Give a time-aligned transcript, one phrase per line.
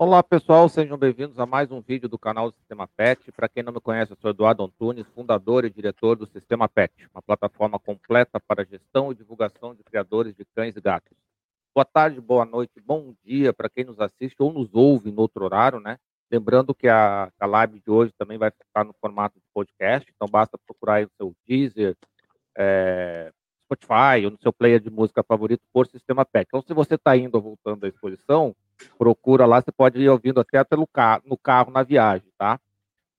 [0.00, 3.32] Olá pessoal, sejam bem-vindos a mais um vídeo do canal do Sistema PET.
[3.32, 7.08] Para quem não me conhece, eu sou Eduardo Antunes, fundador e diretor do Sistema PET,
[7.12, 11.18] uma plataforma completa para gestão e divulgação de criadores de cães e gatos.
[11.74, 15.44] Boa tarde, boa noite, bom dia para quem nos assiste ou nos ouve no outro
[15.44, 15.98] horário, né?
[16.30, 20.28] Lembrando que a, a live de hoje também vai ficar no formato de podcast, então
[20.28, 21.96] basta procurar aí no seu Deezer,
[22.56, 23.32] é,
[23.64, 26.46] Spotify ou no seu player de música favorito por Sistema PET.
[26.46, 28.54] Então, se você está indo ou voltando à exposição,
[28.98, 32.60] procura lá, você pode ir ouvindo até pelo carro, no carro na viagem, tá?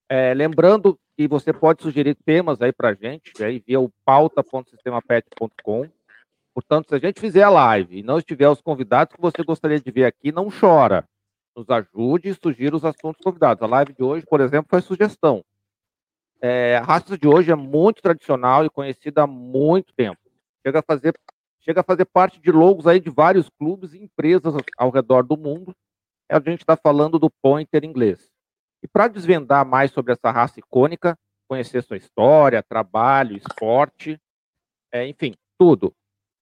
[0.09, 5.89] É, lembrando que você pode sugerir temas aí para gente, aí via o pauta.sistemapet.com.
[6.53, 9.79] Portanto, se a gente fizer a live e não estiver os convidados que você gostaria
[9.79, 11.05] de ver aqui, não chora.
[11.55, 13.61] Nos ajude e sugira os assuntos convidados.
[13.61, 15.43] A live de hoje, por exemplo, foi sugestão.
[16.41, 20.19] É, a raça de hoje é muito tradicional e conhecida há muito tempo.
[20.65, 21.13] Chega a fazer
[21.69, 25.37] chega a fazer parte de logos aí de vários clubes e empresas ao redor do
[25.37, 25.71] mundo.
[26.27, 28.27] A gente está falando do pointer inglês.
[28.81, 31.15] E para desvendar mais sobre essa raça icônica,
[31.47, 34.19] conhecer sua história, trabalho, esporte,
[34.91, 35.93] é, enfim, tudo.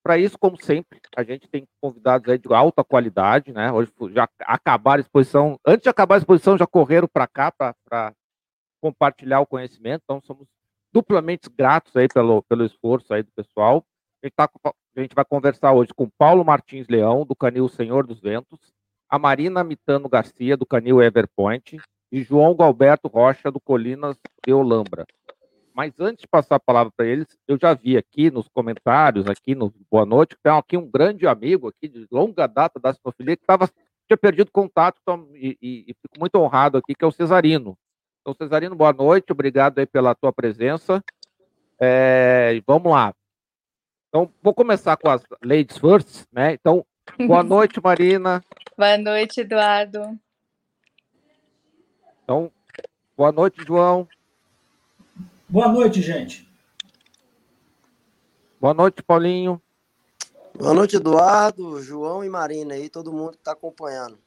[0.02, 3.70] Para isso, como sempre, a gente tem convidados aí de alta qualidade, né?
[3.70, 8.14] Hoje já acabaram a exposição, antes de acabar a exposição, já correram para cá para
[8.82, 10.48] compartilhar o conhecimento, então somos
[10.94, 13.84] duplamente gratos aí pelo, pelo esforço aí do pessoal.
[14.24, 14.50] A gente, tá,
[14.96, 18.60] a gente vai conversar hoje com Paulo Martins Leão, do Canil Senhor dos Ventos,
[19.08, 21.78] a Marina Mitano Garcia, do Canil Everpoint,
[22.12, 25.06] e João Galberto Rocha, do Colinas de Olambra.
[25.74, 29.54] Mas antes de passar a palavra para eles, eu já vi aqui nos comentários, aqui
[29.54, 33.38] no Boa Noite, que tem aqui um grande amigo aqui de longa data da sinofilia
[33.38, 33.70] que tava,
[34.08, 37.78] tinha perdido contato então, e, e, e, fico muito honrado aqui, que é o Cesarino.
[38.22, 41.04] Então, Cesarino, boa noite, obrigado aí pela tua presença.
[41.80, 43.14] É, vamos lá.
[44.10, 46.54] Então, vou começar com as ladies first, né?
[46.54, 46.86] Então,
[47.28, 48.44] boa noite, Marina.
[48.78, 50.18] boa noite, Eduardo.
[52.24, 52.52] Então,
[53.16, 54.08] boa noite, João.
[55.50, 56.48] Boa noite, gente.
[58.60, 59.62] Boa noite, Paulinho.
[60.58, 64.18] Boa noite, Eduardo, João e Marina aí, todo mundo que está acompanhando.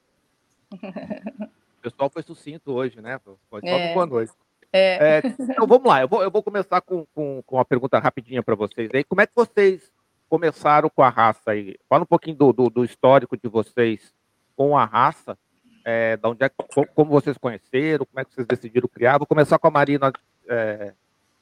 [0.73, 3.19] O pessoal foi sucinto hoje, né?
[3.49, 3.95] Foi só é.
[3.95, 4.33] boa noite.
[4.73, 5.19] É.
[5.19, 8.43] É, então vamos lá, eu vou, eu vou começar com, com, com uma pergunta rapidinha
[8.43, 9.03] para vocês aí.
[9.05, 9.91] Como é que vocês
[10.29, 11.77] começaram com a raça aí?
[11.89, 14.15] Fala um pouquinho do, do, do histórico de vocês
[14.57, 15.37] com a raça,
[15.85, 16.51] é, da onde é,
[16.95, 19.19] como vocês conheceram, como é que vocês decidiram criar.
[19.19, 20.13] Vou começar com a Marina
[20.49, 20.93] é,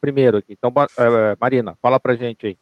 [0.00, 0.52] primeiro aqui.
[0.52, 2.58] Então, é, Marina, fala pra gente aí.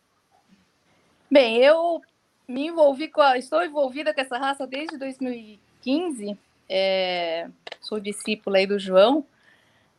[1.30, 2.00] Bem, eu
[2.48, 6.38] me envolvi com a, estou envolvida com essa raça desde 2015.
[6.68, 7.48] É,
[7.80, 9.24] sou discípula aí do João.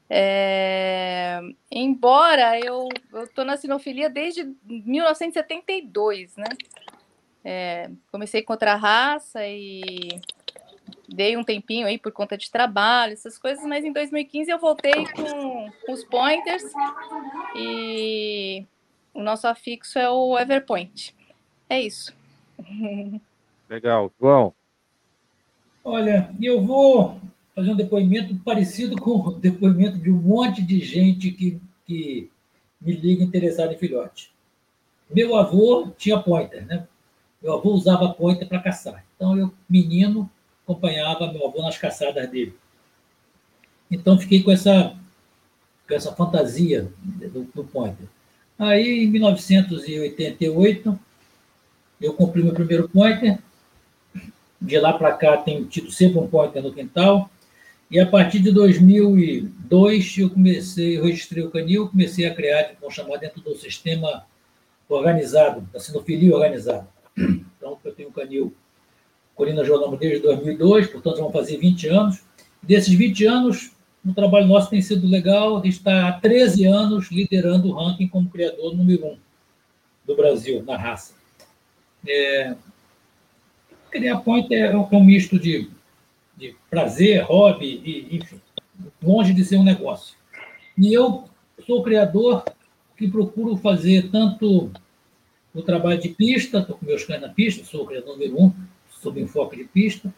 [0.09, 2.87] É, embora eu
[3.23, 6.47] estou na sinofilia desde 1972, né?
[7.43, 10.19] É, comecei contra a raça e
[11.07, 15.05] dei um tempinho aí por conta de trabalho, essas coisas, mas em 2015 eu voltei
[15.07, 16.63] com, com os pointers
[17.55, 18.65] e
[19.13, 21.15] o nosso afixo é o Everpoint.
[21.69, 22.13] É isso.
[23.69, 24.11] Legal.
[24.19, 24.53] João?
[25.83, 27.19] Olha, eu vou
[27.57, 32.29] fazer um depoimento parecido com o depoimento de um monte de gente que, que
[32.79, 34.31] me liga interessado em filhote.
[35.09, 36.87] Meu avô tinha pointer, né?
[37.41, 39.03] Meu avô usava pointer para caçar.
[39.15, 40.29] Então, eu, menino,
[40.63, 42.53] acompanhava meu avô nas caçadas dele.
[43.89, 44.95] Então, fiquei com essa,
[45.87, 48.07] com essa fantasia do, do pointer.
[48.59, 50.99] Aí, em 1988,
[52.01, 53.39] eu comprei meu primeiro pointer.
[54.61, 57.31] De lá para cá, tenho tido sempre um pointer no quintal.
[57.89, 62.93] E a partir de 2002, eu comecei, eu registrei o canil, comecei a criar, vamos
[62.93, 64.25] chamar dentro do sistema
[64.89, 66.87] organizado, da sinofilia organizada.
[67.17, 68.53] Então, eu tenho o canil
[69.35, 72.23] Corina Jornal desde 2002, portanto, vão fazer 20 anos.
[72.61, 73.71] Desses 20 anos,
[74.05, 78.07] o trabalho nosso tem sido legal, a gente está há 13 anos liderando o ranking
[78.07, 79.17] como criador número um
[80.05, 81.13] do Brasil, na raça.
[82.07, 82.55] É,
[83.91, 85.69] criar point é um misto de
[86.37, 88.39] de prazer, hobby, e, enfim,
[89.01, 90.15] longe de ser um negócio.
[90.77, 91.25] E eu
[91.65, 92.45] sou criador
[92.95, 94.71] que procuro fazer tanto
[95.53, 98.53] o trabalho de pista, estou com meus cães na pista, sou o criador número um,
[98.89, 100.13] sob enfoque de pista,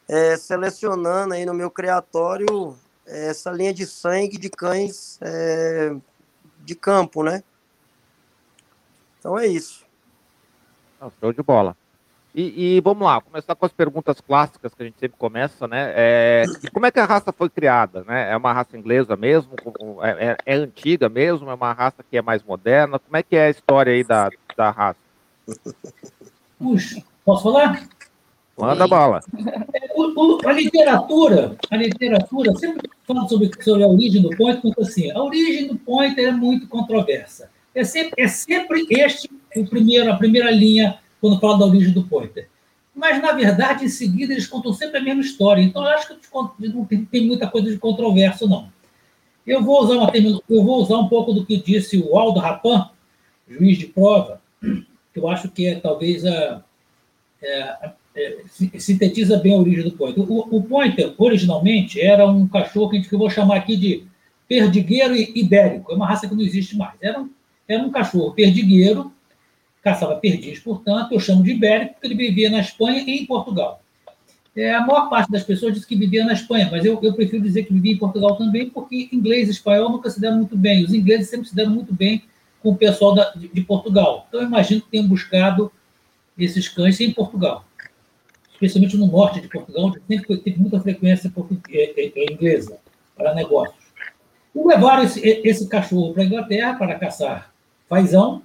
[0.05, 2.75] é, selecionando aí no meu criatório
[3.05, 5.95] é, essa linha de sangue de cães é,
[6.59, 7.41] de campo, né?
[9.17, 9.85] Então é isso.
[11.21, 11.77] show de bola.
[12.35, 15.93] E, e, vamos lá, começar com as perguntas clássicas que a gente sempre começa, né?
[15.95, 16.43] É,
[16.73, 18.03] como é que a raça foi criada?
[18.07, 18.31] Né?
[18.31, 19.51] É uma raça inglesa mesmo?
[20.01, 21.47] É, é, é, antiga mesmo?
[21.51, 22.97] É uma raça que é mais moderna?
[22.97, 24.99] Como é que é a história aí da, da raça?
[26.57, 27.87] Puxa, posso falar?
[28.57, 29.21] Manda bala.
[29.95, 34.81] O, o, a literatura, a literatura sempre fala sobre, sobre a origem do pointer, porque
[34.81, 37.51] assim, a origem do pointer é muito controversa.
[37.75, 42.03] É sempre, é sempre este o primeiro, a primeira linha quando fala da origem do
[42.03, 42.49] pointer.
[42.93, 45.61] Mas, na verdade, em seguida, eles contam sempre a mesma história.
[45.61, 48.67] Então, eu acho que não tem muita coisa de controverso, não.
[49.47, 52.89] Eu vou usar, uma, eu vou usar um pouco do que disse o Aldo Rapan,
[53.47, 56.61] juiz de prova, que eu acho que é talvez a,
[57.41, 58.37] é, é,
[58.77, 60.29] sintetiza bem a origem do pointer.
[60.29, 64.05] O, o, pointer, originalmente, era um cachorro que, gente, eu vou chamar aqui de
[64.45, 65.89] perdigueiro ibérico.
[65.89, 66.95] É uma raça que não existe mais.
[67.01, 67.29] Era um,
[67.65, 69.12] era um cachorro perdigueiro,
[69.83, 73.81] caçava perdis, portanto, eu chamo de ibérico, porque ele vivia na Espanha e em Portugal.
[74.55, 77.43] É, a maior parte das pessoas diz que vivia na Espanha, mas eu, eu prefiro
[77.43, 80.83] dizer que vivia em Portugal também, porque inglês e espanhol nunca se deram muito bem.
[80.83, 82.23] Os ingleses sempre se deram muito bem
[82.61, 84.25] com o pessoal da, de, de Portugal.
[84.27, 85.71] Então, eu imagino que tenham buscado
[86.37, 87.65] esses cães em Portugal
[88.65, 91.31] especialmente no norte de Portugal, onde sempre teve muita frequência
[91.69, 92.77] é, é, é, inglesa
[93.15, 93.83] para negócios.
[94.55, 97.53] E levaram esse, esse cachorro para a Inglaterra para caçar
[97.89, 98.41] fazão,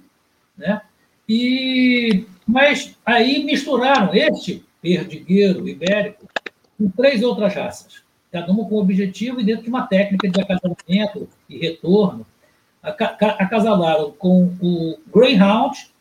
[0.57, 0.81] né?
[1.29, 6.27] E, mas aí misturaram este perdigueiro ibérico
[6.75, 11.29] com três outras raças, cada uma com objetivo e dentro de uma técnica de acasalamento
[11.47, 12.25] e retorno.
[12.81, 15.91] Acasalaram com o Greyhound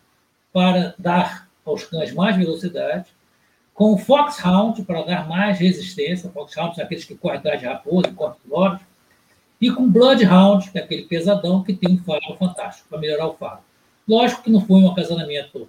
[0.51, 3.07] para dar aos cães mais velocidade,
[3.75, 8.11] com o Foxhound, para dar mais resistência, Foxhound são aqueles que correm atrás de raposa,
[8.13, 8.81] cortam loros,
[9.61, 13.35] e com Bloodhound, que é aquele pesadão que tem um faro fantástico, para melhorar o
[13.35, 13.61] faro.
[14.09, 15.69] Lógico que não foi um acasalamento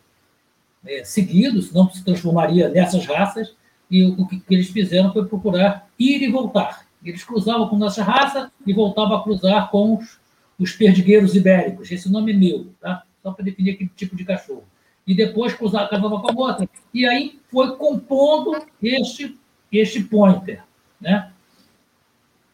[0.86, 3.54] é, seguido, senão se transformaria nessas raças,
[3.92, 6.88] e o que, que, eles fizeram foi procurar ir e voltar.
[7.04, 10.20] Eles cruzavam com nossa raça e voltavam a cruzar com os,
[10.60, 11.92] os perdigueiros ibéricos.
[11.92, 13.04] Esse nome é meu, tá?
[13.22, 14.64] só para definir aquele tipo de cachorro
[15.10, 16.70] e depois cruzar casava com a outra.
[16.94, 19.36] E aí foi compondo este,
[19.72, 20.64] este pointer.
[21.02, 21.32] Né?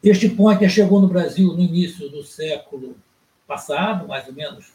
[0.02, 2.96] Este pointer chegou no Brasil no início do século
[3.46, 4.72] passado, mais ou menos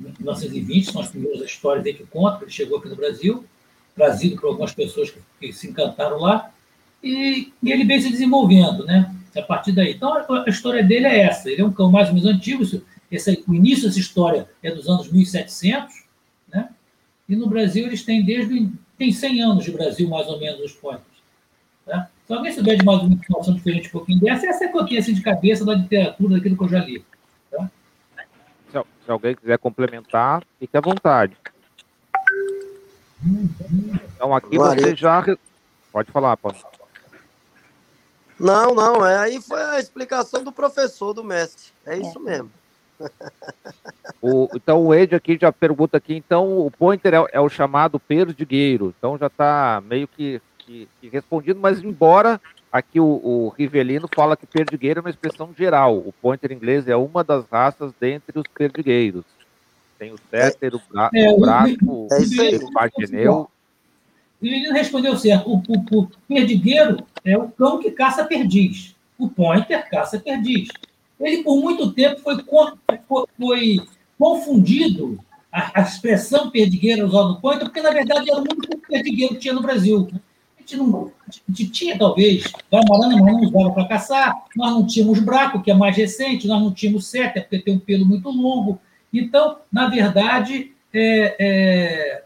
[0.00, 3.44] 1920, são as primeiras histórias que contam, que ele chegou aqui no Brasil,
[3.94, 6.50] trazido por algumas pessoas que, que se encantaram lá,
[7.02, 9.14] e, e, ele vem se desenvolvendo, né?
[9.36, 9.92] A partir daí.
[9.92, 11.50] Então, a, a, história dele é essa.
[11.50, 12.62] Ele é um cão mais ou menos antigo.
[13.10, 15.94] Esse, o início dessa história é dos anos 1700,
[16.52, 16.68] né?
[17.28, 20.72] E no Brasil eles têm desde tem 100 anos de Brasil, mais ou menos, os
[20.72, 21.00] pontos.
[21.86, 22.10] Tá?
[22.26, 24.84] Se alguém souber de mais uma informação diferente um pouquinho dessa, essa é que eu
[24.84, 27.02] tenho assim, de cabeça da literatura, daquilo que eu já li.
[29.10, 31.36] Se, alguém quiser complementar, fique à vontade.
[34.14, 35.24] Então aqui você já.
[35.90, 36.56] Pode falar, Paulo.
[38.38, 41.72] Não, não, é, aí foi a explicação do professor, do mestre.
[41.84, 42.50] É isso mesmo.
[44.22, 47.98] O, então o Ed aqui já pergunta aqui, então o pointer é, é o chamado
[47.98, 52.38] perdigueiro, então já está meio que, que, que, respondido, mas embora
[52.72, 56.96] aqui o, o, Rivelino fala que perdigueiro é uma expressão geral, o pointer inglês é
[56.96, 59.24] uma das raças dentre os perdigueiros.
[59.98, 63.50] Tem o setter, o, bra, é, o braco, é o pagineu.
[64.40, 65.50] O menino respondeu certo.
[65.50, 68.94] O, o, o perdigueiro é o cão que caça perdiz.
[69.18, 70.70] O pointer caça perdiz.
[71.20, 72.36] Ele, por muito tempo, foi,
[73.36, 73.76] foi
[74.18, 75.18] confundido
[75.52, 79.40] a, a expressão perdigueiro usada no pointer, porque, na verdade, era o único perdigueiro que
[79.40, 80.08] tinha no Brasil.
[80.70, 81.12] Gente, não,
[81.70, 84.44] tinha, talvez, Guamarana, mas não usava para caçar.
[84.56, 86.46] Nós não tínhamos braco, que é mais recente.
[86.46, 88.78] Nós não tínhamos seta, porque tem um pelo muito longo.
[89.12, 92.24] Então, na verdade, é, é,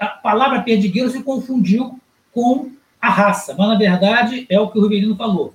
[0.00, 1.98] a palavra perdigueiro se confundiu
[2.32, 5.54] com a raça, mas na verdade é o que o Riverino falou.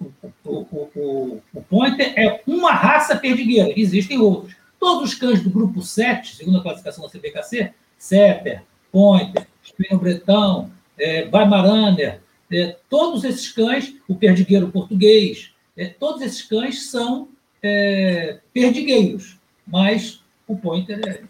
[0.00, 0.10] O,
[0.44, 4.54] o, o, o, pointer é uma raça perdigueira, existem outros.
[4.78, 8.62] Todos os cães do grupo 7, segundo a classificação da CBKC, Setter,
[8.92, 16.42] Pointer, Espinho Bretão, é, Weimaraner, é, todos esses cães, o perdigueiro português, é, todos esses
[16.42, 17.28] cães são
[17.62, 21.22] é, perdigueiros, mas o Pointer é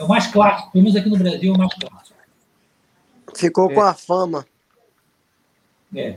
[0.00, 2.18] é o mais clássico, pelo menos aqui no Brasil é o mais clássico.
[3.36, 3.74] Ficou é.
[3.74, 4.46] com a fama.
[5.94, 6.16] É.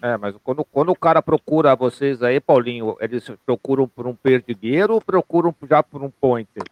[0.00, 4.94] É, mas quando, quando o cara procura vocês aí, Paulinho, eles procuram por um perdigueiro
[4.94, 6.62] ou procuram já por um pointer?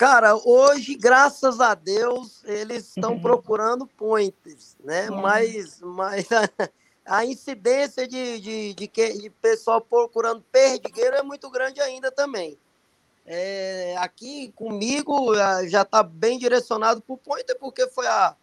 [0.00, 5.10] Cara, hoje, graças a Deus, eles estão procurando pointers, né?
[5.10, 5.20] Uhum.
[5.20, 6.48] Mas, mas a,
[7.04, 12.56] a incidência de, de, de, de pessoal procurando perdigueiro é muito grande ainda também.
[13.26, 15.34] É, aqui comigo
[15.68, 18.34] já está bem direcionado para o Pointer, porque foi a,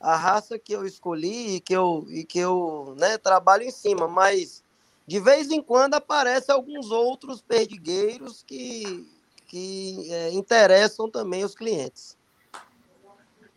[0.00, 4.08] a raça que eu escolhi e que eu, e que eu né, trabalho em cima.
[4.08, 4.64] Mas
[5.06, 9.06] de vez em quando aparecem alguns outros perdigueiros que,
[9.52, 12.16] que é, interessam também os clientes.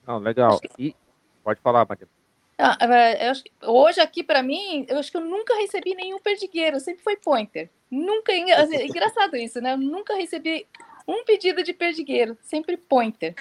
[0.05, 0.59] Não, legal.
[0.77, 0.93] E
[1.41, 2.11] pode falar, Matheus.
[2.57, 3.31] Ah, é,
[3.63, 7.69] hoje aqui para mim, eu acho que eu nunca recebi nenhum perdigueiro, sempre foi pointer.
[7.89, 9.71] Nunca, assim, engraçado isso, né?
[9.71, 10.67] Eu nunca recebi
[11.07, 13.33] um pedido de perdigueiro, sempre pointer.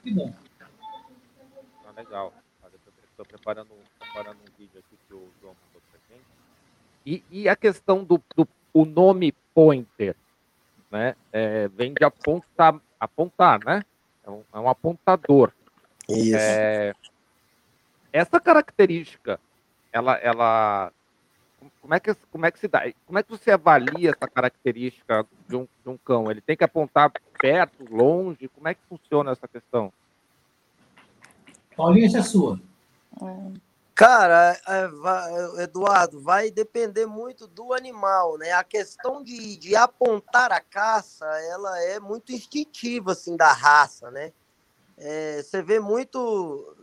[0.00, 0.32] Que bom.
[1.84, 2.32] Ah, legal.
[3.10, 6.24] Estou preparando, preparando um vídeo aqui que o João mandou pra gente.
[7.04, 10.16] E, e a questão do, do o nome pointer,
[10.90, 11.14] né?
[11.32, 13.84] É, vem de apontar, apontar, né?
[14.24, 15.52] É um, é um apontador.
[16.08, 16.36] Isso.
[16.36, 16.92] É,
[18.12, 19.38] essa característica,
[19.92, 20.92] ela, ela,
[21.80, 22.82] como é que, como é que se dá?
[23.06, 26.30] Como é que você avalia essa característica de um, de um cão?
[26.30, 28.48] Ele tem que apontar perto, longe?
[28.48, 29.92] Como é que funciona essa questão?
[31.76, 32.60] Paulinho, essa é sua.
[34.00, 38.50] Cara, é, Eduardo, vai depender muito do animal, né?
[38.52, 44.32] A questão de, de apontar a caça, ela é muito instintiva, assim, da raça, né?
[44.96, 46.18] É, você vê muito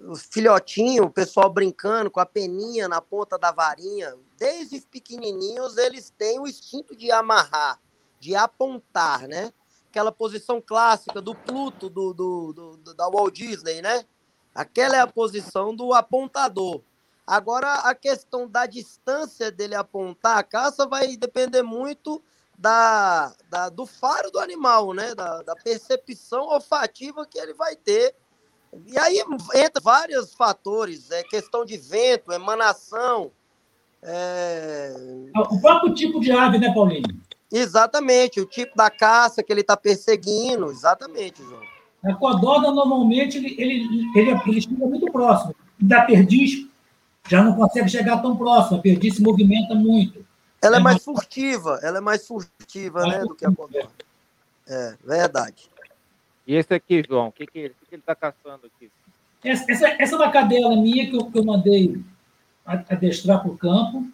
[0.07, 4.13] os filhotinhos, o pessoal brincando com a peninha na ponta da varinha.
[4.37, 7.81] Desde pequenininhos, eles têm o instinto de amarrar,
[8.19, 9.51] de apontar, né?
[9.89, 14.05] Aquela posição clássica do Pluto, do, do, do, da Walt Disney, né?
[14.53, 16.83] Aquela é a posição do apontador.
[17.27, 22.23] Agora, a questão da distância dele apontar a caça vai depender muito
[22.57, 25.13] da, da, do faro do animal, né?
[25.13, 28.15] Da, da, percepção olfativa que ele vai ter.
[28.85, 29.21] E aí
[29.55, 33.29] entra vários fatores, é questão de vento, emanação.
[34.01, 34.93] É...
[35.35, 37.03] O próprio tipo de ave, né, Paulinho?
[37.51, 41.61] Exatamente, o tipo da caça que ele está perseguindo, exatamente, João.
[42.05, 45.55] A codorna, normalmente, ele, ele, ele, ele chega muito próximo.
[45.79, 46.67] Da perdiz,
[47.29, 50.25] já não consegue chegar tão próximo, a perdiz se movimenta muito.
[50.61, 53.27] Ela é, é mais furtiva, ela é mais furtiva, mais né, furtiva.
[53.27, 53.91] do que a codorna.
[54.67, 55.69] É, verdade.
[56.45, 57.59] E esse aqui, João, o que, que, que
[57.91, 58.89] ele está caçando aqui?
[59.43, 62.01] Essa, essa, essa é uma cadela minha que eu, que eu mandei
[62.65, 64.07] adestrar para o campo.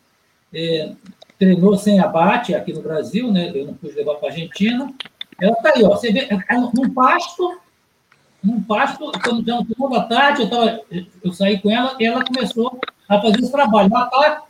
[0.53, 0.93] É,
[1.39, 3.51] treinou sem abate aqui no Brasil, né?
[3.53, 4.93] Eu não pude levar para a Argentina.
[5.41, 5.89] Ela está aí, ó.
[5.89, 6.29] Você vê,
[6.73, 7.59] num pasto,
[8.43, 10.81] num pasto, quando já no final da tarde, eu, tava,
[11.23, 12.79] eu saí com ela e ela começou
[13.17, 13.89] a fazer esse trabalho.
[13.93, 14.43] Ela está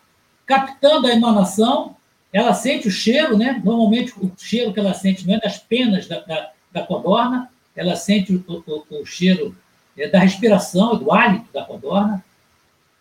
[0.45, 1.95] captando a emanação,
[2.31, 3.61] ela sente o cheiro, né?
[3.63, 7.95] Normalmente o cheiro que ela sente não é das penas da, da, da codorna, ela
[7.95, 9.55] sente o, o, o cheiro
[9.97, 12.23] é, da respiração, do hálito da codorna,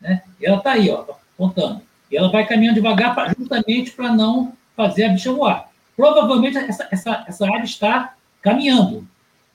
[0.01, 0.23] né?
[0.41, 1.05] E ela está aí, ó,
[1.35, 1.83] apontando.
[2.11, 5.71] E ela vai caminhando devagar pra, justamente para não fazer a bicha voar.
[5.97, 9.07] Provavelmente essa, essa, essa ave está caminhando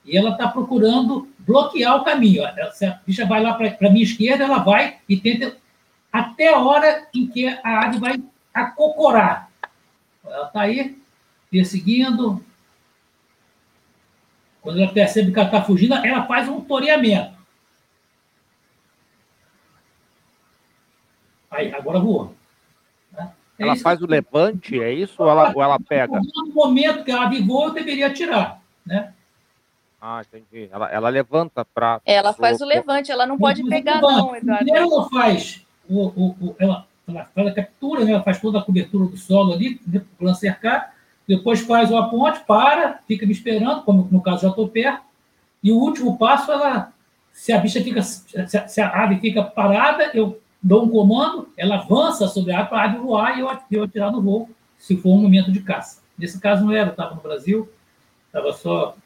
[0.04, 2.42] e ela está procurando bloquear o caminho.
[2.72, 5.56] Se a bicha vai lá para a minha esquerda, ela vai e tenta
[6.12, 8.22] até a hora em que a ave vai
[8.52, 9.50] acocorar.
[10.24, 10.98] Ela está aí,
[11.50, 12.44] perseguindo.
[14.60, 17.36] Quando ela percebe que ela está fugindo, ela faz um toreamento.
[21.50, 22.34] Aí, agora voou.
[23.12, 23.32] Né?
[23.58, 24.04] É ela faz que...
[24.04, 25.22] o levante, é isso?
[25.22, 26.20] Ou ela, ou ela pega?
[26.20, 28.60] No momento que ela ave voa, eu deveria atirar.
[28.84, 29.14] Né?
[30.00, 30.68] Ah, entendi.
[30.70, 32.00] Ela, ela levanta para.
[32.04, 34.64] Ela faz o levante, ela não pode pegar, não, Eduardo.
[34.64, 38.12] Primeiro ela faz, o, o, ela, ela faz a captura, né?
[38.12, 40.94] ela faz toda a cobertura do solo ali, né, para o clã cercar,
[41.26, 45.02] depois faz uma ponte, para, fica me esperando, como no caso já estou perto,
[45.62, 46.92] e o último passo, ela,
[47.32, 52.28] se a bicha fica, se a ave fica parada, eu dou um comando, ela avança
[52.28, 55.10] sobre a ave para a ave voar e eu, eu atirar no voo, se for
[55.10, 56.00] um momento de caça.
[56.16, 57.68] Nesse caso não era, estava no Brasil,
[58.26, 58.96] estava só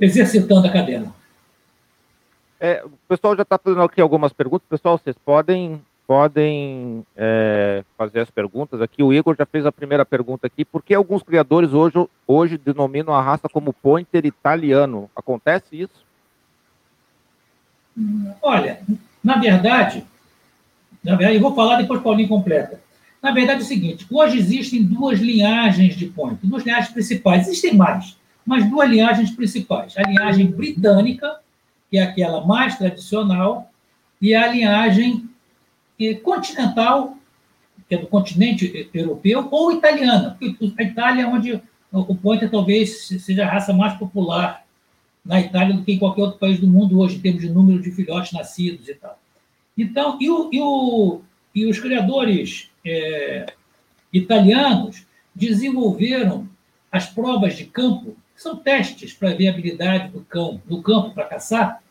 [0.00, 1.14] exercitando a cadena.
[2.58, 4.66] É, o pessoal já está fazendo aqui algumas perguntas.
[4.68, 9.02] Pessoal, vocês podem podem é, fazer as perguntas aqui.
[9.02, 10.64] O Igor já fez a primeira pergunta aqui.
[10.64, 15.10] Por que alguns criadores hoje, hoje denominam a raça como pointer italiano?
[15.16, 16.06] Acontece isso?
[18.40, 18.80] Olha,
[19.22, 20.04] na verdade,
[21.02, 22.80] na verdade, eu vou falar depois Paulinho completa.
[23.22, 27.48] Na verdade é o seguinte, hoje existem duas linhagens de pointer, duas linhagens principais.
[27.48, 29.96] Existem mais, mas duas linhagens principais.
[29.96, 31.40] A linhagem britânica,
[31.96, 33.70] que é aquela mais tradicional,
[34.20, 35.26] e a linhagem
[35.98, 37.16] eh, continental,
[37.88, 40.36] que é do continente europeu, ou italiana.
[40.78, 44.62] A Itália é onde o pointer talvez seja a raça mais popular
[45.24, 47.80] na Itália do que em qualquer outro país do mundo hoje, em termos de número
[47.80, 49.18] de filhotes nascidos e tal.
[49.76, 51.20] Então, e, o, e, o,
[51.54, 53.46] e os criadores é,
[54.12, 56.46] italianos desenvolveram
[56.92, 61.24] as provas de campo são testes para ver a habilidade do cão do campo para
[61.24, 61.82] caçar.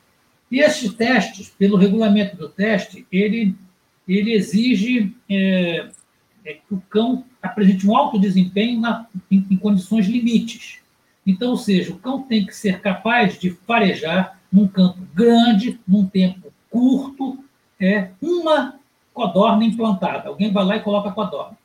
[0.52, 3.56] E esses testes, pelo regulamento do teste, ele,
[4.08, 5.88] ele exige é,
[6.46, 10.80] é que o cão apresente um alto desempenho na, em, em, condições limites.
[11.26, 16.06] Então, ou seja, o cão tem que ser capaz de farejar num campo grande, num
[16.06, 17.44] tempo curto,
[17.80, 18.76] é uma
[19.14, 20.30] codorna implantada.
[20.30, 21.58] Alguém vai lá e coloca a codorna.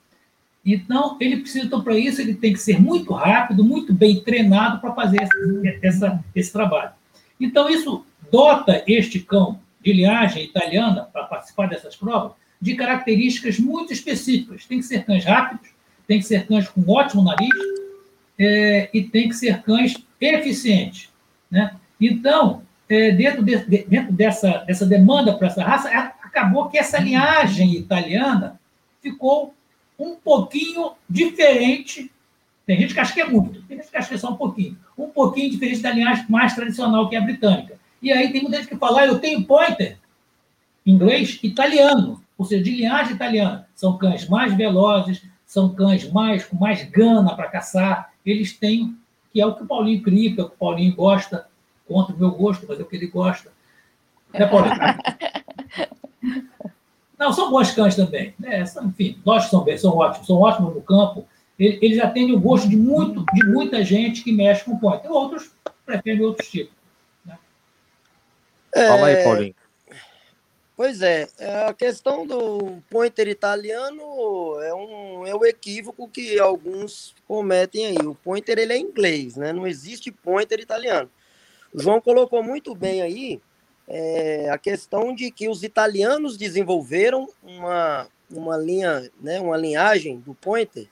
[0.64, 4.78] Então, ele precisa, então, para isso, ele tem que ser muito rápido, muito bem treinado
[4.80, 6.92] para fazer esse, essa, esse trabalho.
[7.40, 13.92] Então, isso dota este cão de linhagem italiana, para participar dessas provas, de características muito
[13.92, 14.66] específicas.
[14.66, 15.70] Tem que ser cães rápidos,
[16.06, 17.48] tem que ser cães com ótimo nariz
[18.38, 21.08] é, e tem que ser cães eficientes.
[21.50, 21.74] Né?
[22.00, 25.88] Então, é, dentro, de, dentro dessa, dessa demanda para essa raça,
[26.22, 28.60] acabou que essa linhagem italiana
[29.02, 29.54] ficou
[29.98, 32.10] um pouquinho diferente.
[32.66, 34.36] Tem gente que acha que é muito, tem gente que acha que é só um
[34.36, 34.76] pouquinho.
[34.96, 37.79] Um pouquinho diferente da linhagem mais tradicional, que é a britânica.
[38.02, 39.98] E aí tem muita gente que fala, eu tenho pointer,
[40.86, 43.68] inglês, italiano, ou seja, de linhagem italiana.
[43.74, 48.12] São cães mais velozes, são cães mais com mais gana para caçar.
[48.24, 48.96] Eles têm,
[49.32, 51.46] que é o que o Paulinho cria, que é o que o Paulinho gosta,
[51.86, 53.50] contra o meu gosto, mas é o que ele gosta.
[54.32, 54.76] Né, Paulinho?
[57.18, 58.32] Não, são bons cães também.
[58.38, 58.64] Né?
[58.84, 61.26] Enfim, lógico que são, são ótimos, são ótimos no campo.
[61.58, 65.10] Eles atendem o gosto de, muito, de muita gente que mexe com pointer.
[65.10, 65.50] Outros
[65.84, 66.79] preferem outros tipos.
[68.72, 68.88] É...
[68.88, 69.54] Fala aí, Paulinho.
[70.76, 71.28] Pois é,
[71.68, 78.06] a questão do pointer italiano é um, é um equívoco que alguns cometem aí.
[78.06, 79.52] O pointer ele é inglês, né?
[79.52, 81.10] Não existe pointer italiano.
[81.74, 83.42] O João colocou muito bem aí
[83.86, 90.32] é, a questão de que os italianos desenvolveram uma, uma linha, né, uma linhagem do
[90.32, 90.88] pointer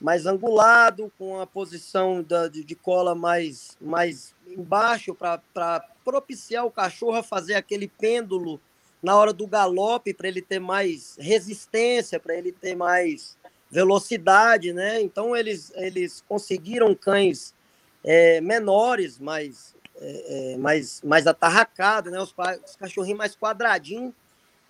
[0.00, 6.70] mais angulado, com a posição da, de, de cola mais, mais embaixo para propiciar o
[6.70, 8.60] cachorro a fazer aquele pêndulo
[9.02, 13.36] na hora do galope, para ele ter mais resistência, para ele ter mais
[13.70, 15.00] velocidade, né?
[15.00, 17.54] Então eles, eles conseguiram cães
[18.02, 22.20] é, menores, mais é, é, mais, mais atarracado, né?
[22.20, 22.34] Os,
[22.64, 24.14] os cachorrinhos mais quadradinhos,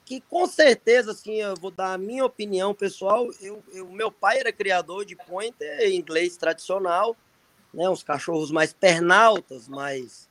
[0.05, 4.51] que com certeza, assim, eu vou dar a minha opinião pessoal, eu meu pai era
[4.51, 7.15] criador de pointer inglês tradicional,
[7.73, 7.89] né?
[7.89, 10.29] Uns cachorros mais pernaltas, mais,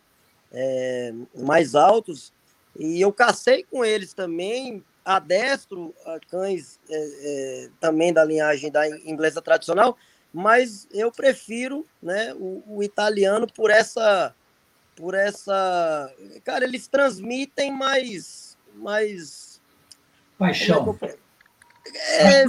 [0.51, 2.33] é, mais altos,
[2.77, 8.87] e eu cacei com eles também, adestro a cães é, é, também da linhagem da
[8.87, 9.97] inglesa tradicional,
[10.33, 14.35] mas eu prefiro né, o, o italiano por essa
[14.97, 16.11] por essa.
[16.43, 18.57] Cara, eles transmitem mais.
[18.75, 19.61] mais
[20.37, 20.97] Paixão.
[21.95, 22.47] É, é,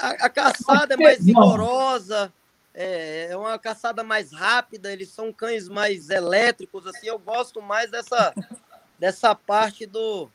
[0.00, 2.32] a, a, caçada é mais vigorosa,
[2.82, 7.90] é, é, uma caçada mais rápida, eles são cães mais elétricos, assim, eu gosto mais
[7.90, 8.32] dessa,
[8.98, 10.30] dessa parte do,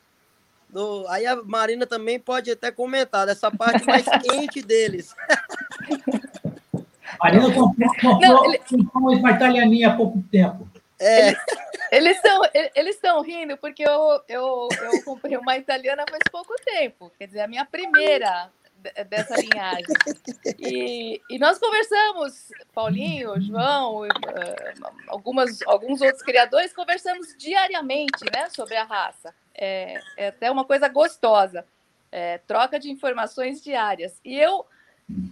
[0.68, 1.04] do.
[1.08, 5.12] Aí a Marina também pode até comentar, dessa parte mais quente deles.
[7.18, 8.20] Marina comprou,
[8.70, 10.68] comprou, uma italianinha há pouco tempo.
[11.00, 11.34] É.
[11.90, 12.40] Eles estão
[12.74, 17.10] eles estão rindo porque eu, eu, eu comprei uma italiana faz pouco tempo.
[17.18, 18.50] Quer dizer, a minha primeira
[19.08, 19.84] dessa linhagem.
[20.58, 24.74] E, e, nós conversamos, Paulinho, João, eh,
[25.08, 29.34] algumas, alguns outros criadores, conversamos diariamente né, sobre a raça.
[29.54, 31.64] É, é até uma coisa gostosa.
[32.10, 34.20] É, troca de informações diárias.
[34.24, 34.66] E eu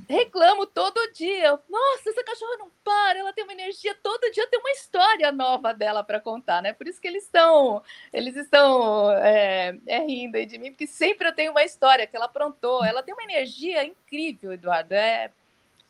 [0.09, 1.59] reclamo todo dia.
[1.69, 5.73] Nossa, essa cachorra não para, ela tem uma energia todo dia, tem uma história nova
[5.73, 6.73] dela para contar, né?
[6.73, 7.83] Por isso que eles estão,
[8.13, 12.17] eles estão é, é, rindo aí de mim, porque sempre eu tenho uma história que
[12.17, 12.85] ela aprontou.
[12.85, 14.95] Ela tem uma energia incrível, Eduardo.
[14.95, 15.31] É,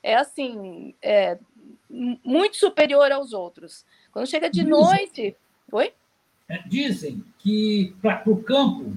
[0.03, 1.38] é assim, é
[1.90, 3.85] muito superior aos outros.
[4.12, 5.37] Quando chega de noite,
[5.70, 5.92] oi?
[6.49, 8.97] É, dizem que para o campo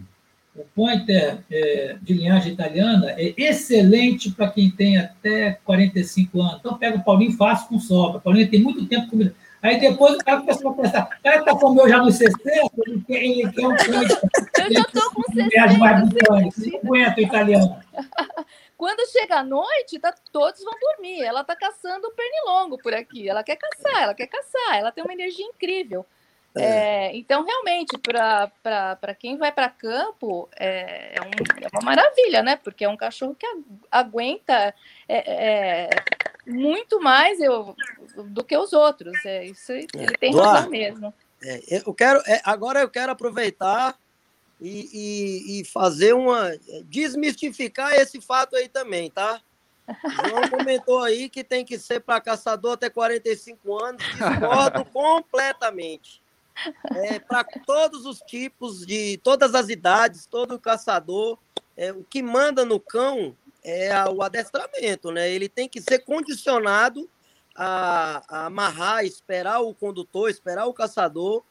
[0.57, 6.57] o pointer é, de linhagem italiana é excelente para quem tem até 45 anos.
[6.59, 8.17] Então, pega o Paulinho fácil com sobra.
[8.17, 9.35] O Paulinho tem muito tempo comida.
[9.61, 12.15] Aí depois o cara começa a pensar, o cara está com o meu já nos
[12.15, 14.19] 60, ele quer, ele quer um pointer.
[14.59, 15.77] Eu já estou com 60.
[15.77, 17.79] mais botânica, 50 italiano.
[18.77, 21.23] Quando chega a noite, tá, todos vão dormir.
[21.23, 23.27] Ela está caçando o pernilongo por aqui.
[23.27, 24.77] Ela quer caçar, ela quer caçar.
[24.77, 26.05] Ela tem uma energia incrível.
[26.59, 27.07] É.
[27.07, 32.55] É, então, realmente, para quem vai para campo, é, é, um, é, uma maravilha, né?
[32.55, 33.45] Porque é um cachorro que
[33.91, 34.73] aguenta
[35.07, 35.89] é,
[36.45, 37.75] muito mais eu,
[38.15, 39.13] do que os outros.
[39.25, 41.13] É, isso ele tem Eduardo, razão mesmo.
[41.69, 43.97] eu quero, agora eu quero aproveitar
[44.59, 46.51] e, e, e, fazer uma.
[46.85, 49.41] desmistificar esse fato aí também, tá?
[50.29, 54.03] João comentou aí que tem que ser para caçador até 45 anos.
[54.03, 56.21] Discordo completamente
[56.95, 61.37] é, para todos os tipos de todas as idades, todo caçador,
[61.75, 65.29] é, o que manda no cão é o adestramento, né?
[65.29, 67.09] Ele tem que ser condicionado
[67.55, 71.43] a, a amarrar, esperar o condutor, esperar o caçador.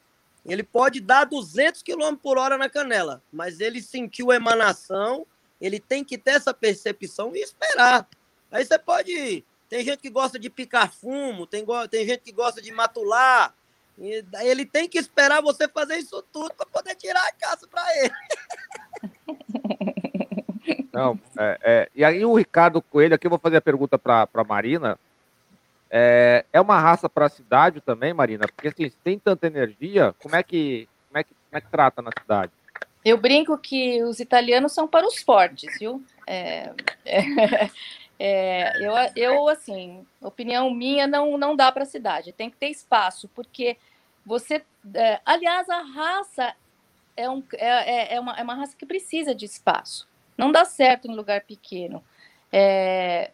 [0.45, 5.27] Ele pode dar 200 km por hora na canela, mas ele sentiu a emanação,
[5.59, 8.07] ele tem que ter essa percepção e esperar.
[8.51, 9.43] Aí você pode.
[9.69, 13.53] Tem gente que gosta de picar fumo, tem, tem gente que gosta de matular,
[13.97, 17.83] e ele tem que esperar você fazer isso tudo para poder tirar a caça para
[17.97, 18.13] ele.
[20.93, 24.27] Não, é, é, e aí o Ricardo Coelho, aqui eu vou fazer a pergunta para
[24.33, 24.99] a Marina.
[25.89, 28.45] É, é uma raça para a cidade também, Marina?
[28.47, 31.71] Porque assim, se tem tanta energia, como é que, como é que, como é que
[31.71, 32.51] trata na cidade?
[33.05, 36.03] Eu brinco que os italianos são para os fortes, viu?
[36.25, 36.73] É,
[37.05, 37.69] é,
[38.19, 42.31] é, eu, eu, assim, opinião minha, não, não dá para a cidade.
[42.31, 43.77] Tem que ter espaço, porque
[44.25, 44.63] você.
[44.93, 46.55] É, aliás, a raça
[47.15, 50.07] é, um, é, é, é, uma, é uma raça que precisa de espaço.
[50.37, 52.03] Não dá certo em lugar pequeno.
[52.51, 53.31] É,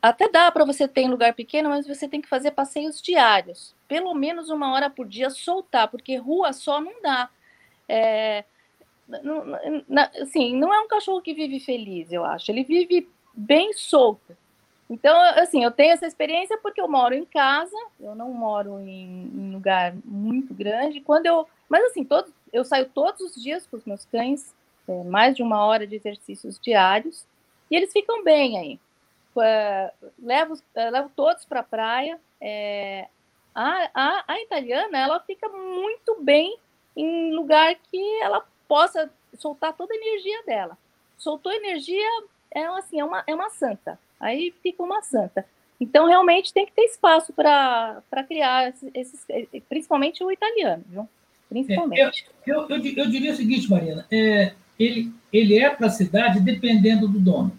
[0.00, 3.74] até dá para você ter em lugar pequeno, mas você tem que fazer passeios diários.
[3.88, 7.28] Pelo menos uma hora por dia soltar, porque rua só não dá.
[7.88, 8.44] É,
[9.08, 9.44] não,
[10.20, 12.50] assim, não é um cachorro que vive feliz, eu acho.
[12.50, 14.36] Ele vive bem solta.
[14.88, 19.30] Então, assim, eu tenho essa experiência porque eu moro em casa, eu não moro em,
[19.34, 21.00] em lugar muito grande.
[21.00, 24.54] Quando eu, mas assim, todo, eu saio todos os dias com os meus cães,
[24.88, 27.26] é, mais de uma hora de exercícios diários,
[27.70, 28.80] e eles ficam bem aí.
[29.42, 32.20] É, levo, é, levo todos para a praia.
[32.40, 33.08] É,
[33.54, 36.56] a, a, a italiana, ela fica muito bem
[36.96, 40.78] em lugar que ela possa soltar toda a energia dela.
[41.18, 42.08] Soltou energia,
[42.56, 43.98] é assim, é uma, é uma santa.
[44.18, 45.44] Aí fica uma santa.
[45.78, 49.26] Então, realmente tem que ter espaço para criar esses,
[49.68, 51.08] principalmente o italiano, viu?
[51.50, 52.00] Principalmente.
[52.00, 55.90] É, eu, eu, eu, eu, diria o seguinte, Mariana, é, ele, ele é para a
[55.90, 57.52] cidade dependendo do dono.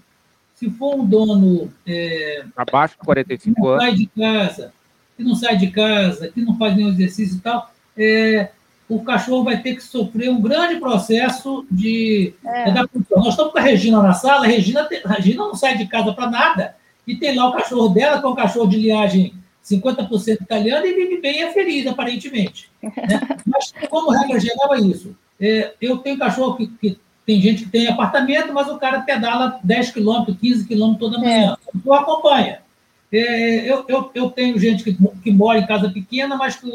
[0.56, 1.72] Se for um dono.
[1.86, 3.84] É, Abaixo de 45 anos.
[3.84, 4.74] sai de casa,
[5.16, 8.50] que não sai de casa, que não faz nenhum exercício e tal, é,
[8.89, 12.69] o cachorro vai ter que sofrer um grande processo de é.
[12.69, 13.17] adaptação.
[13.17, 16.13] Nós estamos com a Regina na sala, a Regina, a Regina não sai de casa
[16.13, 20.41] para nada, e tem lá o cachorro dela, que é um cachorro de linhagem 50%
[20.41, 22.69] italiana, e vive bem e é feliz, aparentemente.
[22.82, 22.91] Né?
[23.45, 25.15] Mas, como regra geral, é isso.
[25.39, 29.60] É, eu tenho cachorro que, que, tem gente que tem apartamento, mas o cara pedala
[29.62, 31.58] 10 km, 15 km toda manhã.
[31.62, 31.78] É.
[31.86, 32.60] Eu acompanha.
[33.12, 36.65] É, eu, eu, eu tenho gente que, que mora em casa pequena, mas que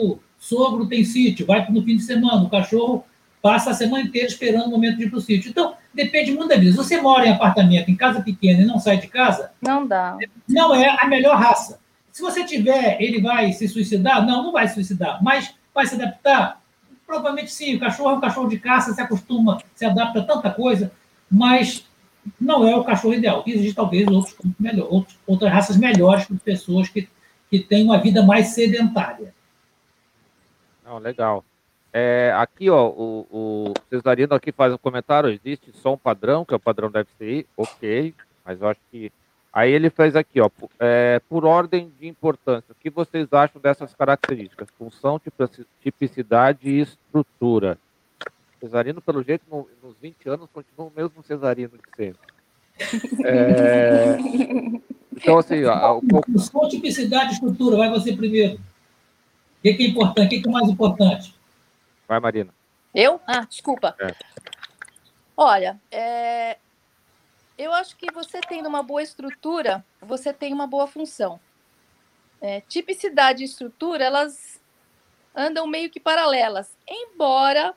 [0.42, 3.04] sogro tem sítio, vai no fim de semana, o cachorro
[3.40, 5.50] passa a semana inteira esperando o momento de ir para o sítio.
[5.50, 6.72] Então, depende muito da vida.
[6.72, 10.18] Se você mora em apartamento, em casa pequena e não sai de casa, não dá.
[10.48, 11.78] Não é a melhor raça.
[12.10, 14.26] Se você tiver, ele vai se suicidar?
[14.26, 16.60] Não, não vai se suicidar, mas vai se adaptar?
[17.06, 17.76] Provavelmente sim.
[17.76, 20.90] O cachorro é um cachorro de caça, se acostuma, se adapta a tanta coisa,
[21.30, 21.86] mas
[22.40, 23.44] não é o cachorro ideal.
[23.46, 27.08] Existem talvez outros, melhor, outros outras raças melhores para pessoas que,
[27.48, 29.32] que têm uma vida mais sedentária.
[30.84, 31.44] Não, legal.
[31.92, 36.56] É, aqui, ó, o, o Cesarino aqui faz um comentário, existe som padrão, que é
[36.56, 38.14] o padrão da FCI, ok.
[38.44, 39.12] mas eu acho que.
[39.52, 40.48] Aí ele fez aqui, ó,
[40.80, 44.68] é, por ordem de importância, o que vocês acham dessas características?
[44.78, 45.20] Função,
[45.82, 47.76] tipicidade e estrutura.
[48.58, 52.32] Cesarino, pelo jeito, no, nos 20 anos, continua o mesmo cesarino de sempre.
[53.24, 54.16] É...
[55.14, 56.68] Então, assim, ó, o...
[56.68, 58.58] Tipicidade e estrutura, vai você primeiro.
[59.62, 60.36] O que é importante?
[60.36, 61.34] O que é mais importante?
[62.08, 62.52] Vai, Marina.
[62.92, 63.20] Eu?
[63.24, 63.94] Ah, desculpa.
[64.00, 64.12] É.
[65.36, 66.58] Olha, é,
[67.56, 71.38] eu acho que você tendo uma boa estrutura, você tem uma boa função.
[72.40, 74.60] É, tipicidade e estrutura, elas
[75.32, 77.72] andam meio que paralelas, embora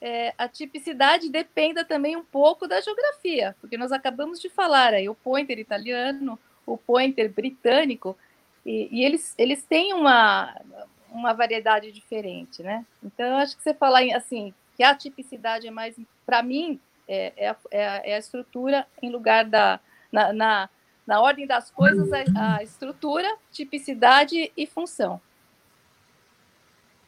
[0.00, 5.08] é, a tipicidade dependa também um pouco da geografia, porque nós acabamos de falar aí
[5.08, 8.18] o pointer italiano, o pointer britânico,
[8.66, 10.52] e, e eles, eles têm uma,
[11.12, 12.84] uma variedade diferente, né?
[13.02, 17.32] Então, eu acho que você falar assim, que a tipicidade é mais, para mim, é,
[17.36, 19.80] é, é, é, a estrutura em lugar da.
[20.10, 20.68] Na, na,
[21.06, 25.20] na ordem das coisas, a, a, estrutura, tipicidade e função.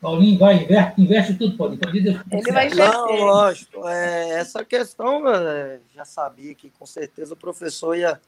[0.01, 1.81] Paulinho vai, inverte, inverte tudo, Paulinho.
[1.93, 2.77] Ele vai inverter.
[2.77, 3.87] Não, lógico.
[3.87, 8.21] É, essa questão é, já sabia que com certeza o professor ia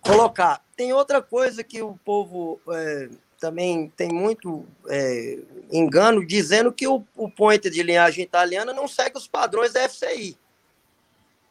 [0.00, 0.62] colocar.
[0.76, 3.08] Tem outra coisa que o povo é,
[3.44, 5.38] também tem muito é,
[5.70, 10.34] engano, dizendo que o, o pointer de linhagem italiana não segue os padrões da FCI.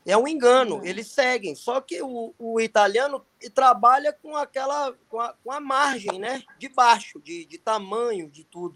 [0.03, 0.83] É um engano, uhum.
[0.83, 1.53] eles seguem.
[1.53, 6.41] Só que o, o italiano trabalha com aquela com a, com a margem, né?
[6.57, 8.75] De baixo, de, de tamanho, de tudo.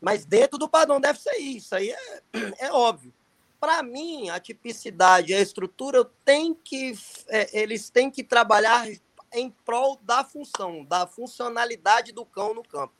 [0.00, 1.74] Mas dentro do padrão deve ser isso.
[1.74, 2.22] Aí é,
[2.66, 3.12] é óbvio.
[3.58, 8.86] Para mim, a tipicidade, a estrutura tem que é, eles têm que trabalhar
[9.34, 12.94] em prol da função, da funcionalidade do cão no campo.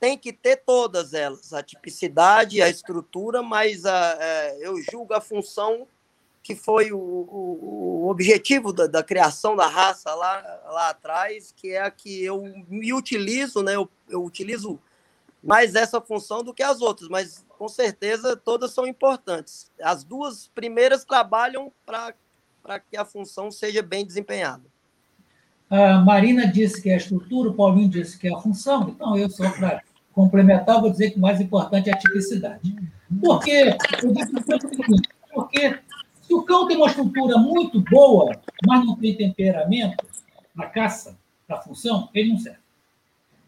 [0.00, 5.20] Tem que ter todas elas, a tipicidade, a estrutura, mas a, é, eu julgo a
[5.20, 5.86] função
[6.42, 11.70] que foi o, o, o objetivo da, da, criação da raça lá, lá atrás, que
[11.70, 13.76] é a que eu me utilizo, né?
[13.76, 14.78] Eu, eu utilizo
[15.42, 19.70] mais essa função do que as outras, mas com certeza todas são importantes.
[19.80, 22.14] As duas primeiras trabalham para
[22.78, 24.73] que a função seja bem desempenhada.
[25.74, 29.18] A Marina disse que é a estrutura, o Paulinho disse que é a função, então
[29.18, 29.82] eu só para
[30.12, 32.76] complementar vou dizer que o mais importante é a tipicidade.
[33.20, 33.76] Por quê?
[35.32, 35.80] Porque
[36.22, 40.06] se o cão tem uma estrutura muito boa, mas não tem temperamento
[40.54, 42.60] para caça, para função, ele não serve.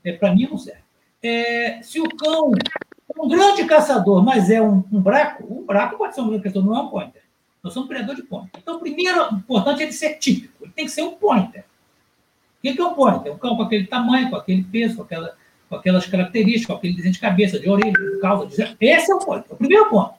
[0.03, 0.81] É, para mim, não serve.
[1.23, 5.97] É, se o cão é um grande caçador, mas é um, um braco, um braco
[5.97, 7.23] pode ser um grande caçador, não é um pointer.
[7.63, 8.51] Nós somos um predador de pointer.
[8.61, 10.65] Então, primeiro, o importante é ele ser típico.
[10.65, 11.65] Ele tem que ser um pointer.
[12.75, 13.33] Que é um pointer?
[13.33, 15.35] Um cão com aquele tamanho, com aquele peso, com, aquela,
[15.69, 18.47] com aquelas características, com aquele desenho de cabeça, de orelha, de calça.
[18.47, 18.77] De...
[18.81, 19.53] Esse é o pointer.
[19.53, 20.15] O primeiro ponto.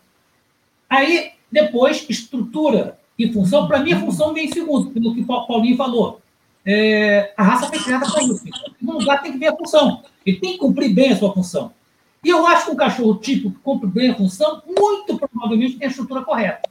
[0.89, 3.67] Aí, depois, estrutura e função.
[3.67, 6.21] Para mim, a função vem em segundo, pelo que o Paulinho falou.
[6.65, 8.43] É, a raça foi criada para isso.
[8.81, 10.03] Então, lugar tem que ver a função.
[10.25, 11.71] Ele tem que cumprir bem a sua função.
[12.23, 15.87] E eu acho que um cachorro tipo que cumpre bem a função, muito provavelmente tem
[15.87, 16.69] a estrutura correta.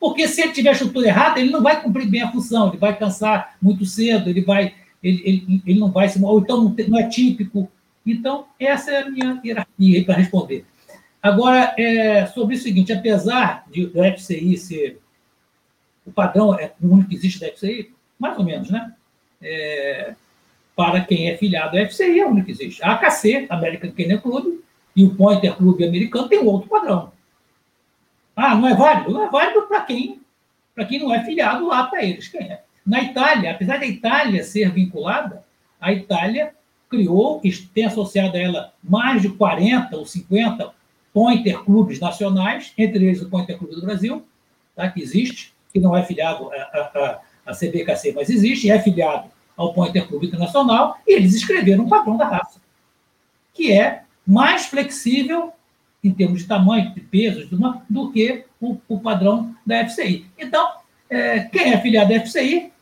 [0.00, 2.96] Porque se ele tiver estrutura errada, ele não vai cumprir bem a função, ele vai
[2.96, 4.74] cansar muito cedo, ele vai.
[5.02, 6.22] Ele, ele, ele não vai se.
[6.22, 7.70] Ou então não, é típico.
[8.06, 10.64] Então, essa é a minha hierarquia para responder.
[11.22, 15.00] Agora, é, sobre o seguinte, apesar de, do FCI ser
[16.06, 18.92] o padrão, é o único que existe da FCI, mais ou menos, né?
[19.42, 20.14] É,
[20.74, 22.82] para quem é filiado à FCI, é o único que existe.
[22.82, 24.60] A AKC, American Kennel Club,
[24.94, 27.12] e o Pointer Club americano tem outro padrão.
[28.40, 29.10] Ah, não é válido?
[29.10, 30.20] Não é válido para quem,
[30.88, 32.28] quem não é filiado lá para eles.
[32.28, 32.62] Quem é?
[32.86, 35.44] Na Itália, apesar da Itália ser vinculada,
[35.80, 36.54] a Itália
[36.88, 37.42] criou,
[37.74, 40.72] tem associado a ela mais de 40 ou 50
[41.12, 44.24] pointer clubes nacionais, entre eles o Pointer Clube do Brasil,
[44.76, 49.74] tá, que existe, que não é filiado à, à, CBKC, mas existe, é filiado ao
[49.74, 52.60] Pointer Clube Internacional, e eles escreveram um padrão da raça,
[53.52, 55.52] que é mais flexível
[56.02, 57.48] em termos de tamanho, de peso,
[57.88, 60.26] do que o, o, padrão da FCI.
[60.38, 60.70] Então,
[61.10, 62.72] é, quem é filiado à FCI,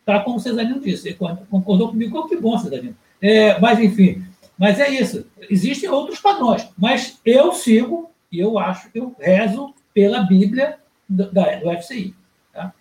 [0.00, 1.14] está como o Cesarino disse,
[1.50, 2.96] concordou comigo, que bom, Cesarino.
[3.20, 4.24] É, mas, enfim,
[4.58, 5.26] mas é isso.
[5.48, 10.78] Existem outros padrões, mas eu sigo e eu acho, eu rezo pela Bíblia
[11.08, 12.14] do, da, do FCI.
[12.52, 12.72] Tá?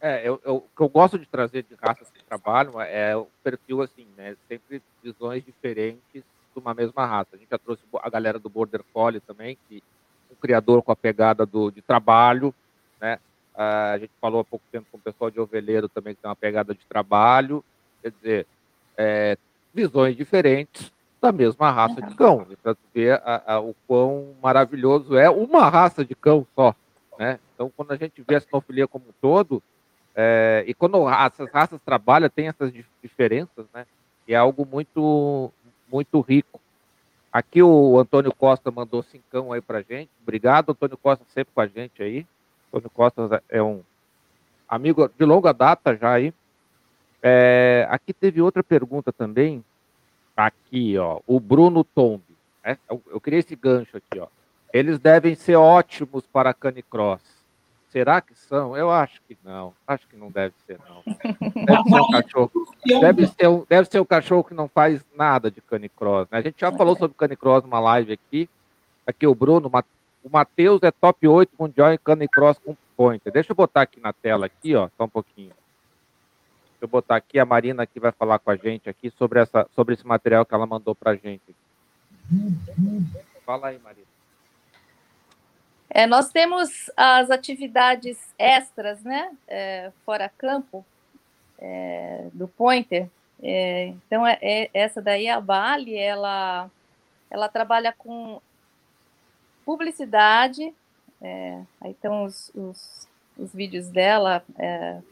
[0.00, 3.26] É, eu, eu, o que eu gosto de trazer de raças que trabalham é o
[3.42, 4.36] perfil assim, né?
[4.48, 6.22] Sempre visões diferentes
[6.54, 7.30] de uma mesma raça.
[7.34, 9.82] A gente já trouxe a galera do Border Collie também, que
[10.30, 12.54] um criador com a pegada do, de trabalho,
[13.00, 13.18] né?
[13.54, 16.36] a gente falou há pouco tempo com o pessoal de Ovelheiro também, que tem uma
[16.36, 17.64] pegada de trabalho.
[18.02, 18.46] Quer dizer,
[18.96, 19.36] é,
[19.74, 25.28] visões diferentes, da mesma raça de cão, para ver a, a, o quão maravilhoso é
[25.28, 26.74] uma raça de cão só.
[27.18, 27.38] Né?
[27.54, 29.62] Então, quando a gente vê a sinofilia como um todo,
[30.12, 33.86] É, e quando essas raças trabalham, tem essas diferenças, né?
[34.26, 35.52] E é algo muito,
[35.90, 36.60] muito rico.
[37.32, 40.10] Aqui o Antônio Costa mandou cincão aí pra gente.
[40.22, 42.26] Obrigado, Antônio Costa, sempre com a gente aí.
[42.68, 43.82] Antônio Costa é um
[44.68, 46.34] amigo de longa data já aí.
[47.22, 49.64] É, aqui teve outra pergunta também.
[50.36, 52.24] Aqui, ó, o Bruno Tombi.
[52.64, 52.78] Né?
[52.88, 54.26] Eu, eu criei esse gancho aqui, ó.
[54.72, 57.20] Eles devem ser ótimos para canicross.
[57.90, 58.76] Será que são?
[58.76, 59.74] Eu acho que não.
[59.86, 61.02] Acho que não deve ser, não.
[61.66, 62.52] Deve ser um cachorro.
[62.86, 66.28] Deve ser um, deve ser um cachorro que não faz nada de canicross.
[66.30, 66.38] Né?
[66.38, 68.48] A gente já falou sobre canicross numa live aqui.
[69.04, 69.68] Aqui o Bruno,
[70.22, 73.32] o Matheus é top 8 mundial em canicross com pointer.
[73.32, 75.48] Deixa eu botar aqui na tela aqui, ó, só um pouquinho.
[75.48, 79.66] Deixa eu botar aqui, a Marina aqui vai falar com a gente aqui sobre, essa,
[79.74, 81.56] sobre esse material que ela mandou pra gente.
[83.44, 84.09] Fala aí, Marina.
[85.92, 90.86] É, nós temos as atividades extras, né, é, fora campo,
[91.58, 93.08] é, do Pointer.
[93.42, 96.70] É, então, é, é, essa daí, a Bali, ela,
[97.28, 98.40] ela trabalha com
[99.64, 100.72] publicidade,
[101.80, 104.42] aí estão os, os, os, vídeos dela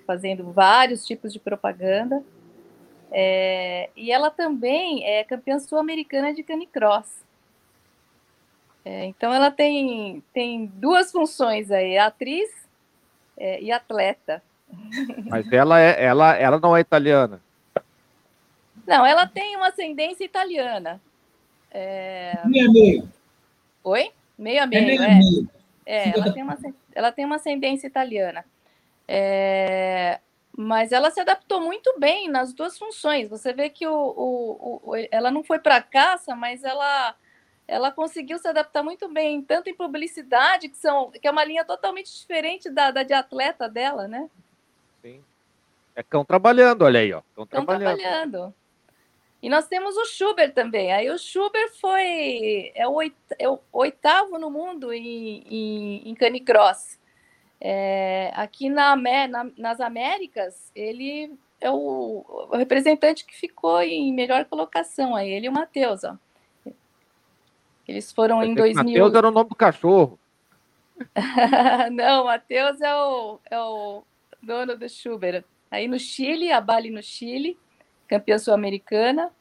[0.07, 2.25] fazendo vários tipos de propaganda,
[3.95, 7.28] e ela também é campeã sul-americana de canicross.
[8.88, 12.48] É, então ela tem, tem duas funções aí, atriz
[13.37, 14.42] é, e atleta.
[15.29, 17.38] Mas ela, é, ela, ela não é italiana.
[18.87, 20.98] Não, ela tem uma ascendência italiana.
[21.70, 22.38] É...
[22.46, 23.12] Meio a meio.
[23.85, 24.11] Oi?
[24.38, 24.87] Meio a meio, é.
[24.87, 25.14] Meio é.
[25.18, 25.51] meio.
[25.85, 26.59] é ela, tem uma,
[26.94, 28.42] ela tem uma ascendência italiana.
[29.07, 30.18] É,
[30.57, 33.29] mas ela se adaptou muito bem nas duas funções.
[33.29, 37.14] Você vê que o, o, o ela não foi para caça, mas ela
[37.68, 41.64] ela conseguiu se adaptar muito bem, tanto em publicidade, que, são, que é uma linha
[41.64, 44.31] totalmente diferente da, da de atleta dela, né?
[45.02, 45.22] Sim.
[45.94, 47.20] É cão trabalhando, olha aí, ó.
[47.37, 47.98] Cão, cão trabalhando.
[47.98, 48.54] trabalhando.
[49.42, 50.92] E nós temos o Schubert também.
[50.92, 53.00] Aí o Schubert foi é o,
[53.38, 56.98] é o oitavo no mundo em, em, em canicross.
[57.61, 64.44] É, aqui na, na, nas Américas, ele é o, o, representante que ficou em melhor
[64.46, 65.14] colocação.
[65.14, 66.16] Aí ele e o Matheus, ó.
[67.88, 68.85] Eles foram em 2000.
[68.85, 70.18] Matheus era o nome do cachorro.
[71.90, 74.03] Não, Matheus é o, é o
[74.42, 75.42] dono do Schubert.
[75.70, 77.59] Aí no Chile, a Bali no Chile,
[78.07, 79.33] campeã sul-americana.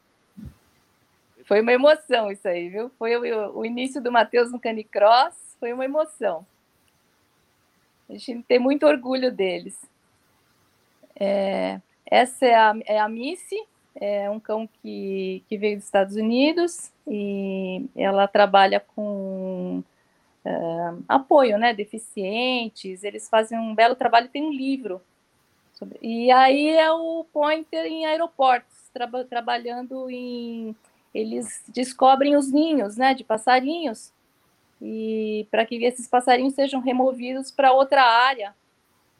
[1.43, 2.89] Foi uma emoção isso aí, viu?
[2.97, 6.45] Foi o, o início do Matheus no Canicross, foi uma emoção.
[8.09, 9.77] A gente tem muito orgulho deles.
[11.19, 13.57] É, essa é a, é a Missy,
[13.99, 19.83] é um cão que, que veio dos Estados Unidos e ela trabalha com
[20.45, 25.01] uh, apoio, né, deficientes, eles fazem um belo trabalho, tem um livro.
[25.73, 30.75] Sobre, e aí é o Pointer em aeroportos, tra, trabalhando em...
[31.13, 34.13] Eles descobrem os ninhos, né, de passarinhos,
[34.79, 38.53] e para que esses passarinhos sejam removidos para outra área,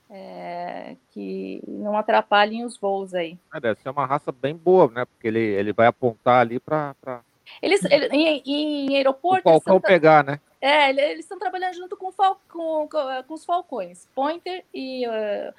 [0.09, 3.37] é, que não atrapalhem os voos aí.
[3.53, 5.05] É, deve ser uma raça bem boa, né?
[5.05, 6.95] Porque ele, ele vai apontar ali para.
[7.01, 7.21] Pra...
[7.61, 9.47] Eles, ele, em, em aeroporto.
[9.47, 10.39] O falcão pegar, né?
[10.59, 15.53] É, eles estão trabalhando junto com, fal, com, com, com, os falcões, Pointer e, uh,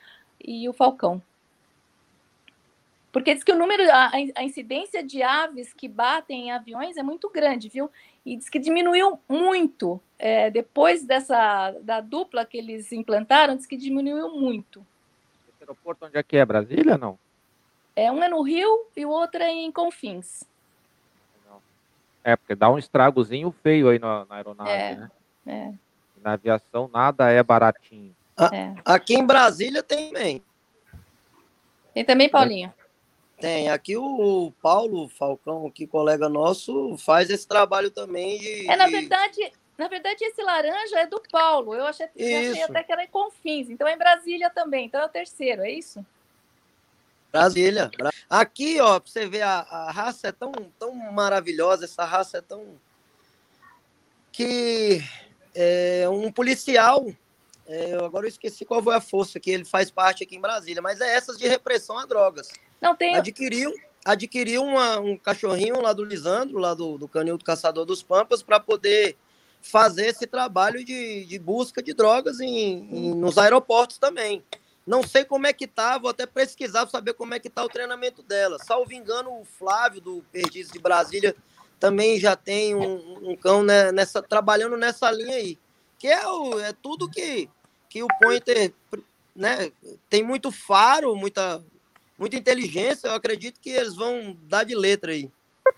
[0.45, 1.23] e o falcão.
[3.13, 7.03] Porque diz que o número, a, a incidência de aves que batem em aviões é
[7.03, 7.91] muito grande, viu?
[8.29, 13.75] E diz que diminuiu muito é, depois dessa da dupla que eles implantaram, diz que
[13.75, 14.87] diminuiu muito.
[15.49, 16.45] Esse aeroporto onde é que é?
[16.45, 17.19] Brasília, não?
[17.97, 20.45] É, um é no Rio e o outro é em Confins.
[22.23, 25.11] É, porque dá um estragozinho feio aí na, na aeronave, é, né?
[25.47, 25.73] É.
[26.23, 28.15] Na aviação nada é baratinho.
[28.53, 28.75] é.
[28.85, 30.43] Aqui em Brasília tem também.
[31.95, 32.75] Tem também, Paulinho?
[33.41, 33.69] Tem.
[33.69, 38.69] Aqui o Paulo Falcão, que colega nosso, faz esse trabalho também de.
[38.69, 41.73] É, na verdade, na verdade, esse laranja é do Paulo.
[41.73, 43.71] Eu achei, achei até que era em Confins.
[43.71, 44.87] Então é em Brasília também.
[44.87, 46.05] Então é o terceiro, é isso?
[47.31, 47.91] Brasília.
[48.29, 52.41] Aqui, ó, pra você ver, a, a raça é tão, tão maravilhosa, essa raça é
[52.41, 52.77] tão.
[54.33, 55.01] Que
[55.55, 57.07] é, um policial,
[57.67, 60.83] é, agora eu esqueci qual foi a força que ele faz parte aqui em Brasília,
[60.83, 62.49] mas é essas de repressão a drogas.
[62.81, 63.17] Não tem.
[63.17, 63.75] Adquiriu,
[64.05, 68.43] adquiriu uma, um cachorrinho lá do Lisandro, lá do, do Canil do Caçador dos Pampas,
[68.43, 69.17] para poder
[69.61, 74.43] fazer esse trabalho de, de busca de drogas em, em, nos aeroportos também.
[74.87, 77.63] Não sei como é que tá, vou até pesquisar para saber como é que tá
[77.63, 78.59] o treinamento dela.
[78.59, 81.37] Salvo engano, o Flávio do Perdiz de Brasília
[81.79, 85.59] também já tem um, um cão né, nessa, trabalhando nessa linha aí.
[85.99, 87.51] Que é, o, é tudo que,
[87.91, 88.73] que o Pointer
[89.37, 89.71] né,
[90.09, 91.63] tem muito faro, muita,
[92.19, 93.09] muita inteligência.
[93.09, 95.31] Eu acredito que eles vão dar de letra aí.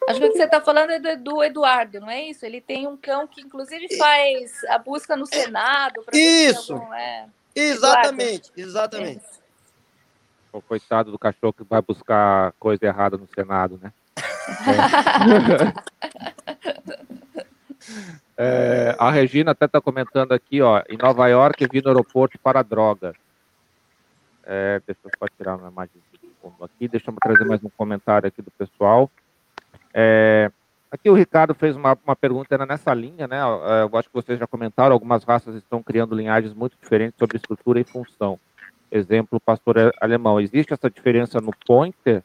[0.08, 2.46] Acho que o que você está falando é do Eduardo, não é isso?
[2.46, 6.04] Ele tem um cão que, inclusive, faz a busca no Senado.
[6.12, 6.74] Isso!
[6.74, 7.26] Algum, é...
[7.54, 8.60] Exatamente, Eduardo.
[8.60, 9.24] exatamente.
[10.52, 13.92] É o coitado do cachorro que vai buscar coisa errada no Senado, né?
[18.36, 18.92] É.
[18.92, 22.62] é, a Regina até está comentando aqui, ó, em Nova York vi no aeroporto para
[22.62, 23.14] droga.
[24.44, 26.00] É, deixa eu só tirar uma imagem
[26.62, 29.10] aqui, deixa eu trazer mais um comentário aqui do pessoal.
[29.92, 30.50] É,
[30.90, 33.38] aqui o Ricardo fez uma, uma pergunta era nessa linha, né?
[33.38, 37.36] É, eu acho que vocês já comentaram, algumas raças estão criando linhagens muito diferentes sobre
[37.36, 38.38] estrutura e função.
[38.90, 40.40] Exemplo, pastor alemão.
[40.40, 42.24] Existe essa diferença no pointer?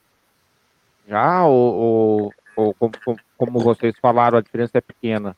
[1.08, 1.46] Já?
[1.46, 5.38] Ou, ou, ou como, como, vocês falaram, a diferença é pequena?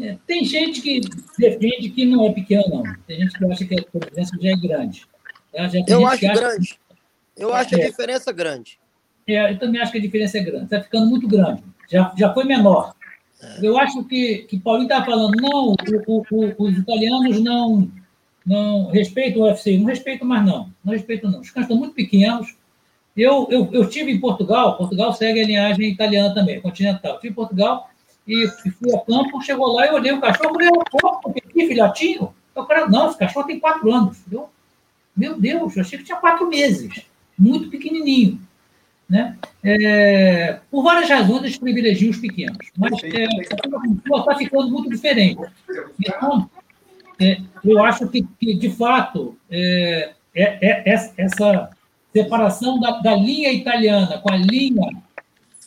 [0.00, 1.00] É, tem gente que
[1.38, 2.82] defende que não é pequena, não.
[3.06, 5.06] Tem gente que acha que a diferença já é grande.
[5.56, 6.78] Já eu acho grande.
[7.36, 7.82] Eu acho é.
[7.82, 8.78] a diferença grande.
[9.26, 10.64] É, eu também acho que a diferença é grande.
[10.64, 11.62] Está ficando muito grande.
[11.90, 12.94] Já, já foi menor.
[13.42, 13.58] É.
[13.66, 15.76] Eu acho que, que Paulinho estava falando, não, o,
[16.06, 17.90] o, o, os italianos não
[18.44, 21.40] não respeito o UFC, não respeito mais não, não respeito não.
[21.40, 22.54] Os cães estão muito pequenos.
[23.16, 27.14] Eu, eu, eu estive em Portugal, Portugal segue a linhagem italiana também, continental.
[27.14, 27.88] Estive em Portugal
[28.26, 30.68] e, fui a campo, chegou lá e olhei o cachorro, falei,
[31.02, 32.34] oh, que filhotinho?
[32.54, 34.18] Eu falei, não, esse cachorro tem quatro anos.
[34.30, 34.50] Eu,
[35.16, 37.04] meu Deus, eu achei que tinha quatro meses,
[37.38, 38.40] muito pequenininho.
[39.08, 39.36] Né?
[39.62, 45.40] É, por várias razões, eles privilegiam os pequenos, mas é, está ficando muito diferente.
[46.00, 46.48] Então,
[47.20, 50.82] é, eu acho que, que de fato, é, é, é
[51.16, 51.70] essa
[52.12, 54.90] separação da, da, linha italiana com a linha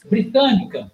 [0.09, 0.91] britânica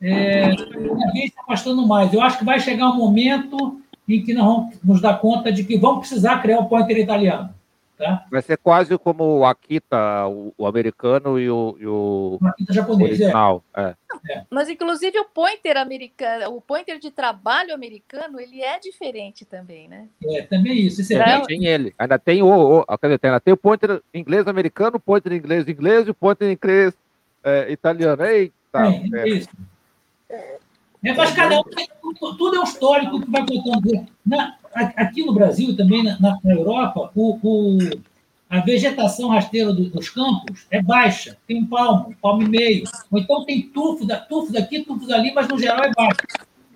[0.00, 2.12] é, cada vez se afastando mais.
[2.12, 5.64] Eu acho que vai chegar um momento em que nós vamos nos dar conta de
[5.64, 7.50] que vamos precisar criar um pointer italiano.
[7.96, 8.26] Tá?
[8.30, 12.74] Vai ser quase como o Akita, o, o americano e o, e o, o Akita
[12.74, 13.24] japonês, é.
[13.24, 13.64] original.
[13.74, 13.94] É.
[14.28, 14.44] É.
[14.50, 20.08] Mas inclusive o pointer americano, o pointer de trabalho americano, ele é diferente também, né?
[20.22, 21.00] É, também isso.
[21.00, 21.94] Esse é, tem ele.
[21.98, 26.06] Ainda tem o, o dizer, ainda tem o pointer inglês americano, o pointer inglês inglês
[26.06, 26.94] e o pointer inglês
[27.42, 28.22] é, italiano.
[28.24, 28.52] Eita!
[28.74, 29.28] É, é.
[29.28, 29.48] isso.
[31.06, 31.64] É, mas cada um
[32.14, 34.06] tudo, é um histórico que vai contando.
[34.26, 37.78] Na, aqui no Brasil, também na, na Europa, o, o,
[38.50, 42.84] a vegetação rasteira do, dos campos é baixa, tem um palmo, um palmo e meio.
[43.12, 46.18] Ou então tem tufos, tufos aqui, tufos ali, mas no geral é baixo.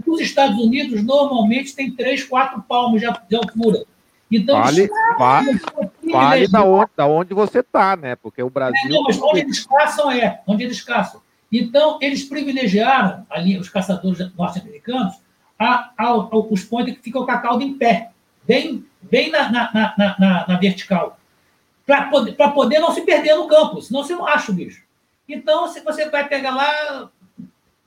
[0.07, 3.85] Nos Estados Unidos, normalmente tem três, quatro palmos de, de altura.
[4.31, 5.61] Então, vale, vale,
[6.05, 8.15] vale da, onde, da onde você está, né?
[8.15, 8.79] Porque o Brasil.
[8.87, 11.21] É, não, mas onde eles caçam é, onde eles caçam.
[11.53, 15.17] Então, eles privilegiaram ali os caçadores norte-americanos
[16.51, 18.11] os pontos que ficam com a cauda em pé,
[18.47, 21.19] bem, bem na, na, na, na, na vertical,
[21.87, 24.83] para poder, poder não se perder no campo, senão você não acha o bicho.
[25.29, 27.11] Então, se você vai pegar lá,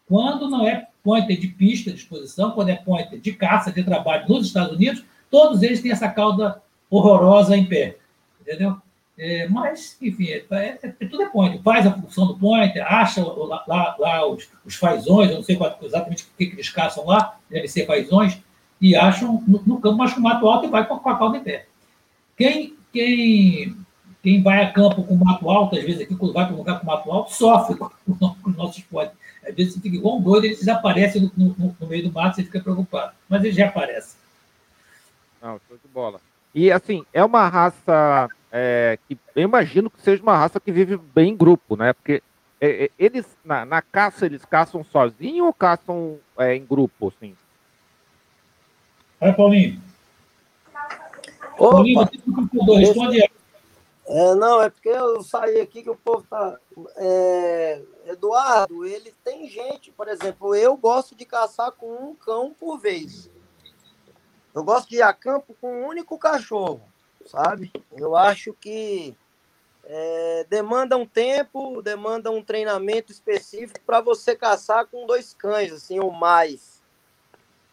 [0.07, 4.27] quando não é pointer de pista de exposição, quando é pointer de caça, de trabalho
[4.27, 7.97] nos Estados Unidos, todos eles têm essa cauda horrorosa em pé,
[8.39, 8.77] entendeu?
[9.17, 11.61] É, mas, enfim, é, é, é, tudo é pointer.
[11.61, 15.55] Faz a função do pointer, acha lá, lá, lá os, os, fazões, eu não sei
[15.55, 18.39] qual, exatamente o que, eles caçam lá, deve ser fazões,
[18.81, 21.37] e acham no, no campo, mas com mato alto e vai com, com a cauda
[21.37, 21.67] em pé.
[22.35, 23.77] Quem, quem,
[24.23, 26.79] quem vai a campo com mato alto, às vezes aqui, quando vai para um lugar
[26.79, 28.83] com mato alto, sofre com, com os nossos.
[29.47, 32.35] Às vezes você fica igual um doido, eles desaparecem no, no, no meio do mato,
[32.35, 33.13] você fica preocupado.
[33.29, 34.17] Mas eles já aparecem.
[35.39, 36.19] Não, show de bola.
[36.55, 40.95] E assim, é uma raça é, que eu imagino que seja uma raça que vive
[40.95, 41.91] bem em grupo, né?
[41.91, 42.21] Porque
[42.61, 47.35] é, é eles, na, na, caça, eles caçam sozinhos ou caçam é, em grupo, assim?
[49.19, 49.81] Vai, Paulinho.
[51.57, 51.71] Opa.
[51.71, 52.07] Paulinho,
[52.77, 53.29] responde aí.
[54.05, 56.59] É, não, é porque eu saí aqui que o povo tá.
[56.97, 62.77] É, Eduardo, ele tem gente, por exemplo, eu gosto de caçar com um cão por
[62.77, 63.31] vez.
[64.53, 66.92] Eu gosto de ir a campo com um único cachorro
[67.25, 67.71] sabe?
[67.91, 69.15] Eu acho que
[69.85, 75.99] é, demanda um tempo, demanda um treinamento específico para você caçar com dois cães, assim,
[75.99, 76.81] ou mais.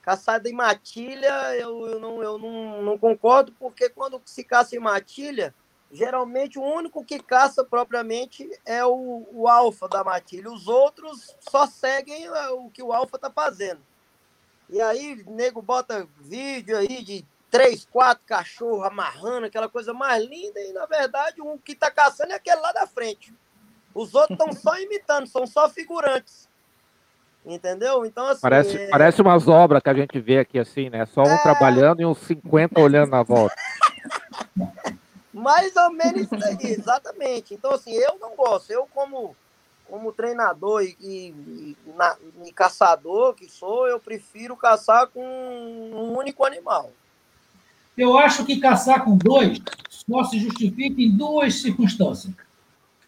[0.03, 4.81] Caçada em matilha, eu, eu, não, eu não, não concordo, porque quando se caça em
[4.81, 5.55] matilha,
[5.93, 10.51] geralmente o único que caça propriamente é o, o alfa da matilha.
[10.51, 13.83] Os outros só seguem é, o que o alfa tá fazendo.
[14.69, 20.61] E aí, nego bota vídeo aí de três, quatro cachorros amarrando, aquela coisa mais linda,
[20.61, 23.35] e na verdade um que está caçando é aquele lá da frente.
[23.95, 26.49] Os outros estão só imitando, são só figurantes.
[27.45, 28.05] Entendeu?
[28.05, 28.41] Então, assim.
[28.41, 28.89] Parece, é...
[28.89, 31.07] parece umas obras que a gente vê aqui, assim, né?
[31.07, 31.43] Só um é...
[31.43, 33.55] trabalhando e uns 50 olhando na volta.
[35.33, 37.55] Mais ou menos isso aí, exatamente.
[37.55, 38.71] Então, assim, eu não gosto.
[38.71, 39.35] Eu, como,
[39.89, 46.45] como treinador e, e, na, e caçador que sou, eu prefiro caçar com um único
[46.45, 46.91] animal.
[48.01, 52.33] Eu acho que caçar com dois só se justifica em duas circunstâncias.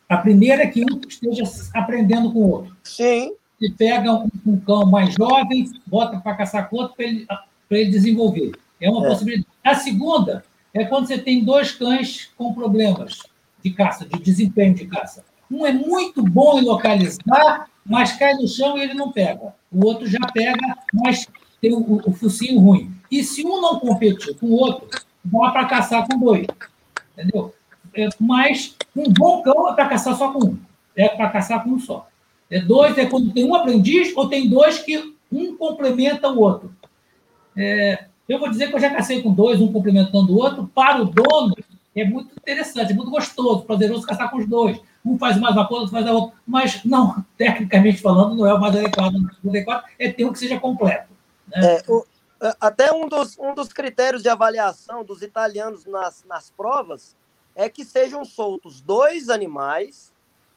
[0.06, 2.76] A primeira é que um esteja aprendendo com o outro.
[2.84, 3.32] Sim.
[3.58, 7.26] Você pega um, um cão mais jovem, bota para caçar com outro para ele,
[7.70, 8.52] ele desenvolver.
[8.78, 9.08] É uma é.
[9.08, 9.48] possibilidade.
[9.64, 13.20] A segunda é quando você tem dois cães com problemas
[13.64, 15.24] de caça, de desempenho de caça.
[15.50, 19.54] Um é muito bom em localizar, mas cai no chão e ele não pega.
[19.72, 21.26] O outro já pega, mas
[21.62, 22.92] tem o, o focinho ruim.
[23.08, 24.88] E se um não competir com o outro,
[25.24, 26.44] dá para caçar com dois.
[27.16, 27.54] Entendeu?
[27.94, 30.58] É, mas um bom cão é para caçar só com um.
[30.96, 32.08] É para caçar com um só.
[32.50, 36.74] É dois é quando tem um aprendiz ou tem dois que um complementa o outro.
[37.56, 40.68] É, eu vou dizer que eu já cacei com dois, um complementando o outro.
[40.74, 41.54] Para o dono,
[41.94, 44.80] é muito interessante, é muito gostoso, prazeroso caçar com os dois.
[45.04, 46.36] Um faz mais uma coisa, outro faz a outra.
[46.46, 49.14] Mas, não, tecnicamente falando, não é o mais adequado.
[49.44, 51.11] O adequado é ter um que seja completo.
[51.54, 51.76] Né?
[51.76, 52.04] É, o,
[52.60, 57.16] até um dos, um dos critérios de avaliação dos italianos nas, nas provas
[57.54, 60.12] é que sejam soltos dois animais,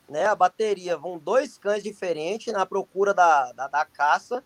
[0.10, 0.26] né?
[0.26, 4.44] A bateria vão dois cães diferentes na procura da, da, da caça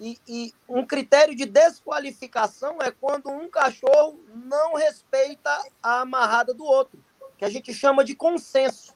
[0.00, 5.50] e, e, um critério de desqualificação é quando um cachorro não respeita
[5.82, 7.02] a amarrada do outro,
[7.36, 8.94] que a gente chama de consenso.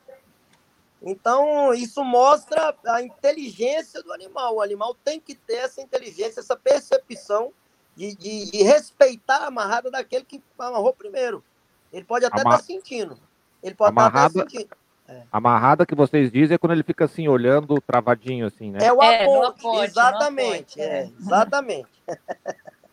[1.02, 4.56] Então, isso mostra a inteligência do animal.
[4.56, 7.52] O animal tem que ter essa inteligência, essa percepção
[7.94, 11.44] de, de, de respeitar a amarrada daquele que amarrou primeiro.
[11.92, 12.58] Ele pode até estar Amar...
[12.58, 13.18] tá sentindo.
[13.62, 14.26] Ele pode amarrada...
[14.28, 14.76] estar tá sentindo
[15.08, 15.22] é.
[15.30, 18.78] Amarrada que vocês dizem é quando ele fica assim, olhando travadinho, assim, né?
[18.82, 20.80] É o é, aponte, exatamente.
[20.80, 21.88] É, é, exatamente.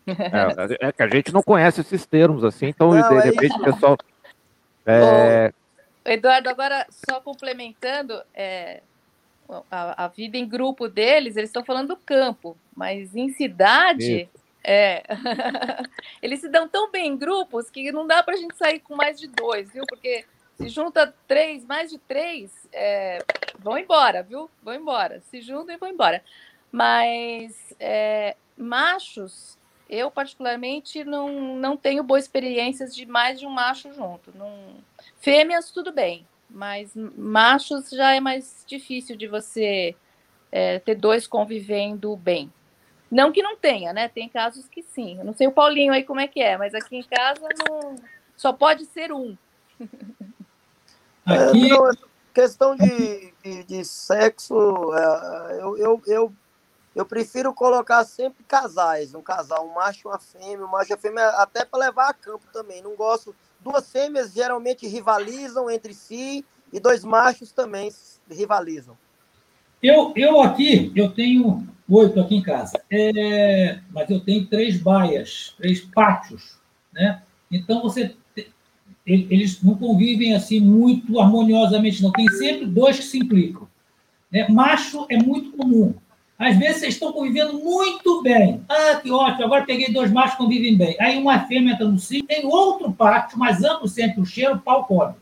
[0.06, 3.64] É, é, que a gente não conhece esses termos, assim, então não, de, repente o
[3.64, 3.97] pessoal.
[4.86, 5.54] É...
[6.06, 8.82] Eduardo, agora só complementando, é,
[9.70, 14.30] a, a, vida em grupo deles, eles estão falando do campo, mas em cidade.
[14.64, 15.04] É.
[16.22, 18.95] Eles se dão tão bem em grupos que não dá para a gente sair com
[18.95, 19.84] mais de dois, viu?
[19.86, 20.26] Porque
[20.56, 23.20] se junta três, mais de três, é,
[23.60, 24.49] vão embora, viu?
[24.62, 25.22] Vão embora.
[25.30, 26.24] Se juntam e vão embora.
[26.72, 29.58] Mas é, machos,
[29.89, 34.32] eu particularmente não, não tenho boas experiências de mais de um macho junto.
[34.36, 34.76] Não...
[35.24, 36.28] Fêmeas, tudo bem.
[36.49, 39.95] Mas machos já é mais difícil de você
[40.51, 42.51] é, ter dois convivendo bem.
[43.09, 44.09] Não que não tenha, né?
[44.09, 45.17] Tem casos que sim.
[45.17, 47.95] Eu não sei o Paulinho aí como é que é, mas aqui em casa não...
[48.36, 49.38] só pode ser um.
[51.26, 51.67] Aqui...
[51.67, 51.89] É, não,
[52.34, 56.34] questão de, de, de sexo, é, eu, eu, eu,
[56.93, 60.93] eu, prefiro colocar sempre casais, um casal, um macho e uma fêmea, um macho e
[60.93, 62.82] uma fêmea, até para levar a campo também.
[62.82, 63.34] Não gosto.
[63.64, 67.91] Duas fêmeas geralmente rivalizam entre si e dois machos também
[68.30, 68.97] rivalizam.
[69.82, 75.53] Eu, eu aqui, eu tenho oito aqui em casa, é, mas eu tenho três baias,
[75.57, 76.57] três pátios,
[76.93, 77.22] né?
[77.51, 78.16] Então você
[79.05, 82.11] eles não convivem assim muito harmoniosamente, não.
[82.11, 83.68] Tem sempre dois que se implicam.
[84.32, 84.47] Né?
[84.47, 85.93] Macho é muito comum.
[86.44, 88.62] Às vezes vocês estão convivendo muito bem.
[88.68, 90.96] Ah, que ótimo, agora peguei dois machos que convivem bem.
[91.00, 94.60] Aí uma fêmea entra no cio, tem outro pátio, mais amplo sempre o cheiro, o
[94.60, 95.14] pau come.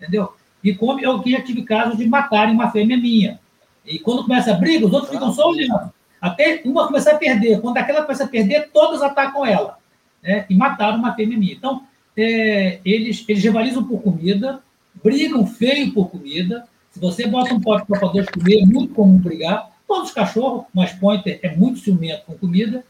[0.00, 0.32] Entendeu?
[0.64, 3.38] E come, eu que já tive casos de matarem uma fêmea minha.
[3.86, 5.92] E quando começa a briga, os outros ficam só olhando.
[6.20, 7.60] Até uma começar a perder.
[7.60, 9.78] Quando aquela começa a perder, todos atacam ela.
[10.22, 10.46] Né?
[10.48, 11.52] E mataram uma fêmea minha.
[11.52, 11.84] Então,
[12.16, 14.60] é, eles, eles rivalizam por comida,
[15.02, 16.66] brigam feio por comida.
[16.90, 19.73] Se você bota um pote para dois comer, é muito comum brigar.
[19.86, 22.84] Todos os cachorros, mas pointer é muito ciumento com comida.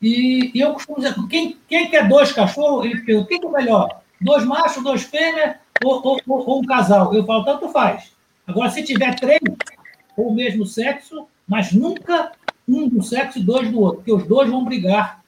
[0.00, 3.50] E, e, eu costumo dizer, quem, quem quer dois cachorros, ele pergunta, quem que é
[3.50, 4.00] melhor?
[4.20, 7.14] Dois machos, dois fêmeas ou, ou, ou, um casal?
[7.14, 8.12] Eu falo, tanto faz.
[8.46, 9.40] Agora, se tiver três,
[10.16, 12.32] ou o mesmo sexo, mas nunca
[12.68, 15.22] um do sexo e dois do outro, porque os dois vão brigar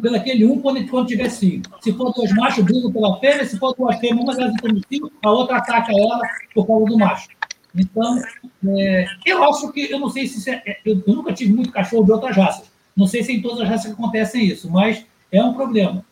[0.00, 1.70] pelo aquele um quando, quando tiver cinco.
[1.82, 3.44] Se for dois machos, brigam pela fêmea.
[3.44, 6.20] Se for duas fêmeas, uma delas entra no cinco, a outra ataca ela
[6.54, 7.28] por causa do macho.
[7.74, 8.22] Então,
[8.68, 12.04] é, eu acho que, eu não sei se é, é, eu, nunca tive muito cachorro
[12.04, 12.70] de outras raças.
[12.96, 16.04] Não sei se em todas as raças acontecem isso, mas é um problema.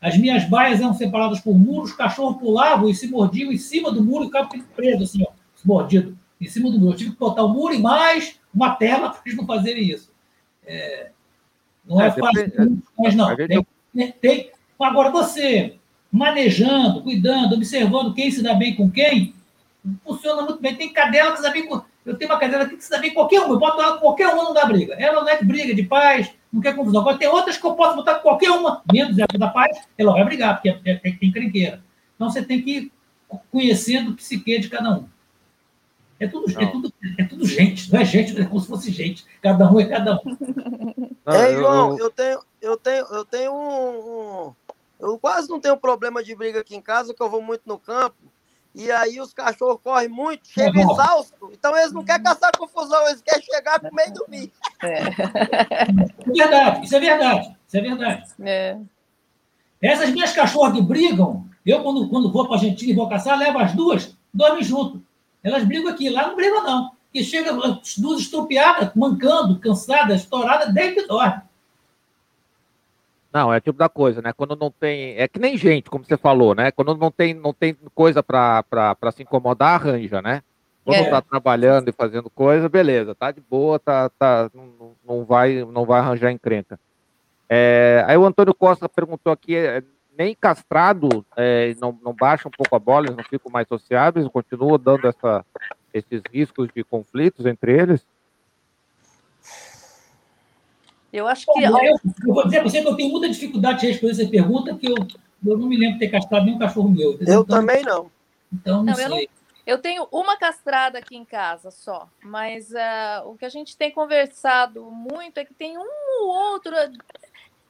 [0.00, 3.92] As minhas baias eram separadas por muros, os cachorros pulavam e se mordiam em cima
[3.92, 6.92] do muro e ficavam preso, assim, ó, mordido, em cima do muro.
[6.92, 10.10] Eu tive que botar o muro e mais uma tela para eles não fazerem isso.
[10.64, 11.10] É,
[11.86, 13.36] não é, é fácil, mas não.
[13.36, 14.50] Tem, tem,
[14.80, 15.74] agora, você
[16.10, 19.34] manejando, cuidando, observando quem se dá bem com quem,
[20.04, 20.76] funciona muito bem.
[20.76, 21.82] Tem cadela que se dá bem com.
[22.04, 24.00] Eu tenho uma cadela que se dá bem com qualquer um, eu boto ela com
[24.00, 24.94] qualquer um, não dá briga.
[24.94, 27.00] Ela não é de briga de paz, não quer confusão.
[27.02, 30.24] Agora tem outras que eu posso botar qualquer uma, menos essa da paz, ela vai
[30.24, 31.82] brigar, porque é, é, tem crenqueira.
[32.14, 32.92] Então você tem que ir
[33.50, 35.08] conhecendo o psique de cada um.
[36.18, 39.24] É tudo, é tudo, é tudo gente, não é gente, é como se fosse gente.
[39.40, 40.36] Cada um é cada um.
[41.24, 44.54] Não, é, João, eu, eu tenho, eu tenho, eu tenho um, um,
[45.00, 47.78] Eu quase não tenho problema de briga aqui em casa, que eu vou muito no
[47.78, 48.16] campo.
[48.74, 51.50] E aí os cachorros correm muito, chegam é exaustos.
[51.52, 54.52] Então eles não querem caçar confusão, eles querem chegar com meio dormir.
[54.82, 55.02] É.
[55.82, 57.56] é verdade, isso é verdade.
[57.66, 58.24] Isso é verdade.
[58.42, 58.78] É.
[59.82, 63.36] Essas minhas cachorras que brigam, eu quando, quando vou para a Argentina e vou caçar,
[63.36, 65.02] levo as duas, dormem junto.
[65.42, 66.92] Elas brigam aqui, lá não brigam não.
[67.12, 71.42] E chega as duas estupiadas, mancando, cansadas, estouradas, desde que dorme.
[73.32, 74.32] Não, é tipo da coisa, né?
[74.32, 75.16] Quando não tem.
[75.16, 76.70] É que nem gente, como você falou, né?
[76.72, 78.64] Quando não tem, não tem coisa para
[79.14, 80.42] se incomodar, arranja, né?
[80.84, 81.10] Quando é.
[81.10, 85.84] tá trabalhando e fazendo coisa, beleza, tá de boa, tá, tá, não, não, vai, não
[85.84, 86.80] vai arranjar encrenca.
[87.48, 89.82] É, aí o Antônio Costa perguntou aqui: é,
[90.18, 94.26] nem castrado é, não, não baixa um pouco a bola, eles não ficam mais sociáveis,
[94.28, 95.44] continuam dando essa,
[95.94, 98.06] esses riscos de conflitos entre eles?
[101.12, 101.62] Eu acho que.
[101.62, 104.72] Eu, eu vou dizer para você que eu tenho muita dificuldade de responder essa pergunta,
[104.72, 104.94] porque eu,
[105.46, 107.12] eu não me lembro de ter castrado nenhum cachorro meu.
[107.14, 107.34] Entendeu?
[107.34, 108.10] Eu então, também não.
[108.52, 109.04] Então, não, não sei.
[109.04, 109.20] Eu, não,
[109.66, 113.90] eu, tenho uma castrada aqui em casa só, mas uh, o que a gente tem
[113.90, 115.88] conversado muito é que tem um
[116.22, 116.74] ou outro.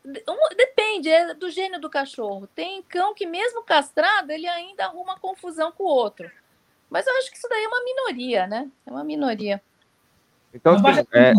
[0.04, 2.46] Um, depende, é do gênio do cachorro.
[2.54, 6.30] Tem cão que, mesmo castrado, ele ainda arruma confusão com o outro.
[6.90, 8.68] Mas eu acho que isso daí é uma minoria, né?
[8.84, 9.62] É uma minoria.
[10.52, 11.32] Então, assim, é?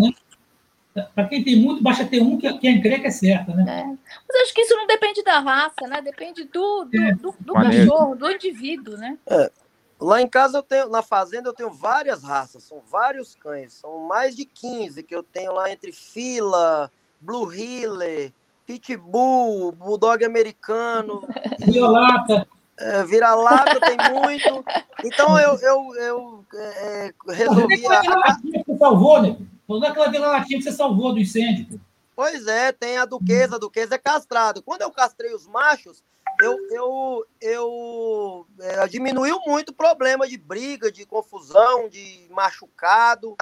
[0.94, 3.64] Para quem tem muito, basta ter um que, que a encrenca é certa, né?
[3.68, 3.84] É.
[3.86, 6.02] Mas acho que isso não depende da raça, né?
[6.02, 7.16] Depende do, do, é.
[7.16, 9.18] do, do cachorro, do indivíduo, né?
[9.26, 9.52] É.
[10.00, 14.00] Lá em casa eu tenho, na fazenda eu tenho várias raças, são vários cães, são
[14.00, 18.34] mais de 15 que eu tenho lá entre fila, blue heeler,
[18.66, 21.22] pitbull, bulldog americano,
[21.62, 22.48] vira-lata,
[22.80, 24.66] é, vira-lata tem muito.
[25.06, 27.86] Então eu, eu, eu é, resolvi.
[27.86, 28.02] A...
[28.42, 29.38] Você salvou, né?
[29.72, 31.80] Toda aquela vira-latinha que você salvou do incêndio.
[32.14, 34.62] Pois é, tem a duquesa, a duquesa é castrado.
[34.62, 36.04] Quando eu castrei os machos,
[36.42, 43.38] eu, eu, eu é, diminuiu muito o problema de briga, de confusão, de machucado.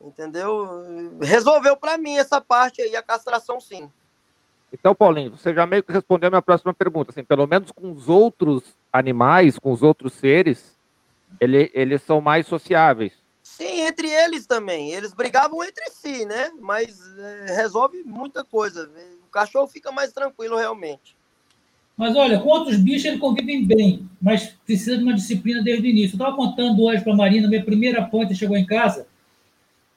[0.00, 1.18] Entendeu?
[1.20, 3.90] Resolveu para mim essa parte aí, a castração sim.
[4.72, 7.10] Então, Paulinho, você já meio que respondeu a minha próxima pergunta.
[7.10, 8.62] Assim, pelo menos com os outros
[8.92, 10.78] animais, com os outros seres,
[11.40, 13.23] ele, eles são mais sociáveis.
[13.56, 14.90] Sim, entre eles também.
[14.90, 16.50] Eles brigavam entre si, né?
[16.60, 18.90] Mas é, resolve muita coisa.
[19.24, 21.16] O cachorro fica mais tranquilo realmente.
[21.96, 25.90] Mas olha, com outros bichos eles convivem bem, mas precisa de uma disciplina desde o
[25.90, 26.16] início.
[26.16, 29.06] Eu estava contando hoje para a Marina, minha primeira ponte chegou em casa.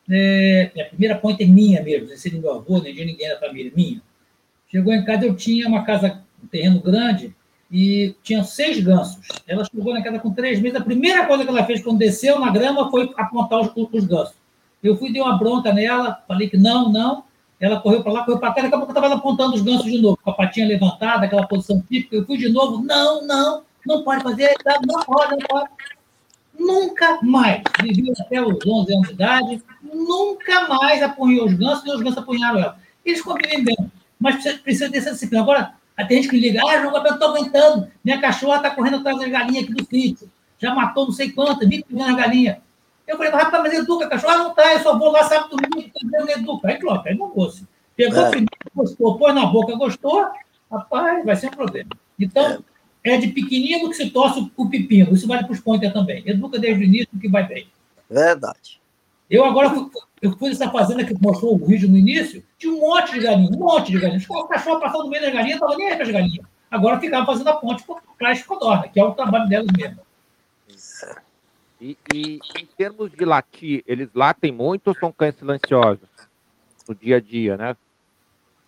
[0.07, 3.27] É, a primeira ponte é minha mesmo, não sei se meu avô, nem de ninguém
[3.27, 3.99] da família, minha.
[4.69, 7.35] Chegou em casa, eu tinha uma casa, um terreno grande,
[7.72, 9.18] e tinha seis gansos.
[9.45, 10.80] Ela chegou na casa com três meses.
[10.80, 14.36] A primeira coisa que ela fez quando desceu na grama foi apontar os, os gansos.
[14.82, 17.24] Eu fui, dei uma bronca nela, falei que não, não.
[17.59, 19.99] Ela correu para lá, correu para cá, daqui a pouco estava apontando os gansos de
[19.99, 22.15] novo, com a patinha levantada, aquela posição típica.
[22.15, 24.53] Eu fui de novo, não, não, não pode fazer,
[24.86, 25.70] não pode, não pode.
[26.59, 31.89] Nunca mais, vivi até os 11 anos de idade, nunca mais apunhou os gansos e
[31.89, 32.80] os gansos apunharam ela.
[33.03, 33.78] Eles convivem bem,
[34.20, 35.43] mas precisa, precisa dessa disciplina.
[35.43, 35.74] Agora,
[36.05, 39.17] tem gente que liga, ah, João Gabriel, não estou aguentando, minha cachorra está correndo atrás
[39.17, 40.29] das galinhas aqui do sítio,
[40.59, 42.57] já matou não sei quantas, 20 milhões de galinhas.
[43.07, 45.55] Eu falei, rapaz, mas educa a cachorra, ah, não tá, eu só vou lá sábado
[45.55, 46.67] domingo, não educa.
[46.67, 47.65] Aí, pronto, aí não fosse.
[47.95, 48.29] Pegou é.
[48.29, 50.29] primeiro, gostou, pôs na boca, gostou,
[50.71, 51.89] rapaz, vai ser um problema.
[52.19, 52.63] Então,
[53.03, 56.21] é, é de pequenino que se torce o pepino, isso vale para os pointer também.
[56.25, 57.67] Educa desde o início que vai bem.
[58.09, 58.79] Verdade.
[59.29, 59.73] Eu agora
[60.21, 63.49] eu fui nessa fazenda que mostrou o vídeo no início, tinha um monte de galinha,
[63.51, 64.25] um monte de galinha.
[64.29, 66.45] O cachorro passando no meio das galinhas, estava nem aí para as galinhas.
[66.69, 67.83] Agora ficava fazendo a ponte
[68.17, 70.05] para as codornas, que é o trabalho delas mesmo.
[71.79, 76.07] E, e, em termos de latir, eles latem muito ou são cães silenciosos
[76.87, 77.77] no dia a dia, né?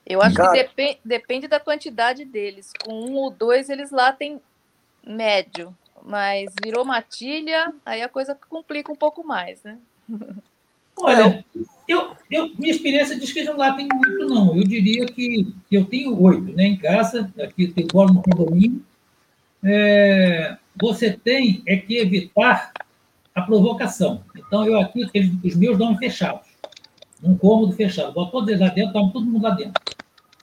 [0.05, 2.71] Eu acho que depend, depende da quantidade deles.
[2.83, 4.41] Com um ou dois, eles latem
[5.05, 5.75] médio.
[6.03, 9.77] Mas virou matilha, aí a coisa complica um pouco mais, né?
[11.01, 11.43] Olha,
[11.87, 14.55] eu, eu, minha experiência diz que não lá tem muito, não.
[14.55, 18.83] Eu diria que, eu tenho oito né, em casa, aqui eu moro no condomínio.
[19.63, 22.71] É, você tem é que evitar
[23.33, 24.23] a provocação.
[24.35, 26.47] Então, eu aqui, eles, os meus dão fechados,
[27.23, 28.13] um cômodo fechado.
[28.13, 29.81] Boto todos eles lá dentro, estão todo mundo lá dentro.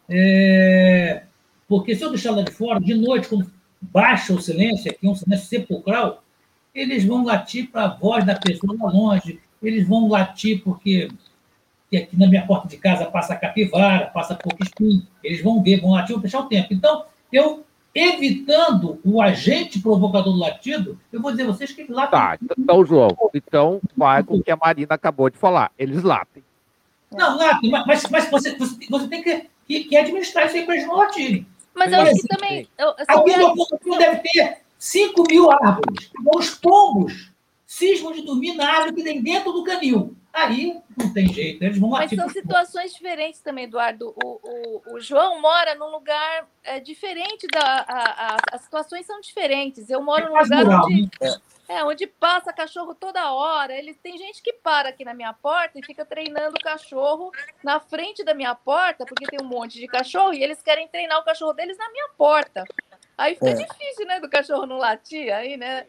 [0.09, 1.23] É,
[1.69, 3.51] porque se eu deixar lá de fora, de noite, quando
[3.81, 6.23] baixa o silêncio, aqui é um silêncio sepulcral,
[6.75, 11.09] eles vão latir para a voz da pessoa lá longe, eles vão latir porque
[11.91, 15.81] que aqui na minha porta de casa passa capivara, passa pouco espinho, eles vão ver,
[15.81, 16.75] vão latir, vão fechar o tempo.
[16.75, 17.64] Então, eu
[17.95, 22.11] evitando o agente provocador do latido, eu vou dizer a vocês que eles latem.
[22.11, 25.73] Tá, então, João, então vai com o que a Marina acabou de falar.
[25.79, 26.45] Eles latem.
[27.11, 30.75] Não, latem, mas, mas você, você, você tem que, que, que, administrar isso aí para
[30.75, 31.47] eles não latirem.
[31.75, 32.69] Mas eu acho que também.
[32.77, 33.37] Eu, Aqui
[33.87, 36.11] no deve ter 5 mil árvores.
[36.35, 37.33] Os pombos
[37.77, 40.16] cismam de dormir na árvore que tem dentro do canil.
[40.33, 44.14] Aí não tem jeito, eles vão Mas são situações diferentes também, Eduardo.
[44.22, 47.62] O, o, o João mora num lugar é, diferente da.
[47.62, 49.89] A, a, as situações são diferentes.
[49.89, 51.09] Eu moro é num lugar rural, onde.
[51.20, 51.37] Né?
[51.68, 53.72] É, onde passa cachorro toda hora.
[53.72, 57.33] Ele, tem gente que para aqui na minha porta e fica treinando o cachorro
[57.64, 61.18] na frente da minha porta, porque tem um monte de cachorro, e eles querem treinar
[61.18, 62.62] o cachorro deles na minha porta.
[63.19, 63.55] Aí fica é.
[63.55, 65.87] difícil, né, do cachorro não latir aí, né?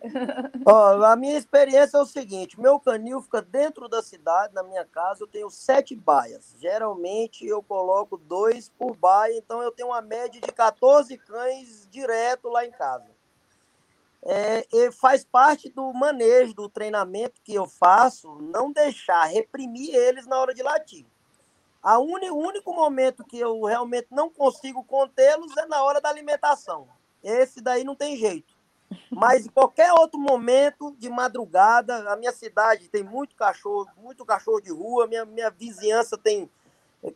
[0.65, 4.86] Ó, a minha experiência é o seguinte: meu canil fica dentro da cidade, na minha
[4.86, 6.55] casa, eu tenho sete baias.
[6.57, 12.47] Geralmente eu coloco dois por baia, então eu tenho uma média de 14 cães direto
[12.47, 13.17] lá em casa.
[14.23, 20.39] É, faz parte do manejo, do treinamento que eu faço, não deixar reprimir eles na
[20.39, 21.05] hora de latir.
[21.84, 26.88] O único momento que eu realmente não consigo contê-los é na hora da alimentação.
[27.24, 28.55] Esse daí não tem jeito.
[29.11, 34.61] Mas em qualquer outro momento de madrugada, a minha cidade tem muito cachorro, muito cachorro
[34.61, 36.49] de rua, minha, minha vizinhança tem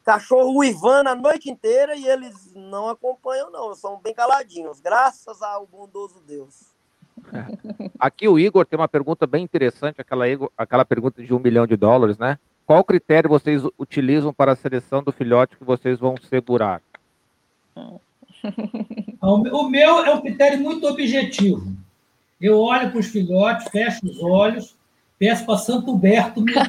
[0.04, 5.66] cachorro uivando a noite inteira e eles não acompanham, não, são bem caladinhos, graças ao
[5.66, 6.72] bondoso Deus.
[8.00, 10.26] Aqui o Igor tem uma pergunta bem interessante, aquela,
[10.58, 12.38] aquela pergunta de um milhão de dólares, né?
[12.66, 16.82] Qual critério vocês utilizam para a seleção do filhote que vocês vão segurar?
[19.22, 21.76] O meu é um critério muito objetivo.
[22.40, 24.76] Eu olho para os filhotes, fecho os olhos,
[25.20, 26.42] peço para Santo Berto.
[26.42, 26.52] Me...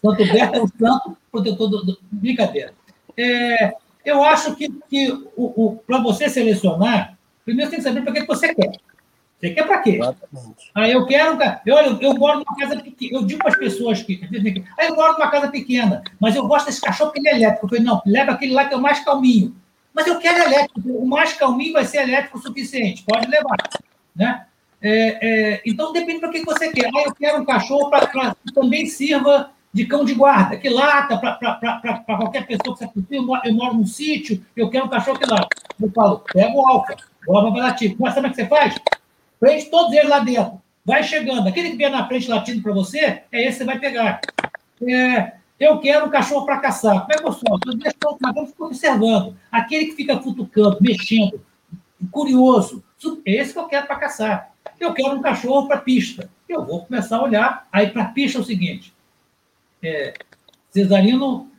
[0.00, 1.84] Santo Berto é o santo protetor do.
[1.84, 1.98] do...
[2.10, 2.72] Brincadeira.
[3.16, 3.74] É,
[4.04, 8.14] eu acho que, que o, o para você selecionar, primeiro você tem que saber para
[8.14, 8.72] que você quer.
[9.44, 9.90] Você quer para quê?
[9.96, 10.70] Exatamente.
[10.74, 11.38] Ah, eu quero.
[11.66, 13.18] Eu, eu, eu moro numa casa pequena.
[13.18, 14.18] Eu digo para as pessoas que.
[14.78, 17.66] Ah, eu moro numa casa pequena, mas eu gosto desse cachorro porque ele é elétrico.
[17.66, 19.54] Eu falei, não, leva aquele lá que é o mais calminho.
[19.92, 20.88] Mas eu quero elétrico.
[20.88, 23.04] O mais calminho vai ser elétrico o suficiente.
[23.06, 23.56] Pode levar.
[24.16, 24.46] Né?
[24.80, 26.86] É, é, então depende para que você quer.
[26.86, 31.18] Ah, eu quero um cachorro para que também sirva de cão de guarda, que lata
[31.18, 32.90] para qualquer pessoa que você.
[33.10, 35.48] Eu, eu moro num sítio, eu quero um cachorro que lata.
[35.78, 36.96] Eu falo, pega o alfa,
[37.28, 37.94] o alfa vai latir.
[37.98, 38.74] Mas sabe o que você faz?
[39.44, 40.58] Prende todos eles lá dentro.
[40.86, 41.46] Vai chegando.
[41.46, 44.22] Aquele que vier na frente latindo para você, é esse que você vai pegar.
[44.88, 47.02] É, eu quero um cachorro para caçar.
[47.02, 47.58] Como é que eu sou?
[47.76, 49.36] Deixo o cachorro observando.
[49.52, 51.38] Aquele que fica futucando, mexendo,
[52.10, 52.82] curioso.
[53.26, 54.50] É esse que eu quero para caçar.
[54.80, 56.30] Eu quero um cachorro para pista.
[56.48, 57.68] Eu vou começar a olhar.
[57.70, 58.94] Aí, para pista é o seguinte:
[59.82, 60.14] é,
[60.70, 61.50] Cesarino,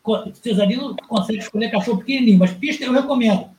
[0.41, 3.55] Cesarino consegue escolher cachorro pequenininho, mas pista eu recomendo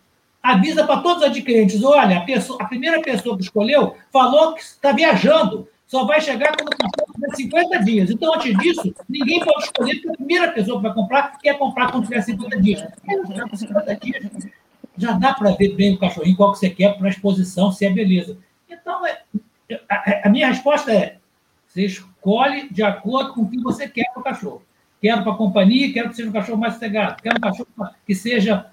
[0.46, 4.62] avisa para todos os adquirentes: olha, a, pessoa, a primeira pessoa que escolheu falou que
[4.62, 6.70] está viajando, só vai chegar quando
[7.14, 8.10] tiver 50 dias.
[8.10, 11.90] Então, antes disso, ninguém pode escolher, porque a primeira pessoa que vai comprar quer comprar
[11.90, 12.84] quando tiver 50 dias.
[13.54, 14.48] 50 dias.
[14.98, 17.84] Já dá para ver bem o cachorrinho, qual que você quer para a exposição, se
[17.84, 18.38] é beleza.
[18.68, 19.20] Então, é,
[19.88, 21.18] a, a minha resposta é:
[21.66, 24.62] você escolhe de acordo com o que você quer para o cachorro.
[25.00, 27.68] Quero para a companhia, quero que seja um cachorro mais sossegado, quero um cachorro
[28.06, 28.66] que seja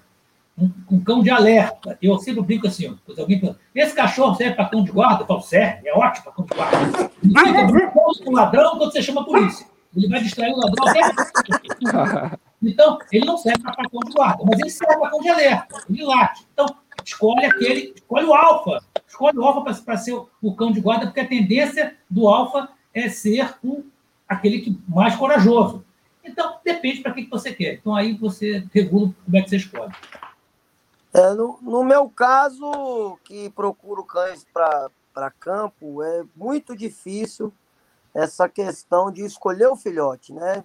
[0.56, 1.98] um, um, cão de alerta.
[2.00, 5.22] Eu sempre brinco assim, ó, alguém pergunta, esse cachorro serve para cão de guarda?
[5.22, 7.10] Eu falo, serve, é ótimo para cão de guarda.
[7.22, 9.66] Ele fica com o ladrão quando você chama a polícia.
[9.96, 12.38] Ele vai distrair o ladrão.
[12.66, 15.84] Então, ele não serve para cão de guarda, mas ele serve para cão de alerta,
[15.88, 16.46] ele late.
[16.52, 16.66] Então,
[17.04, 18.82] escolhe aquele, escolhe o alfa.
[19.06, 22.70] Escolhe o alfa para ser o, o, cão de guarda, porque a tendência do alfa
[22.92, 23.84] é ser o,
[24.26, 25.84] aquele que, mais corajoso.
[26.24, 27.74] Então, depende para que, que você quer.
[27.74, 29.92] Então, aí você regula como é que você escolhe.
[31.14, 37.52] É, no, no, meu caso, que procuro cães para campo, é muito difícil
[38.12, 40.64] essa questão de escolher o filhote, né?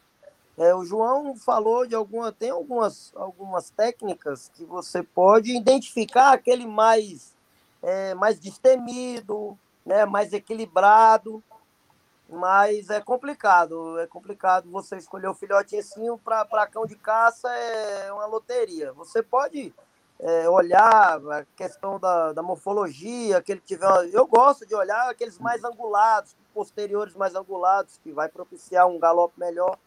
[0.57, 6.65] É, o João falou de alguma, tem algumas, algumas técnicas que você pode identificar aquele
[6.65, 7.35] mais,
[7.83, 11.43] é, mais destemido, né, mais equilibrado,
[12.27, 18.25] mas é complicado, é complicado você escolher o filhotinho para cão de caça, é uma
[18.25, 18.91] loteria.
[18.93, 19.71] Você pode
[20.19, 23.87] é, olhar a questão da, da morfologia, que ele tiver.
[24.11, 29.39] Eu gosto de olhar aqueles mais angulados, posteriores mais angulados, que vai propiciar um galope
[29.39, 29.77] melhor.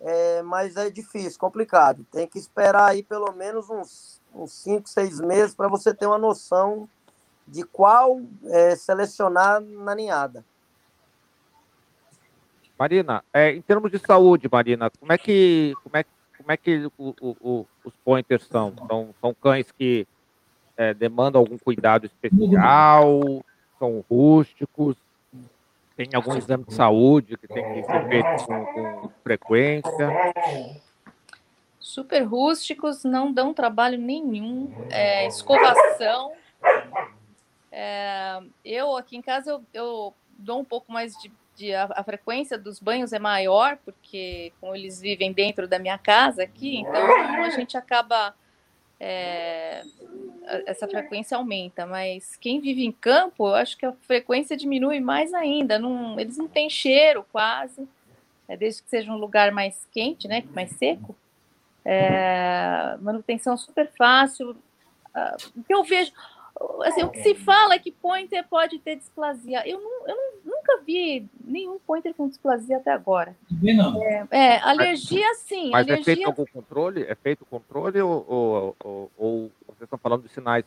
[0.00, 2.06] É, mas é difícil, complicado.
[2.12, 6.18] Tem que esperar aí pelo menos uns, uns cinco, seis meses para você ter uma
[6.18, 6.88] noção
[7.46, 10.44] de qual é, selecionar na ninhada.
[12.78, 16.04] Marina, é, em termos de saúde, Marina, como é que, como é,
[16.38, 18.72] como é que o, o, os pointers são?
[18.86, 20.06] São, são cães que
[20.76, 23.44] é, demandam algum cuidado especial?
[23.78, 24.96] São rústicos?
[25.96, 30.08] Tem algum exame de saúde que tem que ser feito com, com frequência?
[31.80, 34.70] Super rústicos, não dão trabalho nenhum.
[34.90, 36.32] É, escovação.
[37.72, 42.04] É, eu aqui em casa eu, eu, dou um pouco mais de, de a, a,
[42.04, 47.42] frequência dos banhos é maior porque como eles vivem dentro da minha casa aqui, então
[47.42, 48.32] a gente acaba
[49.00, 49.82] é,
[50.66, 55.34] essa frequência aumenta, mas quem vive em campo, eu acho que a frequência diminui mais
[55.34, 55.78] ainda.
[55.78, 57.88] Não, eles não têm cheiro quase,
[58.48, 61.14] é, desde que seja um lugar mais quente, né, mais seco.
[61.84, 64.50] É, manutenção super fácil.
[64.50, 66.12] Uh, o que eu vejo,
[66.84, 69.66] assim, o que se fala é que pointer pode ter displasia.
[69.68, 73.36] Eu, não, eu não, nunca vi nenhum pointer com displasia até agora.
[73.50, 74.02] Não.
[74.02, 75.70] É, é alergia sim.
[75.70, 76.12] Mas alergia...
[76.12, 77.02] é feito algum controle?
[77.04, 80.64] É feito controle ou, ou, ou, ou vocês estão falando dos sinais?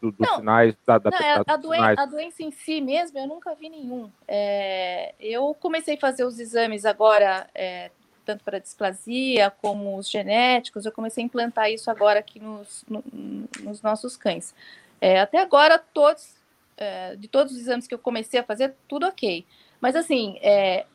[0.00, 1.98] Do, dos não, sinais da, da, não, é a, doen sinais.
[1.98, 4.10] a, doença em si mesmo, eu nunca vi nenhum.
[4.28, 7.90] É, eu comecei a fazer os exames agora, é,
[8.26, 13.02] tanto para displasia como os genéticos, eu comecei a implantar isso agora aqui nos, no,
[13.62, 14.54] nos nossos cães.
[15.04, 16.34] É, até agora, todos,
[16.78, 19.44] é, de todos os exames que eu comecei a fazer, tudo ok.
[19.78, 20.86] Mas, assim, é,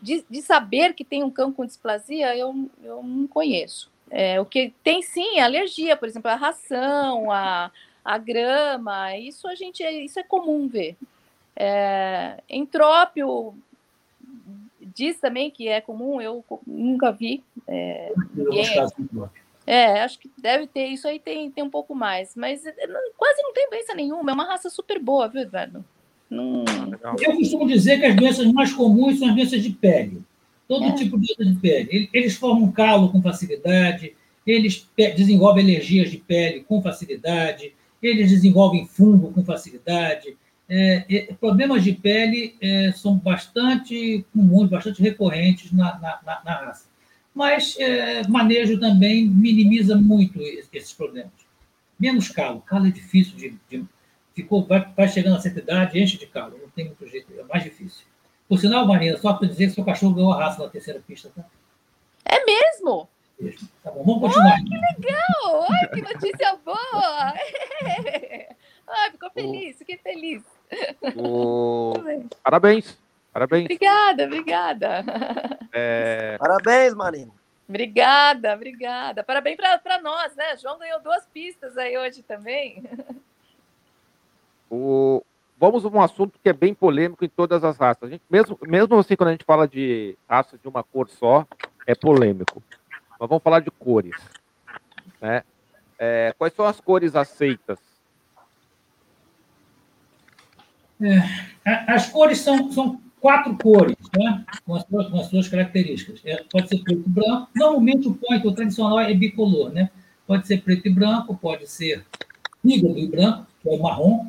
[0.00, 3.90] de, de, saber que tem um cão com displasia, eu, eu não conheço.
[4.10, 7.70] É, o que tem sim é alergia, por exemplo, a ração, a,
[8.02, 10.96] a grama, isso a gente isso é comum ver.
[11.54, 13.54] É, entrópio
[14.80, 17.44] diz também que é comum, eu nunca vi.
[17.68, 18.64] É, ninguém,
[19.70, 22.74] é, acho que deve ter, isso aí tem, tem um pouco mais, mas eh,
[23.16, 25.84] quase não tem doença nenhuma, é uma raça super boa, viu, Eduardo?
[26.28, 26.64] Não...
[27.20, 30.22] Eu costumo dizer que as doenças mais comuns são as doenças de pele.
[30.66, 30.92] Todo é.
[30.94, 32.10] tipo de doença de pele.
[32.12, 39.30] Eles formam calo com facilidade, eles desenvolvem alergias de pele com facilidade, eles desenvolvem fungo
[39.32, 40.36] com facilidade.
[40.68, 46.54] É, é, problemas de pele é, são bastante comuns, bastante recorrentes na, na, na, na
[46.56, 46.89] raça
[47.34, 51.32] mas é, manejo também minimiza muito esses problemas.
[51.98, 52.60] Menos calo.
[52.62, 53.58] Calo é difícil de.
[53.68, 53.84] de
[54.34, 56.58] ficou, vai, vai, chegando a certa idade, enche de calo.
[56.58, 58.04] Não tem muito jeito, é mais difícil.
[58.48, 61.30] Por sinal, Marina, só para dizer que seu cachorro ganhou a raça na terceira pista,
[61.34, 61.44] tá?
[62.24, 63.08] É mesmo?
[63.82, 64.58] Tá bom, vamos continuar.
[64.60, 65.66] Oh, que legal!
[65.70, 67.34] Ai, que notícia boa!
[68.88, 70.42] Ai, ficou feliz, fiquei feliz.
[71.16, 71.94] O...
[72.42, 72.98] Parabéns!
[73.32, 73.64] Parabéns.
[73.64, 75.04] Obrigada, obrigada.
[75.72, 76.36] É...
[76.38, 77.32] Parabéns, Marina.
[77.68, 79.22] Obrigada, obrigada.
[79.22, 80.56] Parabéns para nós, né?
[80.56, 82.82] João ganhou duas pistas aí hoje também.
[84.68, 85.22] O...
[85.56, 88.04] Vamos a um assunto que é bem polêmico em todas as raças.
[88.04, 91.46] A gente, mesmo, mesmo assim, quando a gente fala de raças de uma cor só,
[91.86, 92.62] é polêmico.
[93.18, 94.16] Mas vamos falar de cores.
[95.20, 95.44] Né?
[95.98, 97.78] É, quais são as cores aceitas?
[101.02, 104.44] É, as cores são, são quatro cores, né?
[104.64, 106.20] com, as suas, com as suas características.
[106.24, 107.48] É, pode ser preto e branco.
[107.54, 109.90] Normalmente o point o tradicional é bicolor, né?
[110.26, 112.04] Pode ser preto e branco, pode ser
[112.62, 114.26] fígado e branco, que é o marrom,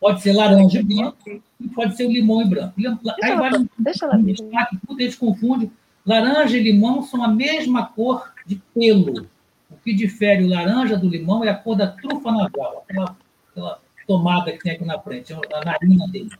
[0.00, 2.74] pode ser laranja e branco, e pode ser o limão e branco.
[3.22, 5.70] Aí um, deixa um destaque, tudo eles confundem.
[6.06, 9.26] Laranja e limão são a mesma cor de pelo.
[9.70, 13.16] O que difere o laranja do limão é a cor da trufa nasal, aquela,
[13.50, 16.30] aquela tomada que tem aqui na frente, é a narina dele.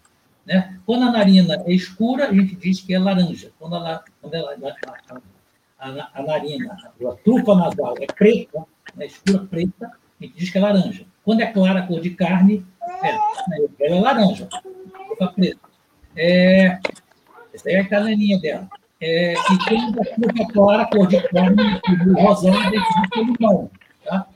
[0.46, 0.78] Né?
[0.86, 3.50] Quando a narina é escura, a gente diz que é laranja.
[3.58, 4.40] Quando a, quando a,
[5.78, 9.06] a, a, narina, a trufa nasal é preta, né?
[9.06, 11.04] escura preta, a gente diz que é laranja.
[11.24, 12.64] Quando é clara, cor de carne,
[13.02, 13.10] é,
[13.84, 14.48] ela é laranja,
[15.34, 15.60] preta.
[16.14, 16.78] É,
[17.52, 18.68] essa aí é a cananinha dela.
[19.00, 23.68] É, e quando a trufa é clara, cor de carne, o rosão, a é limão.
[24.04, 24.28] Tá?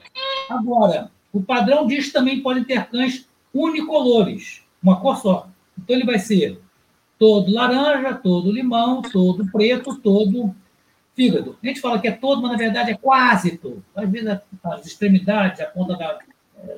[0.50, 5.48] Agora, o padrão diz que também podem ter cães unicolores, uma cor só.
[5.82, 6.60] Então, ele vai ser
[7.18, 10.54] todo laranja, todo limão, todo preto, todo
[11.14, 11.58] fígado.
[11.62, 13.84] A gente fala que é todo, mas na verdade é quase todo.
[13.94, 16.18] Às vezes as extremidades, a ponta da,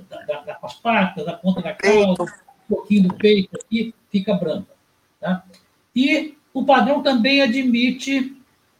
[0.08, 4.66] da, da, das patas, a ponta da cauda, um pouquinho do peito aqui, fica branca.
[5.20, 5.44] Tá?
[5.94, 8.36] E o padrão também admite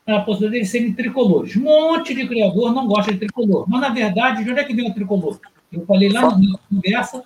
[0.07, 1.57] a possibilidade de serem tricolores.
[1.57, 3.69] Um monte de criador não gosta de tricolor.
[3.69, 5.39] Mas, na verdade, de onde é que vem o tricolor?
[5.73, 7.25] Eu falei lá na conversa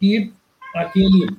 [0.00, 0.32] que
[0.74, 1.36] aquele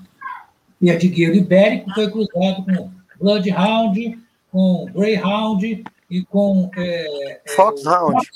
[0.86, 4.19] perdigueiro ibérico foi cruzado com Bloodhound,
[4.51, 6.69] com Greyhound e com.
[6.77, 8.29] É, é Foxhound.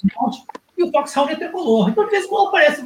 [0.77, 1.89] E o Foxhound é tricolor.
[1.89, 2.83] Então, de vez em quando aparece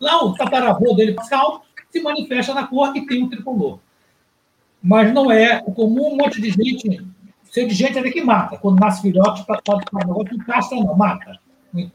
[0.00, 1.60] lá o tataravô dele, Foxhound,
[1.90, 3.78] se manifesta na cor e tem um tricolor.
[4.82, 7.06] Mas não é o comum, um monte de gente
[7.50, 8.58] Seu de gente é que mata.
[8.58, 11.38] Quando nasce filhote, pode ficar negócio, não casta, não, mata.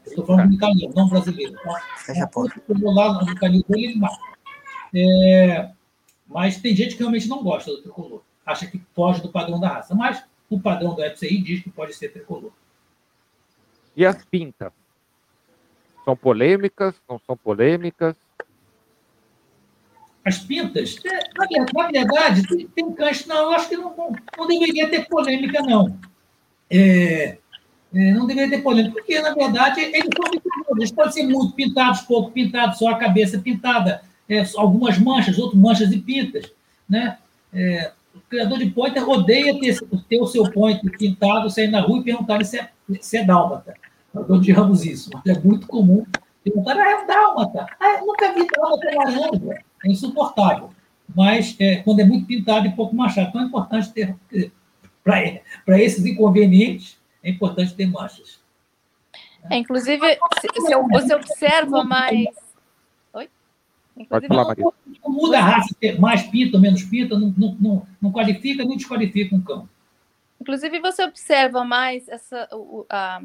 [0.06, 1.54] Estou falando de italiano, não brasileiro.
[1.62, 1.80] Tá?
[1.98, 2.60] Fecha a porta.
[2.68, 4.18] Eu lá no canil dele, ele mata.
[4.94, 5.70] É,
[6.30, 8.22] mas tem gente que realmente não gosta do tricolor.
[8.46, 9.94] Acha que foge do padrão da raça.
[9.94, 12.52] Mas o padrão do FCI diz que pode ser tricolor.
[13.96, 14.72] E as pintas?
[16.04, 16.94] São polêmicas?
[17.08, 18.14] Não são polêmicas?
[20.24, 20.96] As pintas?
[21.36, 23.26] Na, verdade, tem, tem cães.
[23.26, 23.94] Não, eu acho que não,
[24.38, 25.98] não deveria ter polêmica, não.
[26.70, 27.38] É,
[27.92, 30.78] é, não deveria ter polêmica, porque, na verdade, eles são pintadores.
[30.78, 35.60] Eles podem ser muito pintados, pouco pintados, só a cabeça pintada, é, algumas manchas, outras
[35.60, 36.50] manchas e pintas.
[36.88, 37.18] Né?
[37.52, 39.78] É, o criador de pointer odeia ter,
[40.08, 42.70] ter o seu pointer pintado, sair na rua e perguntar se é,
[43.00, 43.74] se é dálmata.
[44.14, 46.06] Nós odiamos isso, mas é muito comum
[46.42, 47.66] perguntar, ah, é um dálmata.
[47.78, 49.64] Ah, eu nunca vi dálmata laranja.
[49.84, 50.70] É insuportável.
[51.14, 54.14] Mas é, quando é muito pintado e pouco machado, então é importante ter,
[55.02, 58.38] para esses inconvenientes, é importante ter manchas.
[59.50, 60.06] É, inclusive,
[60.40, 62.26] se, se você observa mais.
[64.00, 64.72] Inclusive, falar, não,
[65.04, 68.64] não, muda a raça, ter mais pinta ou menos pinta, não, não, não, não qualifica
[68.64, 69.68] nem desqualifica um cão.
[70.40, 72.48] Inclusive, você observa mais essa,
[72.88, 73.22] a,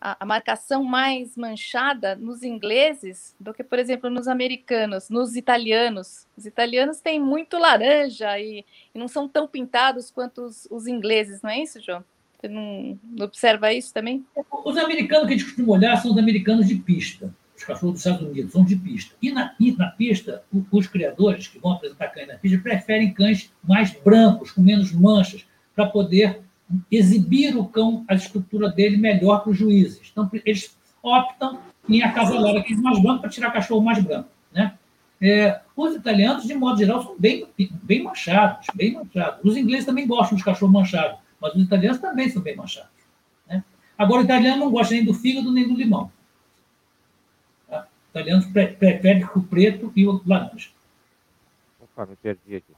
[0.00, 6.26] a, a, marcação mais manchada nos ingleses do que, por exemplo, nos americanos, nos italianos.
[6.36, 8.64] Os italianos têm muito laranja e,
[8.94, 12.04] e não são tão pintados quanto os, os ingleses, não é isso, João?
[12.38, 14.24] Você não, observa isso também?
[14.64, 17.34] Os americanos que a gente costuma olhar são os americanos de pista.
[17.62, 19.14] Os cachorros dos Estados Unidos são de pista.
[19.22, 23.52] E na, e na pista, os criadores que vão apresentar cães na pista preferem cães
[23.62, 26.40] mais brancos, com menos manchas, para poder
[26.90, 30.08] exibir o cão, a estrutura dele melhor para os juízes.
[30.10, 34.28] Então, eles optam em acasalar aqueles mais brancos para tirar cachorro mais branco.
[34.52, 34.74] Né?
[35.20, 37.46] É, os italianos, de modo geral, são bem,
[37.84, 39.38] bem manchados, bem manchados.
[39.44, 42.90] Os ingleses também gostam de cachorro manchado, mas os italianos também são bem manchados.
[43.48, 43.62] Né?
[43.96, 46.10] Agora, o italiano não gosta nem do fígado nem do limão.
[48.12, 50.68] Os italianos pre preferem o preto e o laranja.
[51.80, 52.74] Opa, me perdi aqui.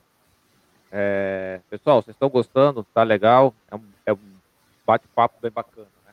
[0.93, 2.87] É, pessoal, vocês estão gostando?
[2.95, 3.53] Tá legal?
[3.69, 4.19] É um, é um
[4.87, 6.13] bate-papo bem bacana, né?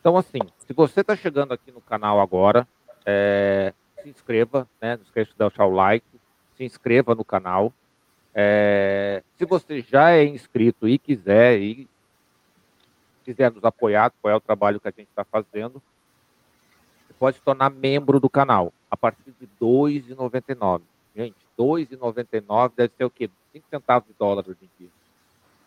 [0.00, 2.66] Então, assim, se você está chegando aqui no canal agora,
[3.04, 4.96] é, se inscreva, né?
[4.96, 6.06] Não esqueça de deixar o like,
[6.56, 7.70] se inscreva no canal.
[8.34, 11.86] É, se você já é inscrito e quiser e
[13.22, 15.82] quiser nos apoiar, apoiar o trabalho que a gente está fazendo,
[17.18, 20.82] pode se tornar membro do canal a partir de R$ 2,99.
[21.14, 23.30] Gente, 2,99 deve ser o quê?
[23.52, 24.90] 5 centavos de dólar hoje em dia.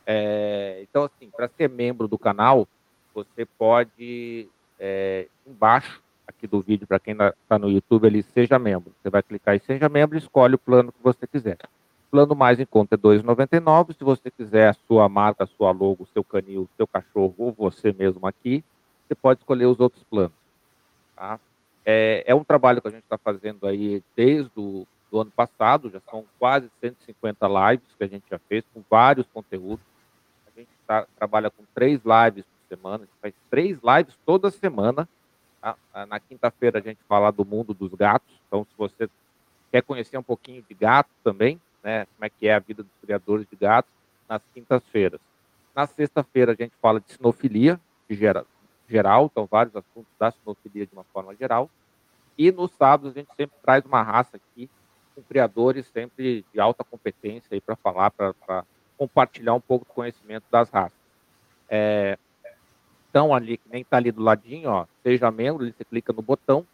[0.06, 2.68] É, então, assim, para ser membro do canal,
[3.14, 4.48] você pode,
[4.80, 8.94] é, embaixo aqui do vídeo, para quem está no YouTube, ele seja membro.
[9.02, 11.58] Você vai clicar em seja membro e escolhe o plano que você quiser.
[12.12, 13.98] Plano mais em conta é R$ 2,99.
[13.98, 17.36] Se você quiser a sua marca, a sua logo, o seu canil, o seu cachorro
[17.38, 18.64] ou você mesmo aqui,
[19.08, 20.39] você pode escolher os outros planos.
[21.20, 21.38] Tá?
[21.86, 25.90] É, é um trabalho que a gente está fazendo aí desde o do ano passado,
[25.90, 29.84] já são quase 150 lives que a gente já fez, com vários conteúdos.
[30.48, 34.52] A gente tá, trabalha com três lives por semana, a gente faz três lives toda
[34.52, 35.10] semana.
[35.60, 35.76] Tá?
[36.08, 39.10] Na quinta-feira a gente fala do mundo dos gatos, então se você
[39.72, 42.92] quer conhecer um pouquinho de gato também, né, como é que é a vida dos
[43.02, 43.92] criadores de gatos,
[44.28, 45.20] nas quintas-feiras.
[45.76, 48.16] Na sexta-feira a gente fala de sinofilia, de
[48.90, 51.70] geral, então vários assuntos da sinofilia de uma forma geral.
[52.38, 54.70] E nos sábados a gente sempre traz uma raça aqui
[55.14, 58.66] com criadores sempre de alta competência aí para falar, para
[58.98, 60.98] compartilhar um pouco do conhecimento das raças.
[61.70, 62.18] É,
[63.10, 66.66] então, ali, que nem está ali do ladinho, ó, seja membro, você clica no botão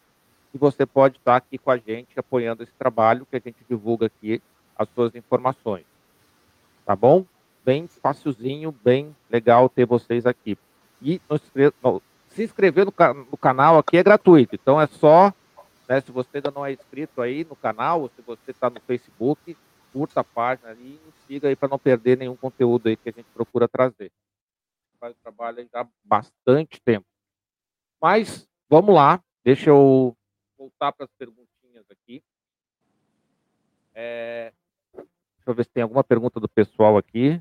[0.52, 4.06] e você pode estar aqui com a gente apoiando esse trabalho que a gente divulga
[4.06, 4.42] aqui
[4.76, 5.84] as suas informações.
[6.84, 7.24] Tá bom?
[7.64, 10.56] Bem facilzinho, bem legal ter vocês aqui.
[11.00, 11.20] E
[12.30, 12.92] se inscrever no,
[13.30, 15.32] no canal aqui é gratuito, então é só
[15.88, 16.00] né?
[16.00, 19.56] Se você ainda não é inscrito aí no canal, ou se você está no Facebook,
[19.92, 23.28] curta a página e siga aí para não perder nenhum conteúdo aí que a gente
[23.32, 24.10] procura trazer.
[24.98, 27.06] Faz o trabalho aí há bastante tempo.
[28.00, 30.16] Mas vamos lá, deixa eu
[30.58, 32.22] voltar para as perguntinhas aqui.
[33.94, 34.52] É...
[34.92, 37.40] Deixa eu ver se tem alguma pergunta do pessoal aqui.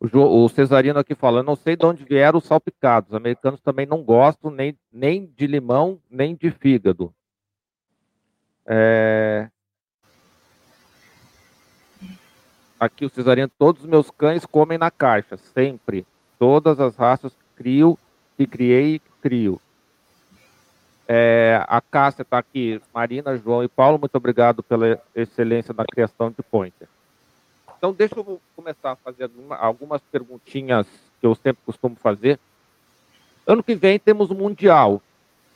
[0.00, 3.10] O, Cesarino aqui falando, não sei de onde vieram os salpicados.
[3.10, 7.14] Os americanos também não gostam nem, nem de limão, nem de fígado.
[8.66, 9.50] É...
[12.78, 16.06] Aqui o Cesarino, todos os meus cães comem na caixa, sempre.
[16.38, 17.98] Todas as raças crio,
[18.38, 19.60] que criei e crio.
[21.06, 26.30] É, a Cássia está aqui, Marina, João e Paulo, muito obrigado pela excelência na criação
[26.30, 26.88] de pointer.
[27.80, 30.86] Então, deixa eu começar a fazer algumas perguntinhas
[31.18, 32.38] que eu sempre costumo fazer.
[33.46, 35.00] Ano que vem temos o Mundial,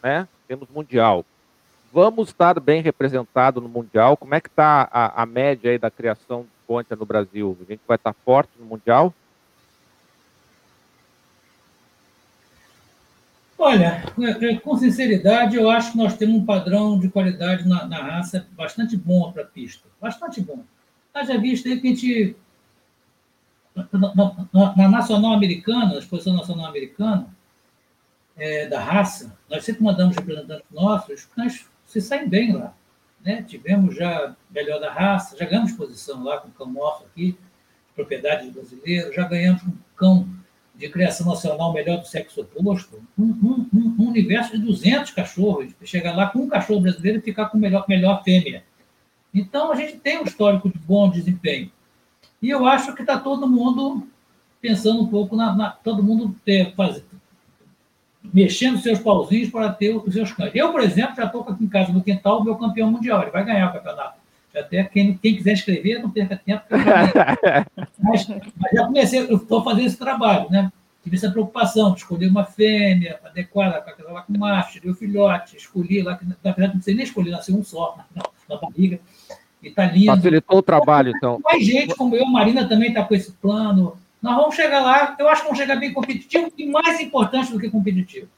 [0.02, 0.26] né?
[0.48, 1.22] Temos Mundial.
[1.92, 4.16] Vamos estar bem representado no Mundial.
[4.16, 7.58] Como é que está a, a, média aí da criação de ponta no Brasil?
[7.60, 9.12] A gente vai estar forte no Mundial?
[13.58, 17.84] Olha, é, é, com sinceridade, eu acho que nós temos um padrão de qualidade na,
[17.84, 19.86] na raça bastante bom para a pista.
[20.00, 20.64] Bastante bom.
[21.14, 22.36] Haja visto aí que a gente.
[23.74, 23.88] Na,
[24.52, 27.28] na, na Nacional Americana, na Exposição Nacional Americana,
[28.36, 32.74] é, da raça, nós sempre mandamos representantes nossos, nós se saem bem lá.
[33.24, 33.42] Né?
[33.42, 37.36] Tivemos já melhor da raça, já ganhamos posição lá com o cão nosso aqui,
[37.94, 40.28] propriedade brasileira, já ganhamos com cão
[40.74, 46.16] de criação nacional melhor do sexo oposto, um, um, um, universo de 200 cachorros, chegar
[46.16, 48.64] lá com um cachorro brasileiro e ficar com melhor, melhor fêmea.
[49.34, 51.70] Então, a gente tem um histórico de bom desempenho.
[52.40, 54.06] E eu acho que está todo mundo
[54.60, 55.54] pensando um pouco na.
[55.54, 57.04] na todo mundo ter, fazer,
[58.32, 60.52] mexendo seus pauzinhos para ter os seus cães.
[60.54, 63.30] Eu, por exemplo, já estou aqui em casa no quintal o meu campeão mundial, ele
[63.30, 64.18] vai ganhar o campeonato.
[64.54, 66.62] Até quem, quem quiser escrever, não perca tempo.
[67.98, 70.70] mas, mas, já comecei, eu estou fazendo esse trabalho, né?
[71.02, 74.94] Tive essa preocupação de escolher uma fêmea adequada para casar lá com o macho, o
[74.94, 78.56] filhote, escolhi lá, que na verdade não sei nem escolher, nasceu um só na, na
[78.56, 79.00] barriga.
[79.62, 80.06] E está lindo.
[80.06, 81.40] Facilitou o trabalho, então.
[81.42, 83.96] Mais gente como eu, Marina também está com esse plano.
[84.20, 87.58] Nós vamos chegar lá, eu acho que vamos chegar bem competitivo e mais importante do
[87.58, 88.28] que competitivo.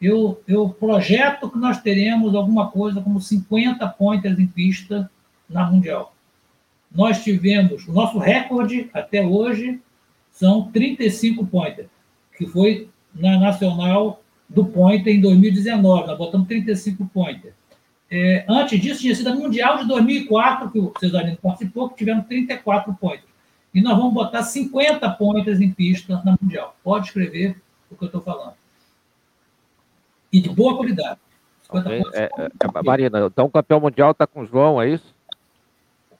[0.00, 5.10] Eu, eu projeto que nós teremos alguma coisa como 50 pointers em pista
[5.48, 6.14] na Mundial.
[6.90, 9.80] Nós tivemos, o nosso recorde até hoje
[10.30, 11.88] são 35 pointers,
[12.36, 17.54] que foi na Nacional do Pointer em 2019, nós botamos 35 pointers.
[18.10, 22.26] É, antes disso, tinha sido a Mundial de 2004, que o Cesarino participou, que tivemos
[22.26, 23.28] 34 pointers.
[23.74, 26.74] E nós vamos botar 50 pointers em pista na Mundial.
[26.82, 28.54] Pode escrever o que eu estou falando.
[30.32, 31.20] E de boa qualidade.
[31.68, 32.02] Okay.
[32.14, 35.14] É, é, é, Marina, então o campeão mundial está com o João, é isso?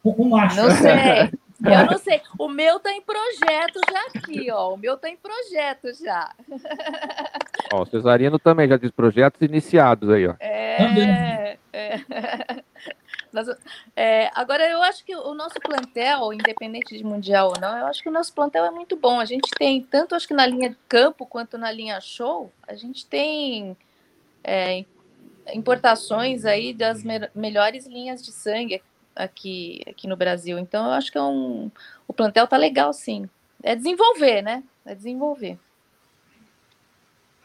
[0.05, 0.57] O, o macho.
[0.57, 1.30] Não sei.
[1.64, 2.22] Eu não sei.
[2.39, 4.74] O meu está em projeto já aqui, ó.
[4.74, 6.32] O meu está em projeto já.
[7.72, 10.34] Ó, o Cesarino também já diz projetos iniciados aí, ó.
[10.40, 11.58] É.
[11.72, 11.98] é.
[13.32, 13.46] Mas,
[13.94, 18.02] é, agora, eu acho que o nosso plantel, independente de mundial ou não, eu acho
[18.02, 19.20] que o nosso plantel é muito bom.
[19.20, 22.74] A gente tem, tanto acho que na linha de campo quanto na linha show, a
[22.74, 23.76] gente tem
[24.42, 24.84] é,
[25.52, 28.82] importações aí das me melhores linhas de sangue
[29.14, 30.58] aqui, aqui no Brasil.
[30.58, 31.70] Então, eu acho que é um,
[32.06, 33.28] o plantel tá legal, sim.
[33.62, 34.62] É desenvolver, né?
[34.86, 35.58] É desenvolver.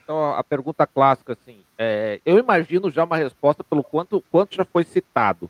[0.04, 4.66] Então, a pergunta clássica, assim, é, eu imagino já uma resposta pelo quanto, quanto já
[4.66, 5.49] foi citado.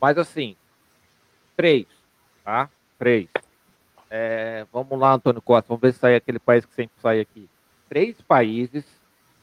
[0.00, 0.56] Mas assim,
[1.56, 1.86] três,
[2.44, 2.68] tá?
[2.98, 3.28] Três.
[4.10, 7.48] É, vamos lá, Antônio Costa, vamos ver se sai aquele país que sempre sai aqui.
[7.88, 8.84] Três países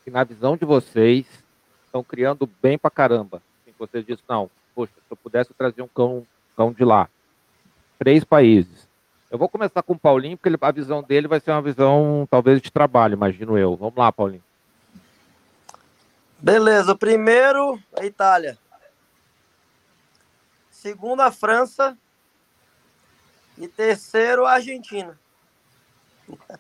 [0.03, 1.25] que, na visão de vocês,
[1.85, 3.41] estão criando bem pra caramba.
[3.61, 6.27] Assim, vocês dizem, não, poxa, se eu pudesse trazer um cão,
[6.57, 7.09] cão de lá.
[7.97, 8.84] Três países.
[9.35, 12.27] Eu vou começar com o Paulinho, porque ele, a visão dele vai ser uma visão,
[12.29, 13.75] talvez, de trabalho, imagino eu.
[13.75, 14.43] Vamos lá, Paulinho.
[16.39, 18.57] Beleza, primeiro, a Itália
[20.85, 21.97] segundo a França
[23.57, 25.19] e terceiro a Argentina.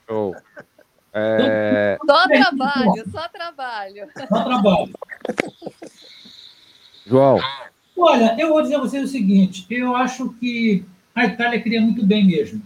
[0.09, 0.33] Oh.
[1.17, 1.97] É...
[2.05, 4.09] Só trabalho, só trabalho.
[4.17, 4.93] Só trabalho.
[7.07, 7.39] João.
[7.97, 10.83] Olha, eu vou dizer a vocês o seguinte: eu acho que
[11.15, 12.61] a Itália cria muito bem mesmo,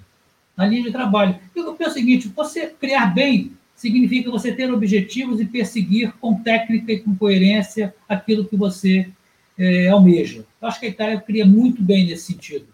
[0.60, 1.40] na linha de trabalho.
[1.56, 6.92] Eu penso o seguinte: você criar bem significa você ter objetivos e perseguir com técnica
[6.92, 9.10] e com coerência aquilo que você
[9.58, 10.46] é, almeja.
[10.62, 12.68] Eu acho que a Itália cria muito bem nesse sentido.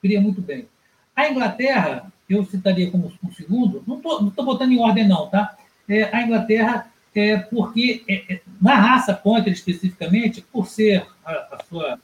[0.00, 0.68] Cria muito bem.
[1.16, 3.98] A Inglaterra, eu citaria como um segundo, não
[4.28, 5.56] estou botando em ordem, não, tá?
[5.88, 11.58] É, a Inglaterra, é porque é, é, na raça Pointer especificamente, por ser a, a
[11.68, 11.98] sua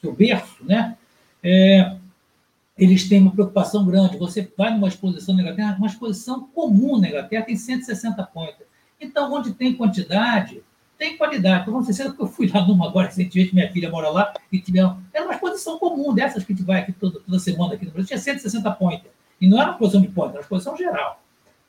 [0.00, 0.96] seu berço, né?
[1.42, 1.96] É,
[2.76, 4.18] eles têm uma preocupação grande.
[4.18, 8.68] Você vai numa exposição na Inglaterra, uma exposição comum na Inglaterra tem 160 pointers.
[9.00, 10.62] Então, onde tem quantidade,
[10.98, 11.64] tem qualidade.
[11.64, 14.98] Falando sincero, porque eu fui lá numa agora recentemente, minha filha mora lá, e tiveram.
[15.12, 17.92] Era uma exposição comum dessas que a gente vai aqui toda, toda semana aqui no
[17.92, 19.14] Brasil, tinha 160 pointers.
[19.40, 21.22] E não era uma exposição de pointer, era uma exposição geral,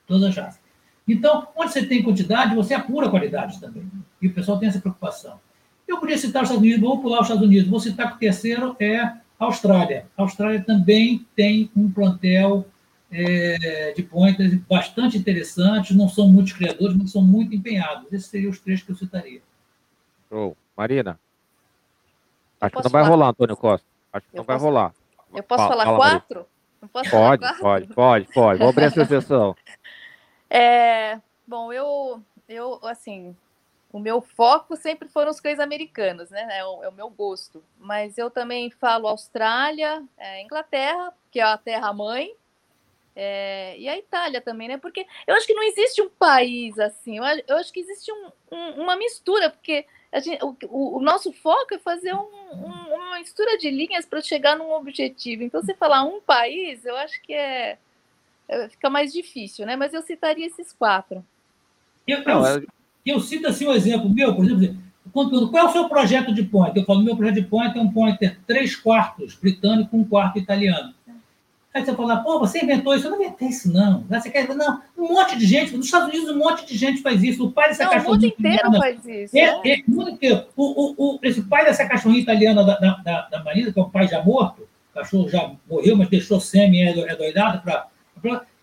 [0.05, 0.59] todas as raças.
[1.07, 3.89] Então, onde você tem quantidade, você apura qualidade também.
[4.21, 5.39] E o pessoal tem essa preocupação.
[5.87, 8.19] Eu podia citar os Estados Unidos, vou pular os Estados Unidos, vou citar que o
[8.19, 10.07] terceiro é a Austrália.
[10.17, 12.65] A Austrália também tem um plantel
[13.11, 18.11] é, de pointers bastante interessantes, não são muitos criadores, mas são muito empenhados.
[18.11, 19.41] Esses seriam os três que eu citaria.
[20.29, 20.57] Show.
[20.75, 21.19] Marina?
[22.61, 23.07] Acho que não vai falar?
[23.07, 23.87] rolar, Antônio Costa.
[24.13, 24.59] Acho que eu não posso...
[24.59, 24.93] vai rolar.
[25.33, 26.45] Eu posso fala, falar fala, quatro?
[26.91, 28.59] Pode, pode, pode, pode.
[28.59, 29.55] Vou abrir essa sessão.
[30.49, 33.35] É, bom, eu, eu, assim,
[33.97, 36.47] o meu foco sempre foram os cães americanos, né?
[36.59, 37.63] É o, é o meu gosto.
[37.79, 42.33] Mas eu também falo Austrália, é, Inglaterra, que é a terra-mãe,
[43.15, 44.77] é, e a Itália também, né?
[44.77, 48.31] Porque eu acho que não existe um país assim, eu, eu acho que existe um,
[48.51, 49.85] um, uma mistura, porque
[50.19, 54.71] gente, o, o, nosso foco é fazer um, uma mistura de linhas para chegar num
[54.71, 55.43] objetivo.
[55.43, 57.77] Então, você falar um país, eu acho que é,
[58.47, 59.75] é fica mais difícil, né?
[59.75, 61.25] Mas eu citaria esses quatro.
[62.07, 62.67] Eu, eu,
[63.11, 64.77] é eu cito assim um exemplo meu, por exemplo,
[65.11, 66.77] qual é o seu projeto de point?
[66.77, 70.93] Eu falo, meu projeto de point é um pointer três quartos britânico, um quarto italiano.
[71.73, 73.05] Aí você fala, pô, você inventou isso.
[73.05, 74.03] Eu não inventei isso, não.
[74.09, 74.47] Você quer...
[74.47, 77.45] Não, um monte de gente, nos Estados Unidos um monte de gente faz isso.
[77.45, 78.09] O pai dessa não, cachorrinha.
[78.09, 79.37] O mundo inteiro italiana, faz isso.
[79.37, 79.61] É, né?
[79.65, 80.45] é, mundo inteiro.
[80.55, 83.81] O, o, o, esse pai dessa cachorrinha italiana da, da, da, da Marisa, que é
[83.81, 87.87] o pai já morto, o cachorro já morreu, mas deixou sêmen, é, é doidado para.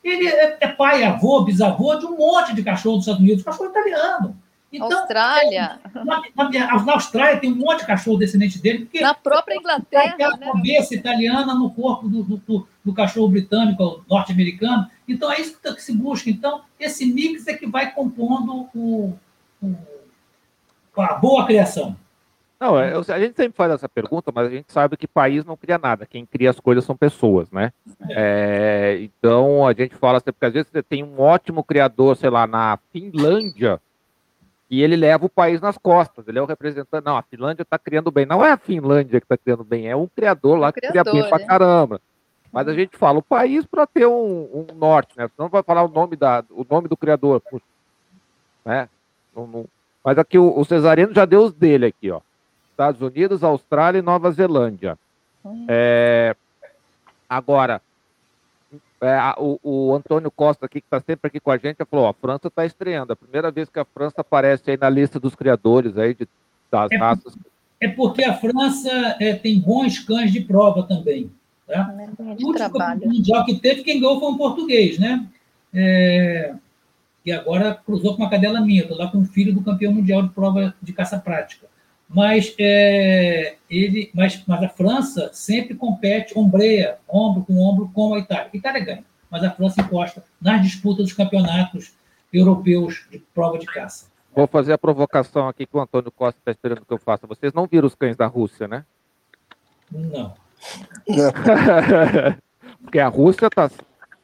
[0.04, 3.70] Ele é, é, pai, avô, bisavô de um monte de cachorro dos Estados Unidos, cachorro
[3.70, 4.36] italiano.
[4.70, 5.80] Então, Austrália.
[5.94, 8.80] Na, na, na, Austrália tem um monte de cachorro descendente dele.
[8.80, 10.16] Porque na própria Inglaterra.
[10.16, 10.46] Tem a né?
[10.52, 14.90] cabeça italiana no corpo do, do, do cachorro britânico, norte-americano.
[15.08, 16.28] Então, é isso que se busca.
[16.28, 19.16] Então, esse mix é que vai compondo o,
[19.62, 19.72] o
[20.96, 21.96] a boa criação.
[22.60, 25.56] Não, é, a gente sempre faz essa pergunta, mas a gente sabe que país não
[25.56, 26.06] cria nada.
[26.06, 27.72] Quem cria as coisas são pessoas, né?
[28.08, 32.30] É, então a gente fala assim, porque às vezes você tem um ótimo criador, sei
[32.30, 33.80] lá, na Finlândia,
[34.70, 36.26] e ele leva o país nas costas.
[36.26, 37.04] Ele é o representante.
[37.04, 38.24] Não, a Finlândia está criando bem.
[38.24, 41.12] Não é a Finlândia que está criando bem, é um criador lá que criador, cria
[41.12, 41.28] bem né?
[41.28, 42.00] pra caramba.
[42.50, 45.28] Mas a gente fala o país para ter um, um, norte, né?
[45.34, 47.42] Senão vai falar o nome, da, o nome do criador.
[48.64, 48.88] Né?
[49.34, 49.66] Não, não...
[50.04, 52.20] Mas aqui o, o Cesarino já deu os dele aqui, ó.
[52.74, 54.98] Estados Unidos, Austrália e Nova Zelândia.
[55.44, 55.64] Hum.
[55.68, 56.34] É...
[57.28, 57.80] Agora,
[59.00, 62.10] é, o, o, Antônio Costa aqui, que está sempre aqui com a gente, falou, ó,
[62.10, 63.12] a França está estreando.
[63.12, 66.28] A primeira vez que a França aparece aí na lista dos criadores aí de,
[66.70, 67.34] das é, raças.
[67.80, 71.30] É porque a França é, tem bons cães de prova também.
[71.66, 71.94] Tá?
[71.98, 75.26] É o último mundial que teve, quem ganhou foi um português, né?
[75.72, 76.54] É,
[77.24, 80.22] e agora cruzou com uma cadela minha, estou lá com o filho do campeão mundial
[80.22, 81.66] de prova de caça prática.
[82.14, 88.20] Mas, é, ele, mas, mas a França sempre compete, ombreia, ombro com ombro, com a
[88.20, 88.50] Itália.
[88.54, 91.92] A Itália ganha, mas a França encosta nas disputas dos campeonatos
[92.32, 94.06] europeus de prova de caça.
[94.32, 97.26] Vou fazer a provocação aqui que o Antônio Costa está esperando que eu faça.
[97.26, 98.84] Vocês não viram os cães da Rússia, né?
[99.90, 100.34] Não.
[102.80, 103.68] Porque a Rússia está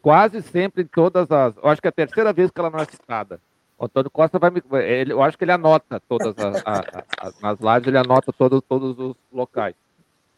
[0.00, 1.56] quase sempre em todas as.
[1.56, 3.40] Eu acho que é a terceira vez que ela não é citada.
[3.80, 4.62] O Antônio Costa vai me.
[4.84, 8.98] Ele, eu acho que ele anota todas as, as, nas lives, ele anota todos, todos
[8.98, 9.74] os locais.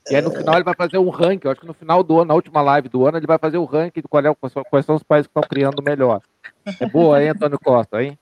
[0.09, 1.49] E aí no final ele vai fazer um ranking.
[1.49, 3.59] Eu acho que no final do ano, na última live do ano, ele vai fazer
[3.59, 4.33] o ranking de qual é,
[4.71, 6.21] quais são os países que estão criando melhor.
[6.79, 8.17] É boa, hein, Antônio Costa, hein?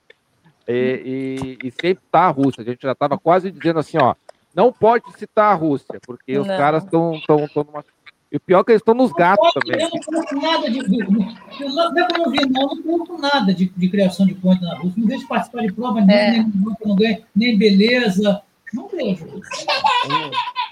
[0.67, 2.63] E, e, e sempre tá a Rússia.
[2.63, 4.15] A gente já estava quase dizendo assim, ó,
[4.55, 6.43] não pode citar a Rússia, porque não.
[6.43, 7.85] os caras estão tão, tão numa
[8.33, 9.83] e o pior é que eles estão nos gatos não, também.
[9.83, 10.79] Eu não conto nada de.
[10.79, 14.77] Não é como vi, não, eu não conto nada de, de criação de ponte na
[14.77, 14.95] Rússia.
[14.97, 16.05] Não vejo participar de prova é.
[16.05, 16.53] nem,
[16.85, 18.43] não ganho, nem beleza.
[18.73, 19.27] Não vejo.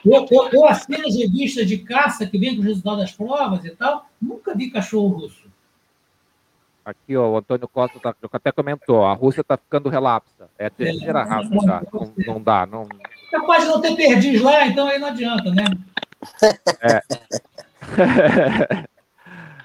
[0.05, 3.64] Eu, eu, eu assino as revistas de caça que vem com os resultados das provas
[3.64, 4.09] e tal.
[4.22, 5.48] Nunca vi cachorro russo.
[6.85, 10.48] Aqui, ó, o Antônio Costa tá, até comentou, a Rússia está ficando relapsa.
[10.56, 11.82] É a terceira é, raça já.
[11.93, 12.64] Não, não dá.
[12.64, 12.89] Não...
[13.32, 15.64] Capaz de não ter perdiz lá, então aí não adianta, né?
[16.80, 17.02] É.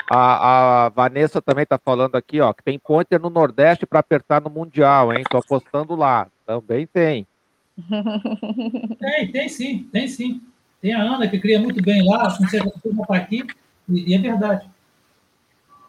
[0.09, 4.41] a, a, Vanessa também está falando aqui, ó, que tem ponte no Nordeste para apertar
[4.41, 5.21] no Mundial, hein?
[5.21, 6.27] Estou apostando lá.
[6.45, 7.27] Também tem.
[8.99, 10.39] Tem, tem sim, tem sim.
[10.79, 13.47] Tem a Ana que cria muito bem lá, com certeza está aqui,
[13.89, 14.69] e é verdade.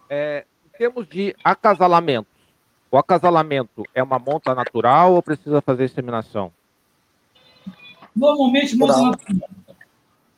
[0.08, 2.28] É, em termos de acasalamento,
[2.90, 6.52] o acasalamento é uma monta natural ou precisa fazer inseminação?
[8.14, 9.48] Normalmente, monta natural.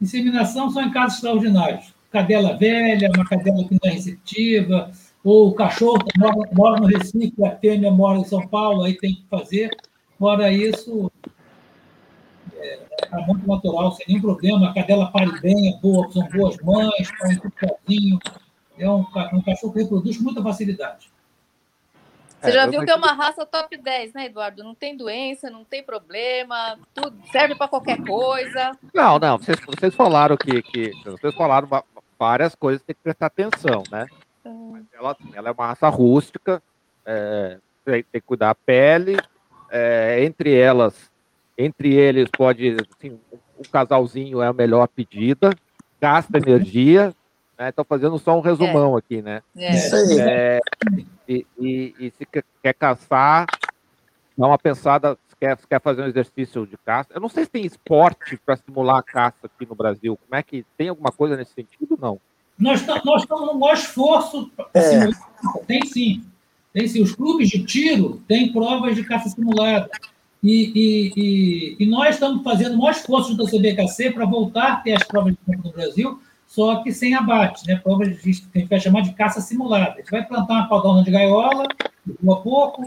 [0.00, 1.94] Inseminação são em casos extraordinários.
[2.10, 4.90] Cadela velha, uma cadela que não é receptiva,
[5.24, 8.94] ou o cachorro que mora, mora no Recife, a fêmea mora em São Paulo, aí
[8.94, 9.70] tem que fazer.
[10.18, 11.10] Fora isso,
[12.54, 12.78] é,
[13.12, 14.70] é muito natural, sem nenhum problema.
[14.70, 18.18] A cadela pare bem, é boa, são boas mães, põe tudo sozinho.
[18.78, 21.10] É um, um cachorro que reproduz com muita facilidade.
[22.40, 24.62] Você já é, viu que é uma raça top 10, né, Eduardo?
[24.62, 28.72] Não tem doença, não tem problema, tudo serve para qualquer coisa.
[28.94, 31.68] Não, não, vocês, vocês falaram que, que vocês falaram
[32.18, 34.06] várias coisas que tem que prestar atenção, né?
[34.44, 34.84] Hum.
[34.92, 36.62] Ela, assim, ela é uma raça rústica,
[37.04, 39.16] é, tem, tem, que cuidar da pele,
[39.70, 41.10] é, entre elas,
[41.56, 43.18] entre eles pode, assim,
[43.58, 45.50] um casalzinho é a melhor pedida,
[46.00, 47.14] gasta energia,
[47.58, 47.86] Estou né?
[47.88, 48.98] fazendo só um resumão é.
[48.98, 49.42] aqui, né?
[49.56, 49.76] É.
[50.18, 50.60] é
[51.28, 52.26] e, e, e, se
[52.62, 53.46] quer caçar,
[54.36, 57.10] dá uma pensada, se quer, se quer fazer um exercício de caça.
[57.14, 60.16] Eu não sei se tem esporte para simular a caça aqui no Brasil.
[60.16, 61.98] Como é que tem alguma coisa nesse sentido?
[62.00, 62.20] Não.
[62.58, 64.80] Nós, nós estamos no maior esforço para é.
[64.82, 65.30] simular.
[65.66, 66.24] Tem sim.
[66.72, 67.02] Tem sim.
[67.02, 69.88] Os clubes de tiro têm provas de caça simulada.
[70.42, 74.76] E, e, e, e, nós estamos fazendo o maior esforço da CBKC para voltar a
[74.76, 76.20] ter as provas de campo no Brasil,
[76.56, 77.76] só que sem abate, né?
[77.76, 79.92] Provas que a gente vai chamar de caça simulada.
[79.92, 81.68] A gente vai plantar uma paudona de gaiola,
[82.24, 82.82] pouco a pouco,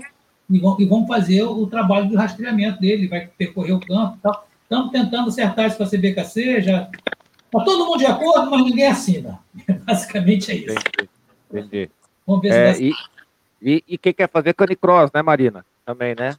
[0.49, 4.17] e, vão, e vamos fazer o, o, trabalho de rastreamento dele, vai percorrer o campo
[4.17, 4.47] e tal.
[4.63, 6.89] Estamos tentando acertar isso com a CBKC, já
[7.45, 9.39] Está todo mundo de acordo, mas ninguém assina.
[9.85, 10.71] Basicamente é isso.
[10.71, 11.09] Entendi.
[11.51, 11.91] Entendi.
[12.25, 12.93] Vamos ver é, se e,
[13.61, 15.63] e, e quem quer fazer canicross, né, Marina?
[15.85, 16.35] Também, né?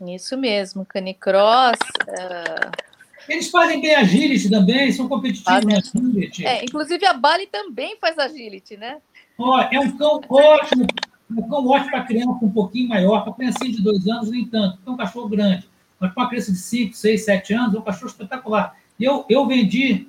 [0.00, 1.78] Isso mesmo, canicross.
[2.02, 2.95] Uh...
[3.28, 6.46] Eles fazem bem agility também, são competitivos na agility.
[6.46, 8.98] É, inclusive a Bali também faz agility, né?
[9.38, 10.86] Ó, é um cão ótimo,
[11.30, 14.78] um cão ótimo para criança um pouquinho maior, para criancinha de dois anos, nem tanto,
[14.86, 15.68] é um cachorro grande.
[15.98, 18.76] Mas para uma criança de cinco, seis, sete anos, é um cachorro espetacular.
[18.98, 20.08] Eu, eu vendi,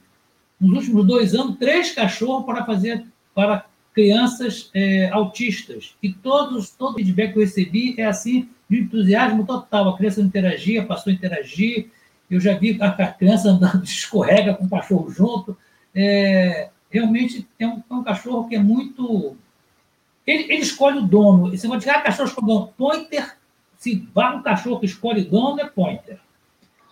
[0.60, 5.96] nos últimos dois anos, três cachorros para fazer para crianças é, autistas.
[6.04, 9.90] E todos, todo o feedback que eu recebi é assim, de entusiasmo total.
[9.90, 11.90] A criança interagia, passou a interagir.
[12.30, 15.58] Eu já vi a criança andando, escorrega com o cachorro junto.
[15.96, 19.36] É, realmente é um, é um, cachorro que é muito.
[20.26, 21.52] Ele, ele escolhe o dono.
[21.52, 22.74] Você vai dizer, ah, cachorro escolhe o dono.
[22.78, 23.38] Pointer,
[23.78, 26.20] se vai um cachorro que escolhe dono, é pointer.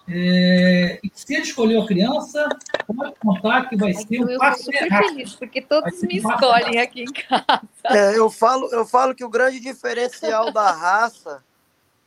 [0.07, 2.48] É, se ele escolheu a criança,
[2.86, 7.12] pode contar que vai ser um passo super feliz, porque todos me escolhem aqui em
[7.12, 7.68] casa.
[7.86, 11.44] É, eu, falo, eu falo que o grande diferencial da raça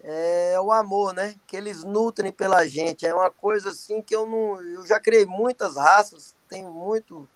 [0.00, 1.34] é o amor, né?
[1.46, 3.06] Que eles nutrem pela gente.
[3.06, 4.60] É uma coisa assim que eu não.
[4.62, 7.28] Eu já criei muitas raças, tenho muito,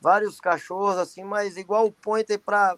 [0.00, 2.76] vários cachorros, assim, mas igual o Pointer para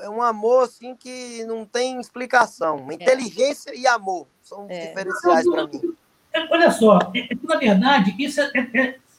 [0.00, 2.86] é um amor assim que não tem explicação.
[2.90, 2.94] É.
[2.94, 3.78] Inteligência é.
[3.78, 4.88] e amor são é.
[4.88, 5.94] diferenciais para mim.
[6.32, 8.40] É, olha só, é, na verdade, isso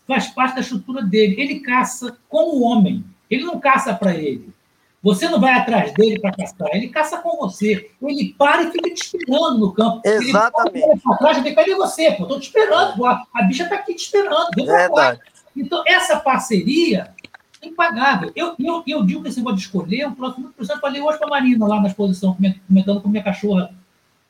[0.05, 1.39] faz parte da estrutura dele.
[1.39, 3.03] Ele caça como homem.
[3.29, 4.53] Ele não caça para ele.
[5.05, 7.91] Você não vai atrás dele para caçar, ele caça com você.
[8.01, 10.01] Ele para e fica te esperando no campo.
[10.03, 10.83] Exatamente.
[10.83, 12.11] Ele para trás e vem, cadê você?
[12.13, 14.49] Pô, tô te esperando, a, a bicha está aqui te esperando.
[14.55, 15.19] Verdade.
[15.55, 17.13] Então, essa parceria
[17.61, 18.31] impagável.
[18.35, 20.81] Eu, eu, eu digo que esse negócio de escolher é um próximo muito interessante.
[20.81, 22.35] Falei hoje para a Marina lá na exposição,
[22.67, 23.69] comentando com minha cachorra,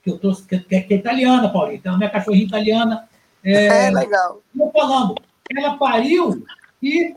[0.03, 1.77] que eu trouxe, que, que, que é italiana, Paulinho.
[1.77, 3.07] Então, minha cachorrinha italiana.
[3.41, 4.41] É, é legal.
[4.53, 5.15] Eu falando,
[5.55, 6.45] ela pariu
[6.83, 7.15] e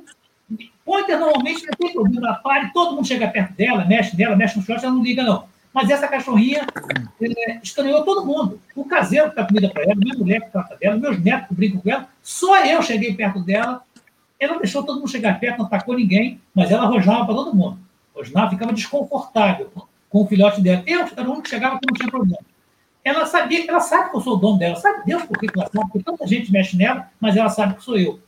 [0.89, 4.57] Pointer normalmente não tem problema, ela pare, todo mundo chega perto dela, mexe nela, mexe
[4.57, 5.45] no short, ela não liga, não.
[5.73, 6.67] Mas essa cachorrinha
[7.21, 8.59] é, estranhou todo mundo.
[8.75, 11.55] O caseiro que dá comida para ela, minha mulher que trata dela, meus netos que
[11.55, 13.83] brincam com ela, só eu cheguei perto dela
[14.39, 17.79] ela deixou todo mundo chegar perto, não atacou ninguém, mas ela rosnava para todo mundo.
[18.15, 19.71] Rosnava, ficava desconfortável
[20.09, 20.83] com o filhote dela.
[20.87, 22.39] Eu era o único que chegava que não tinha problema.
[23.05, 25.69] Ela sabia, ela sabe que eu sou o dono dela, sabe Deus por que ela
[25.69, 28.21] sabe, porque tanta gente mexe nela, mas ela sabe que sou eu.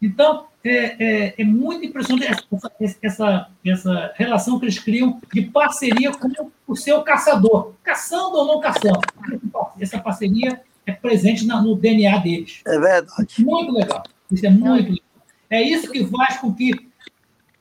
[0.00, 2.46] Então, é, é, é muito impressionante
[2.80, 6.28] essa, essa, essa relação que eles criam de parceria com
[6.66, 9.00] o seu caçador, caçando ou não caçando.
[9.80, 12.60] Essa parceria é presente no DNA deles.
[12.66, 13.26] É verdade.
[13.38, 14.02] Muito legal.
[14.30, 15.06] Isso é muito legal.
[15.48, 16.72] É isso que faz com que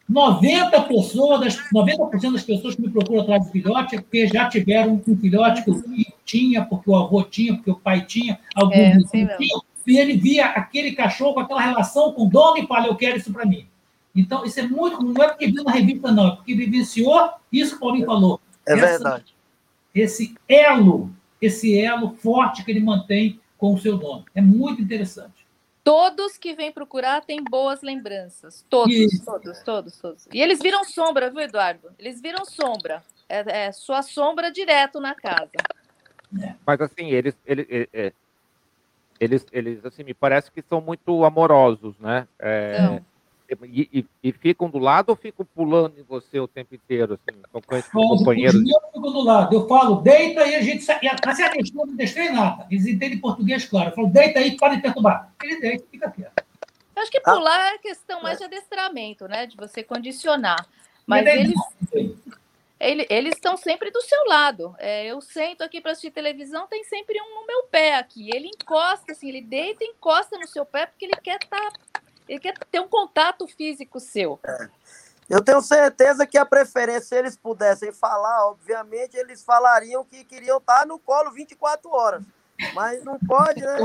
[0.08, 4.48] 90 pessoas, das, 90% das pessoas que me procuram atrás do filhote é porque já
[4.48, 8.40] tiveram um filhote que o filho tinha, porque o avô tinha, porque o pai tinha,
[8.56, 9.36] algum é, tinha,
[9.86, 13.18] e ele via aquele cachorro com aquela relação com o dono e fala, eu quero
[13.18, 13.68] isso para mim.
[14.16, 17.72] Então, isso é muito, não é porque viu na revista, não, é porque vivenciou isso
[17.72, 18.40] que o Paulinho falou.
[18.66, 19.36] É Essa, verdade.
[19.94, 24.26] Esse elo, esse elo forte que ele mantém com o seu dono.
[24.34, 25.46] É muito interessante.
[25.84, 28.66] Todos que vêm procurar têm boas lembranças.
[28.68, 29.24] Todos, Isso.
[29.24, 30.28] todos, todos, todos.
[30.34, 31.90] E eles viram sombra, viu, Eduardo?
[32.00, 33.04] Eles viram sombra.
[33.30, 35.52] É, é sua sombra direto na casa.
[36.42, 36.56] É.
[36.66, 38.14] Mas assim, eles, eles, é, é,
[39.20, 42.28] eles, eles, assim, me parece que são muito amorosos, né?
[42.40, 43.06] É, então.
[43.64, 47.14] E, e, e, ficam do lado ou ficam pulando em você o tempo inteiro?
[47.14, 47.40] Assim,
[47.92, 48.56] são companheiros?
[48.56, 49.56] Eu fico do lado.
[49.56, 51.00] Eu falo, deita e a gente sai.
[51.24, 52.66] Mas a questão não deixei nada.
[52.72, 53.92] Eles entendem português, claro.
[53.92, 55.32] Eu falo, deita aí, para de perturbar.
[55.44, 56.44] Ele deita, fica quieto.
[56.96, 57.76] Eu acho que pular ah.
[57.76, 59.46] é questão mais de adestramento, né?
[59.46, 60.66] De você condicionar.
[61.06, 61.54] Mas eles,
[62.80, 64.76] ele, eles estão sempre do seu lado.
[64.78, 68.30] É, eu sento aqui para assistir televisão, tem sempre um no meu pé aqui.
[68.36, 72.02] Ele encosta, assim, ele deita e encosta no seu pé porque ele quer estar tá
[72.28, 74.40] ele quer ter um contato físico seu.
[74.44, 74.70] É.
[75.30, 80.58] Eu tenho certeza que a preferência, se eles pudessem falar, obviamente, eles falariam que queriam
[80.58, 82.24] estar no colo 24 horas.
[82.74, 83.78] Mas não pode, né?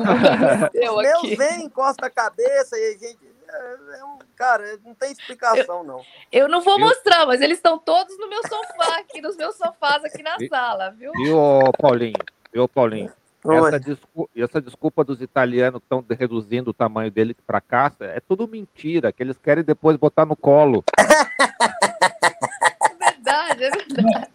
[0.91, 3.40] Os meus vêm, encosta a cabeça e a gente.
[3.53, 6.05] É, é um, cara, não tem explicação, eu, não.
[6.31, 10.05] Eu não vou mostrar, mas eles estão todos no meu sofá, aqui nos meus sofás
[10.05, 11.13] aqui na sala, viu?
[11.13, 11.39] Viu,
[11.79, 12.19] Paulinho?
[12.53, 13.13] Viu, Paulinho?
[13.43, 18.21] Essa desculpa, essa desculpa, dos italianos que estão reduzindo o tamanho dele para caça é
[18.21, 20.85] tudo mentira, que eles querem depois botar no colo.
[22.83, 24.29] É verdade, é verdade.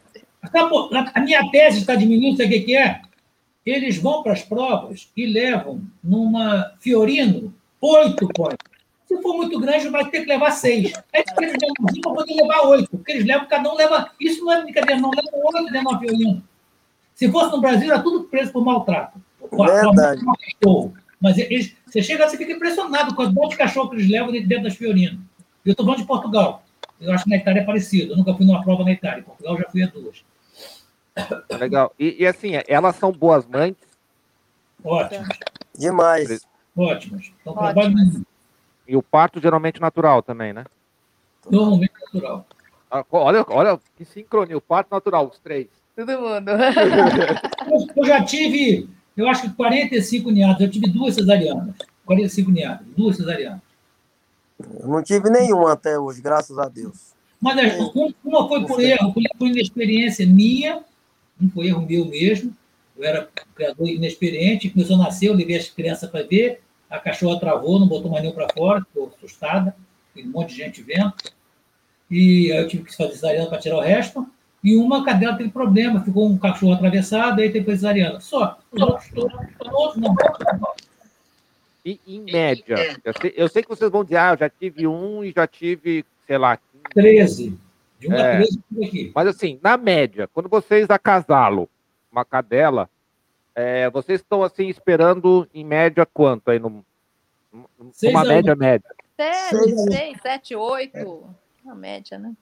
[1.13, 3.01] A minha tese está diminuindo, sabe o que é?
[3.65, 8.54] Eles vão para as provas e levam numa Fiorino oito pontos.
[9.15, 10.93] Se for muito grande, vai ter que levar seis.
[11.13, 14.11] É que eles levam para poder levar oito, porque eles levam, cada um leva.
[14.19, 16.43] Isso não é brincadeira, não levam oito dentro da Fiorino.
[17.13, 19.19] Se fosse no Brasil, era tudo preso por maltrato.
[19.51, 20.21] Verdade.
[21.21, 24.31] Mas eles, você chega você fica impressionado com a quantidade de cachorro que eles levam
[24.31, 25.17] dentro das Fiorinas.
[25.65, 26.63] Eu estou falando de Portugal.
[26.99, 28.13] Eu acho que na Itália é parecido.
[28.13, 29.21] Eu nunca fui numa prova na Itália.
[29.21, 30.23] Em Portugal já fui a duas.
[31.57, 31.93] Legal.
[31.97, 33.75] E, e assim, elas são boas mães?
[34.83, 35.39] Ótimas.
[35.77, 36.45] Demais.
[36.75, 37.31] Ótimas.
[37.41, 38.25] Então, trabalho
[38.87, 40.65] E o parto geralmente natural também, né?
[41.49, 42.45] Normalmente natural.
[42.89, 44.57] Ah, olha, olha que sincronia.
[44.57, 45.67] O parto natural, os três.
[45.95, 46.51] Todo mundo.
[47.95, 50.61] eu já tive, eu acho que 45 niados.
[50.61, 51.75] Eu tive duas cesarianas.
[52.05, 53.61] 45 niados, duas cesarianas.
[54.59, 57.13] Eu não tive nenhuma até hoje, graças a Deus.
[57.41, 57.55] Mas
[58.23, 60.81] uma foi por erro, por inexperiência minha,
[61.39, 62.55] não foi erro meu mesmo.
[62.97, 66.61] Eu era criador inexperiente, começou a nascer, eu levei as crianças para ver,
[66.95, 69.75] a cachorra travou, não botou mais nenhum para fora, ficou assustada,
[70.13, 71.13] tem um monte de gente vendo.
[72.09, 74.27] E aí eu tive que fazer cesariana para tirar o resto
[74.63, 78.19] e uma cadela teve problema, ficou um cachorro atravessado, aí teve cesariana.
[78.19, 78.57] Só.
[78.71, 79.09] Os outros,
[79.59, 80.15] todos não.
[81.85, 84.87] E em média, eu sei, eu sei, que vocês vão dizer, ah, eu já tive
[84.87, 86.57] um e já tive, sei lá.
[86.95, 87.55] 13.
[87.99, 89.11] De uma é, 13 por aqui.
[89.13, 91.69] Mas assim, na média, quando vocês acasalam
[92.11, 92.89] uma cadela,
[93.55, 96.85] é, vocês estão assim esperando em média quanto aí no,
[98.03, 98.89] uma média média?
[99.15, 101.29] Sete, seis, sete, oito.
[101.63, 102.33] Uma média, né?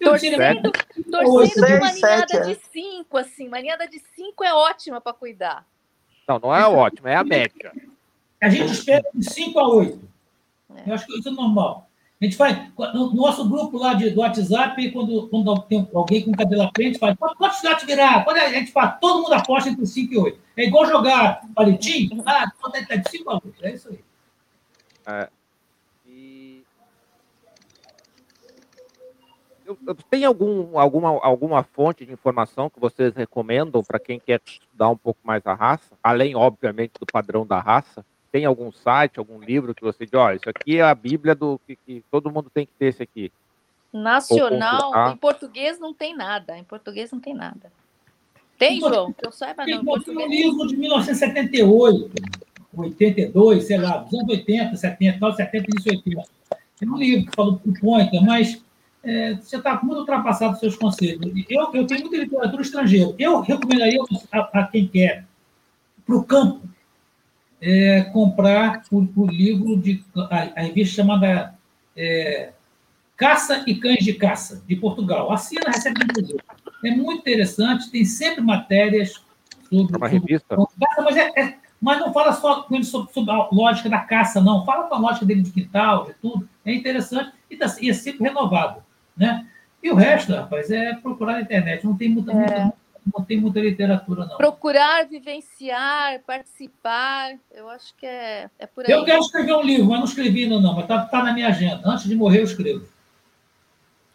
[0.00, 0.72] Torcendo,
[1.10, 3.48] torcendo de uma ninhada de 5, assim.
[3.48, 5.66] Uma ninhada de 5 é ótima para cuidar.
[6.28, 7.72] Não, não é ótima, é a média.
[8.40, 10.00] A gente espera de 5 a 8.
[10.76, 10.90] É.
[10.90, 11.88] Eu acho que isso é normal.
[12.24, 12.56] A gente faz.
[12.94, 16.98] No nosso grupo lá de, do WhatsApp, quando, quando tem alguém com cabelo à frente,
[16.98, 17.14] faz.
[17.18, 18.24] Quantos gatos virar?
[18.24, 20.40] Quando a gente faz, todo mundo aposta entre 5 e 8.
[20.56, 22.22] É igual jogar palitinho.
[22.24, 22.50] Ah,
[22.88, 23.54] tá de 5 a 8.
[23.60, 23.98] É isso aí.
[25.06, 25.28] É.
[30.10, 34.96] Tem algum, alguma, alguma fonte de informação que vocês recomendam para quem quer estudar um
[34.96, 35.94] pouco mais a raça?
[36.02, 38.04] Além, obviamente, do padrão da raça?
[38.34, 41.56] Tem algum site, algum livro que você diz, olha, isso aqui é a Bíblia do
[41.64, 43.30] que, que todo mundo tem que ter esse aqui?
[43.92, 46.58] Nacional, em português não tem nada.
[46.58, 47.70] Em português não tem nada.
[48.58, 49.12] Tem, João?
[49.12, 50.00] Que eu saiba, não.
[50.00, 52.10] Tem um livro de 1978,
[52.76, 56.22] 82, sei lá, dos anos 80, 70, 70, 80.
[56.76, 58.60] Tem um livro que fala do Pointer, mas
[59.04, 61.32] é, você está muito ultrapassado os seus conselhos.
[61.48, 63.14] Eu, eu tenho muita literatura estrangeira.
[63.16, 64.00] Eu recomendaria
[64.32, 65.24] a, a quem quer,
[66.04, 66.74] para o campo,
[67.66, 71.54] é, comprar o, o, livro de a, a revista chamada
[71.96, 72.52] é,
[73.16, 75.32] Caça e Cães de Caça, de Portugal.
[75.32, 79.24] Assina, recebe no É muito interessante, tem sempre matérias
[79.70, 79.94] sobre.
[79.94, 80.54] É uma revista?
[80.54, 84.66] Sobre, mas, é, é, mas não fala só sobre, sobre, a lógica da caça, não.
[84.66, 86.46] Fala com a lógica dele de quintal, de tudo.
[86.66, 88.82] É interessante e, tá, e é sempre renovado.
[89.16, 89.46] Né?
[89.82, 91.82] E o resto, rapaz, é procurar na internet.
[91.82, 92.34] Não tem muita, é.
[92.34, 92.74] muita,
[93.12, 94.36] não tem muita literatura, não.
[94.36, 98.90] Procurar, vivenciar, participar, eu acho que é, é por aí.
[98.90, 100.74] Eu quero escrever um livro, mas não escrevi ainda, não.
[100.74, 101.82] Mas está tá na minha agenda.
[101.84, 102.86] Antes de morrer, eu escrevo.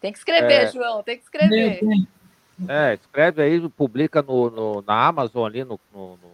[0.00, 0.72] Tem que escrever, é.
[0.72, 1.80] João, tem que escrever.
[2.68, 6.30] É, escreve aí, publica no, no na Amazon ali, no, no, no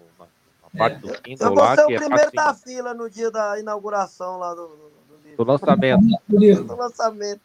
[0.62, 1.48] na parte do Kindle.
[1.48, 4.76] Eu vou ser o é primeiro da fila no dia da inauguração lá do, do,
[4.76, 6.02] do, do lançamento.
[6.28, 7.40] Do lançamento.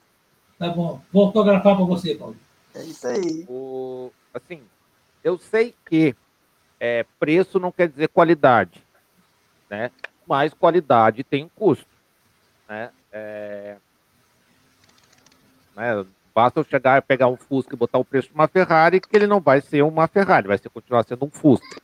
[0.58, 1.02] Tá bom.
[1.12, 2.36] Vou autografar para você, Paulo.
[2.76, 3.46] É isso aí.
[3.50, 4.62] O, assim,
[5.24, 6.16] eu sei que
[6.80, 8.84] é, preço não quer dizer qualidade,
[9.70, 9.92] né?
[10.28, 11.86] Mas qualidade tem custo,
[12.68, 12.92] né?
[13.12, 13.78] É,
[15.76, 16.06] né?
[16.34, 19.16] Basta eu chegar e pegar um Fusca e botar o preço de uma Ferrari, que
[19.16, 21.82] ele não vai ser uma Ferrari, vai ser, continuar sendo um Fusca.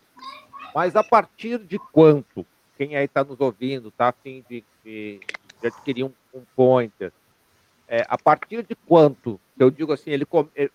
[0.74, 2.46] Mas a partir de quanto?
[2.78, 5.20] Quem aí está nos ouvindo, está afim de, de,
[5.62, 7.12] de adquirir um, um pointer,
[7.88, 10.72] é, a partir de quanto, eu digo assim, ele, ele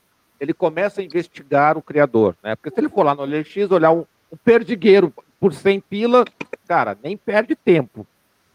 [0.53, 2.57] começa a investigar o criador, né?
[2.57, 6.25] Porque se ele for lá no LX, olhar um, um perdigueiro por 100 pila,
[6.67, 8.05] cara, nem perde tempo,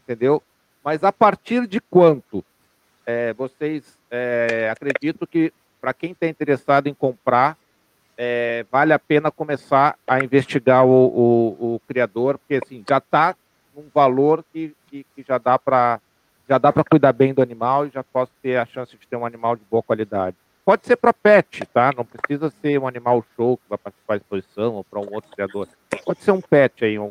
[0.04, 0.42] entendeu?
[0.84, 2.44] Mas a partir de quanto
[3.06, 5.50] é, vocês é, acreditam que,
[5.80, 7.56] para quem está interessado em comprar,
[8.18, 13.34] é, vale a pena começar a investigar o, o, o criador, porque assim, já está
[13.74, 16.00] um valor que, que, que já dá para
[16.48, 19.16] já dá para cuidar bem do animal e já posso ter a chance de ter
[19.16, 20.34] um animal de boa qualidade.
[20.68, 21.94] Pode ser para pet, tá?
[21.96, 25.30] Não precisa ser um animal show que vai participar da exposição ou para um outro
[25.30, 25.66] criador.
[26.04, 27.10] Pode ser um pet aí, um,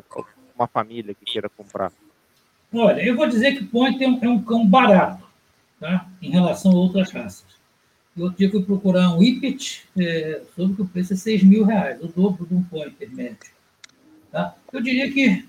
[0.54, 1.90] uma família que queira comprar.
[2.72, 5.26] Olha, eu vou dizer que Point é um, é um cão barato,
[5.80, 6.06] tá?
[6.22, 7.44] Em relação a outras raças.
[8.16, 11.64] Eu outro dia fui procurar um Whippet, é, soube que o preço é 6 mil
[11.64, 13.50] reais, o dobro de um Pointer médio.
[14.30, 14.54] Tá?
[14.72, 15.44] Eu diria que,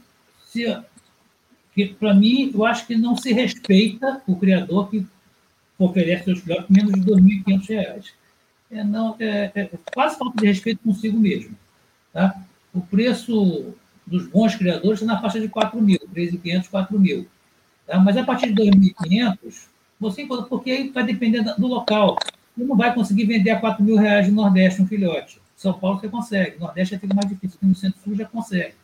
[0.48, 0.65] se,
[1.76, 5.06] que para mim, eu acho que não se respeita o criador que
[5.80, 8.11] oferece seus filhotes menos de R$ 2.500.
[8.72, 11.56] É, não, é, é, quase falta de respeito consigo mesmo.
[12.14, 12.39] Tá?
[12.73, 13.73] O preço
[14.06, 17.27] dos bons criadores está na faixa de 4 mil, 3.500, 4 mil.
[17.88, 17.97] Tá?
[17.99, 19.68] Mas a partir de 2.500,
[19.99, 22.18] você encontra, porque aí vai depender do local.
[22.56, 25.39] Você não vai conseguir vender a 4 mil reais no Nordeste um filhote.
[25.56, 28.76] São Paulo você consegue, no Nordeste já fica mais difícil, no Centro-Sul já consegue.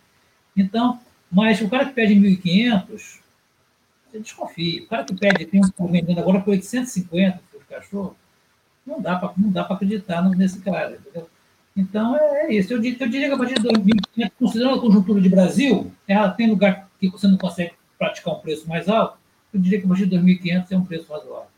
[0.58, 1.00] Então,
[1.32, 3.20] mas o cara que pede 1.500,
[4.16, 4.84] você desconfia.
[4.84, 8.16] O cara que pede, tem um vendendo agora por 850 por cachorro,
[8.86, 11.28] não dá para acreditar nesse cara, entendeu?
[11.76, 12.72] Então, é, é isso.
[12.72, 16.50] Eu, eu, diria que a partir de 2015, considerando a conjuntura de Brasil, ela tem
[16.50, 19.18] lugar que você não consegue praticar um preço mais alto,
[19.54, 21.50] eu diria que a partir de 2.500 é um preço razoável.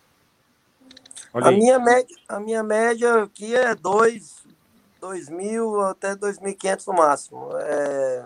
[1.33, 7.49] A minha, média, a minha média aqui é 2.000 até 2.500 no máximo.
[7.57, 8.25] É,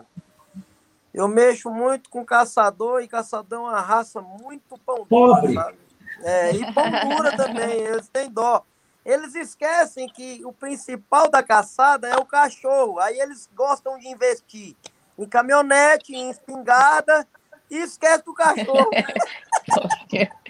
[1.13, 5.77] eu mexo muito com caçador, e caçador é uma raça muito pão dura, sabe?
[6.23, 8.63] É, e pão dura também, eles têm dó.
[9.05, 12.99] Eles esquecem que o principal da caçada é o cachorro.
[12.99, 14.75] Aí eles gostam de investir
[15.17, 17.27] em caminhonete, em espingarda,
[17.69, 18.89] e esquece do cachorro.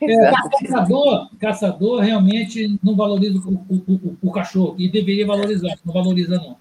[0.00, 0.30] É,
[0.62, 6.36] caçador, caçador realmente não valoriza o, o, o, o cachorro, e deveria valorizar, não valoriza
[6.36, 6.56] não.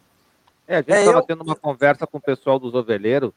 [0.67, 1.25] É, a gente estava é, eu...
[1.25, 3.33] tendo uma conversa com o pessoal dos ovelheiros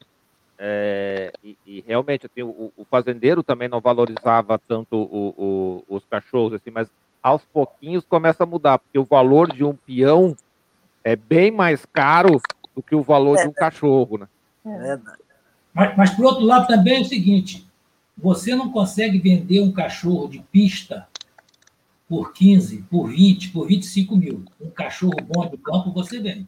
[0.59, 6.03] é, e, e, realmente assim, o, o, fazendeiro também não valorizava tanto o, o, os
[6.05, 6.89] cachorros, assim, mas
[7.21, 10.35] aos pouquinhos começa a mudar, porque o valor de um peão
[11.03, 12.41] é bem mais caro
[12.75, 14.27] do que o valor é, de um cachorro, né?
[14.65, 14.99] É
[15.77, 17.67] mas, mas, por outro lado, também é o seguinte:
[18.17, 21.07] você não consegue vender um cachorro de pista
[22.09, 24.43] por 15, por 20, por 25 mil.
[24.59, 26.47] Um cachorro bom de campo você vende.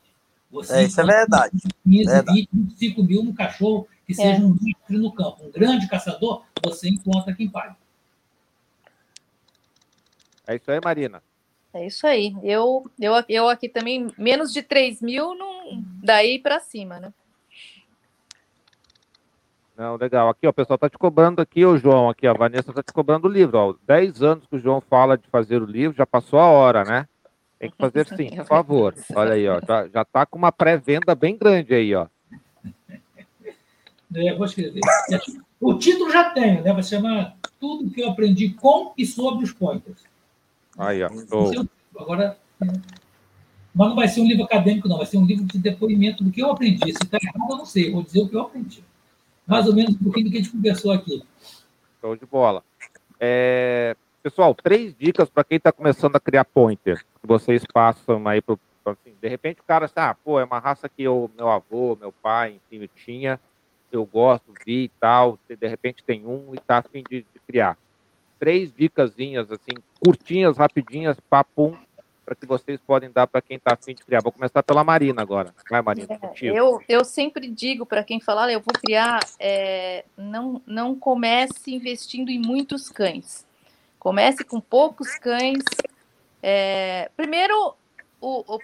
[0.51, 1.57] Você é, isso é verdade.
[1.83, 2.39] 15, verdade.
[2.39, 4.15] 20, 25 mil num cachorro que é.
[4.15, 5.45] seja um mestre no campo.
[5.45, 7.75] Um grande caçador, você encontra quem paga.
[10.47, 11.21] É isso aí, Marina.
[11.71, 12.35] É isso aí.
[12.41, 17.13] Eu, eu, eu aqui também, menos de 3 mil, não, daí para cima, né?
[19.77, 20.27] Não, legal.
[20.27, 22.91] Aqui, ó, o pessoal tá te cobrando aqui, o João, aqui, a Vanessa tá te
[22.91, 23.75] cobrando o livro, ó.
[23.85, 27.07] 10 anos que o João fala de fazer o livro, já passou a hora, né?
[27.59, 28.95] Tem que fazer sim, por favor.
[29.13, 29.59] Olha aí, ó.
[29.67, 32.07] Já, já tá com uma pré-venda bem grande aí, ó.
[34.15, 34.79] É, vou escrever.
[35.59, 36.73] O título já tem, né?
[36.73, 40.03] Vai chamar Tudo que eu aprendi com e sobre os pointers.
[40.77, 41.09] Aí, ó.
[41.99, 42.37] Agora.
[42.61, 42.65] É.
[43.75, 44.97] Mas não vai ser um livro acadêmico, não.
[44.97, 46.91] Vai ser um livro de depoimento do que eu aprendi.
[46.91, 47.91] Se está errado, eu não sei.
[47.91, 48.83] Vou dizer o que eu aprendi.
[49.45, 51.23] Mais ou menos um pouquinho do que a gente conversou aqui.
[52.01, 52.63] Show de bola.
[53.19, 53.95] É,
[54.29, 58.55] Pessoal, três dicas para quem está começando a criar pointer, que vocês passam aí para
[58.85, 61.97] assim, de repente o cara assim, ah, pô, é uma raça que eu, meu avô,
[61.99, 63.39] meu pai, enfim, eu tinha,
[63.91, 67.75] eu gosto, vi e tal, de repente tem um e está afim de, de, criar.
[68.39, 71.75] Três dicasinhas, assim, curtinhas, rapidinhas, papum,
[72.23, 74.21] para que vocês podem dar para quem está afim de criar.
[74.21, 75.55] Vou começar pela Marina agora.
[75.67, 80.61] Vai, Marina, é, eu, eu sempre digo para quem falar, eu vou criar, é, não,
[80.67, 83.48] não comece investindo em muitos cães
[83.99, 85.63] Comece com poucos cães.
[86.41, 87.75] É, primeiro,
[88.21, 88.59] o, o,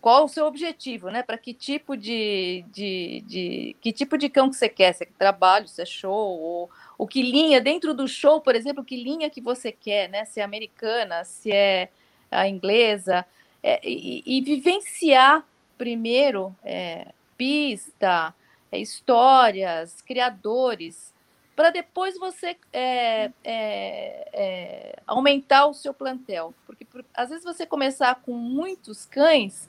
[0.00, 1.22] qual o seu objetivo, né?
[1.22, 4.92] Para que tipo de, de, de, que tipo de cão que você quer?
[4.92, 8.84] Se é trabalho, se é show, ou o que linha dentro do show, por exemplo,
[8.84, 10.24] que linha que você quer, né?
[10.24, 11.88] Se é americana, se é
[12.30, 13.26] a inglesa,
[13.60, 15.44] é, e, e, vivenciar
[15.76, 18.32] primeiro é, pista,
[18.70, 21.12] é, histórias, criadores
[21.56, 26.54] para depois você é, é, é, aumentar o seu plantel.
[26.66, 29.68] Porque por, às vezes você começar com muitos cães,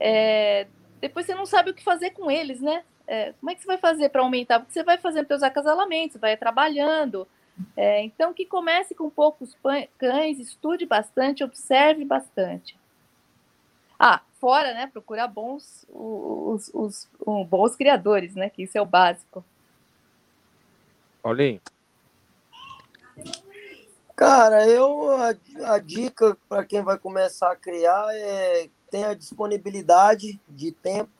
[0.00, 0.66] é,
[1.00, 2.82] depois você não sabe o que fazer com eles, né?
[3.06, 4.58] É, como é que você vai fazer para aumentar?
[4.58, 7.26] Porque você vai fazendo seus acasalamentos, vai trabalhando.
[7.76, 9.56] É, então, que comece com poucos
[9.98, 12.76] cães, estude bastante, observe bastante.
[13.98, 14.88] Ah, fora, né?
[14.88, 18.50] Procurar bons, os, os, os bons criadores, né?
[18.50, 19.44] Que isso é o básico.
[21.22, 21.60] Paulinho?
[24.16, 25.34] Cara, eu a,
[25.74, 31.10] a dica para quem vai começar a criar é tenha disponibilidade de tempo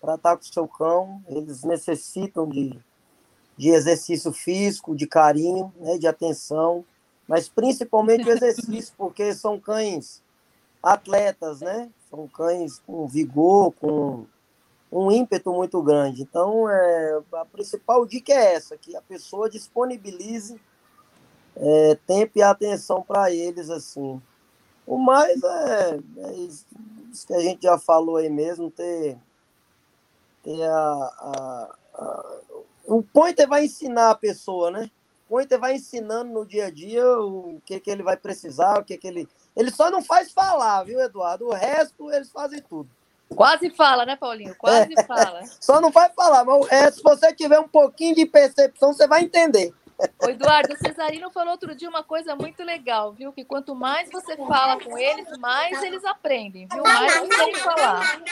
[0.00, 1.22] para estar com o seu cão.
[1.28, 2.76] Eles necessitam de,
[3.56, 6.84] de exercício físico, de carinho, né, de atenção,
[7.28, 10.22] mas principalmente exercício, porque são cães
[10.82, 11.90] atletas, né?
[12.08, 14.26] São cães com vigor, com
[14.90, 16.22] um ímpeto muito grande.
[16.22, 20.60] Então, é, a principal dica é essa, que a pessoa disponibilize
[21.56, 24.20] é, tempo e atenção para eles, assim.
[24.86, 29.16] O mais é, é, isso que a gente já falou aí mesmo, ter,
[30.42, 32.40] ter a, a, a,
[32.86, 34.90] o pointer vai ensinar a pessoa, né?
[35.26, 38.84] O pointer vai ensinando no dia a dia o que, que ele vai precisar, o
[38.84, 39.28] que, que ele...
[39.54, 41.46] Ele só não faz falar, viu, Eduardo?
[41.46, 42.88] O resto, eles fazem tudo.
[43.34, 44.54] Quase fala, né, Paulinho?
[44.56, 45.02] Quase é.
[45.04, 45.40] fala.
[45.60, 49.22] Só não vai falar, mas resto, se você tiver um pouquinho de percepção, você vai
[49.22, 49.72] entender.
[50.22, 53.32] O Eduardo, o Cesarino falou outro dia uma coisa muito legal, viu?
[53.32, 56.82] Que quanto mais você fala com eles, mais eles aprendem, viu?
[56.82, 58.22] Mais eles querem falar.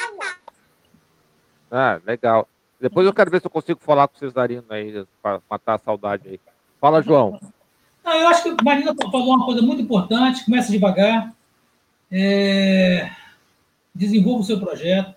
[1.70, 2.48] Ah, legal.
[2.80, 5.78] Depois eu quero ver se eu consigo falar com o Cesarino aí, para matar a
[5.78, 6.40] saudade aí.
[6.80, 7.38] Fala, João.
[8.02, 11.32] Não, eu acho que a Marina falou uma coisa muito importante, começa devagar.
[12.10, 13.10] É
[13.98, 15.14] desenvolva o seu projeto,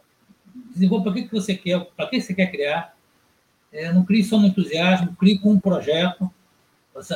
[0.73, 2.95] desenvolva para que, que você quer, para que você quer criar.
[3.71, 6.29] É, não crie só no entusiasmo, crie com um projeto,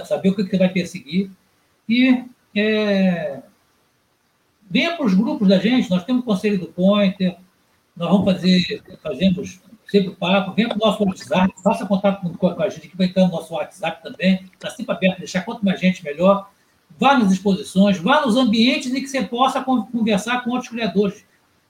[0.06, 1.32] saber o que, que você vai perseguir.
[1.90, 2.24] E
[2.56, 3.42] é,
[4.70, 7.36] venha para os grupos da gente, nós temos o Conselho do Pointer,
[7.98, 12.62] nós vamos fazer, fazemos sempre papo, venha para o nosso WhatsApp, faça contato com, com
[12.62, 15.80] a gente, que vai estar no nosso WhatsApp também, está sempre aberto, deixar quanto mais
[15.80, 16.50] gente melhor.
[16.98, 21.26] Vá nas exposições, vá nos ambientes em que você possa conversar com outros criadores.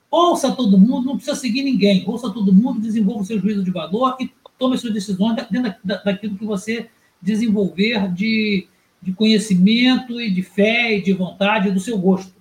[0.09, 2.03] Ouça todo mundo, não precisa seguir ninguém.
[2.07, 6.37] Ouça todo mundo, desenvolva o seu juízo de valor e tome suas decisões dentro daquilo
[6.37, 6.89] que você
[7.21, 8.67] desenvolver de,
[9.01, 12.33] de conhecimento e de fé e de vontade do seu gosto.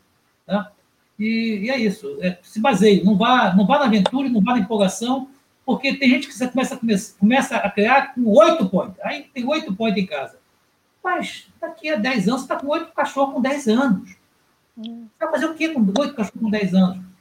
[0.47, 0.71] Tá?
[1.19, 2.19] E, e é isso.
[2.21, 3.03] É, se baseie.
[3.03, 5.29] Não vá, não vá na aventura, não vá na empolgação,
[5.65, 6.77] porque tem gente que você começa,
[7.19, 8.97] começa a criar com oito pontos.
[9.03, 10.39] Aí tem oito pontos em casa.
[11.03, 14.17] Mas daqui a dez anos você está com oito cachorros com dez anos.
[14.77, 15.07] Hum.
[15.13, 17.14] Você vai fazer o quê com oito cachorros com dez anos?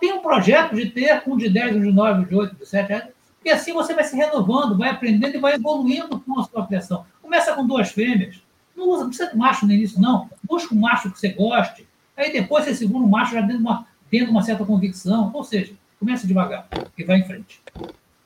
[0.00, 2.58] Tem um projeto de ter um de 10, um de 9, um de 8, um
[2.58, 3.08] de 7, né?
[3.46, 7.06] porque assim você vai se renovando, vai aprendendo e vai evoluindo com a sua criação.
[7.22, 8.42] Começa com duas fêmeas.
[8.74, 10.28] Não, usa, não precisa de macho no início, não.
[10.42, 11.86] Busca um macho que você goste.
[12.16, 15.30] Aí depois você segura um macho já dentro de uma, dentro de uma certa convicção.
[15.32, 16.66] Ou seja, começa devagar
[16.98, 17.62] e vai em frente.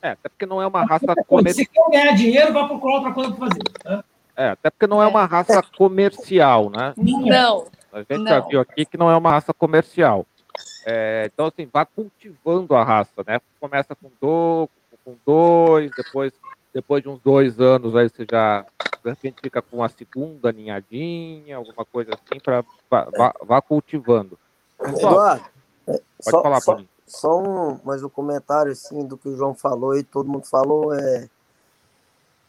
[0.01, 1.65] É, até porque não é uma raça comercial.
[1.65, 3.61] Se quer ganhar dinheiro, vai procurar outra coisa para fazer.
[3.83, 4.03] Tá?
[4.35, 6.95] É, até porque não é uma raça comercial, né?
[6.97, 7.67] Não.
[7.93, 8.27] A gente não.
[8.27, 10.25] já viu aqui que não é uma raça comercial.
[10.85, 13.39] É, então, assim, vá cultivando a raça, né?
[13.59, 14.69] Começa com, do,
[15.05, 16.33] com dois, depois,
[16.73, 18.65] depois de uns dois anos, aí você já,
[19.03, 24.37] de repente, fica com a segunda ninhadinha, alguma coisa assim, para vá, vá, cultivando.
[24.79, 25.45] Eduardo,
[25.87, 26.89] é, pode só, falar mim.
[27.05, 30.93] Só um, mais um comentário, assim, do que o João falou e todo mundo falou,
[30.93, 31.29] é...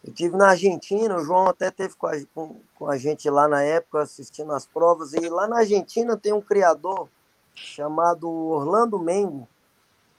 [0.04, 3.46] Eu tive na Argentina, o João até teve com a, com, com a gente lá
[3.46, 7.08] na época, assistindo as provas, e lá na Argentina tem um criador
[7.54, 9.48] chamado Orlando Mengo,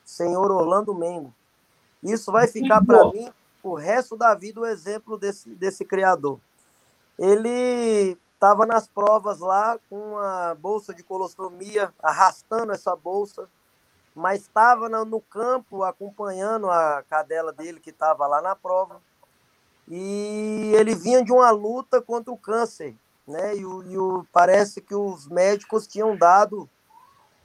[0.03, 1.33] senhor Orlando Mengo.
[2.01, 3.31] Isso vai ficar para mim
[3.63, 6.39] o resto da vida o exemplo desse, desse criador.
[7.17, 13.47] Ele estava nas provas lá com a bolsa de colostomia, arrastando essa bolsa,
[14.13, 19.01] mas estava no campo acompanhando a cadela dele que estava lá na prova.
[19.87, 22.95] E ele vinha de uma luta contra o câncer,
[23.25, 23.55] né?
[23.55, 26.69] E, o, e o, parece que os médicos tinham dado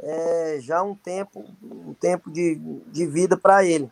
[0.01, 2.57] é, já um tempo, um tempo de,
[2.87, 3.91] de vida para ele.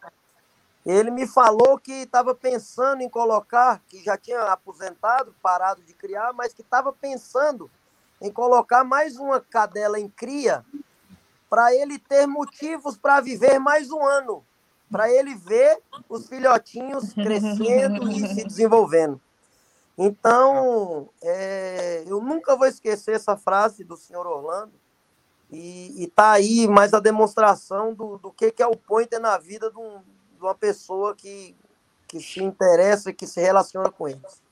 [0.85, 6.33] Ele me falou que estava pensando em colocar, que já tinha aposentado, parado de criar,
[6.33, 7.69] mas que estava pensando
[8.21, 10.65] em colocar mais uma cadela em cria
[11.51, 14.45] para ele ter motivos para viver mais um ano,
[14.91, 19.21] para ele ver os filhotinhos crescendo e se desenvolvendo.
[19.99, 24.73] Então, é, eu nunca vou esquecer essa frase do senhor Orlando,
[25.51, 29.71] e, está aí mais a demonstração do, do que, que é o pointer na vida
[29.71, 31.55] de, um, de uma pessoa que,
[32.09, 34.43] que se interessa e que se relaciona com eles.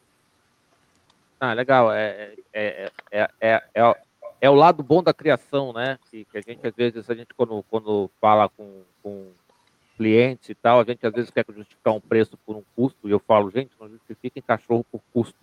[1.41, 1.93] Ah, legal.
[1.93, 3.95] É, é, é, é, é,
[4.41, 5.99] é, o lado bom da criação, né?
[6.11, 9.27] Que, que, a gente, às vezes, a gente quando, quando fala com, com
[9.97, 13.11] clientes e tal, a gente às vezes quer justificar um preço por um custo, e
[13.11, 15.39] eu falo, gente, não justifiquem cachorro por custo.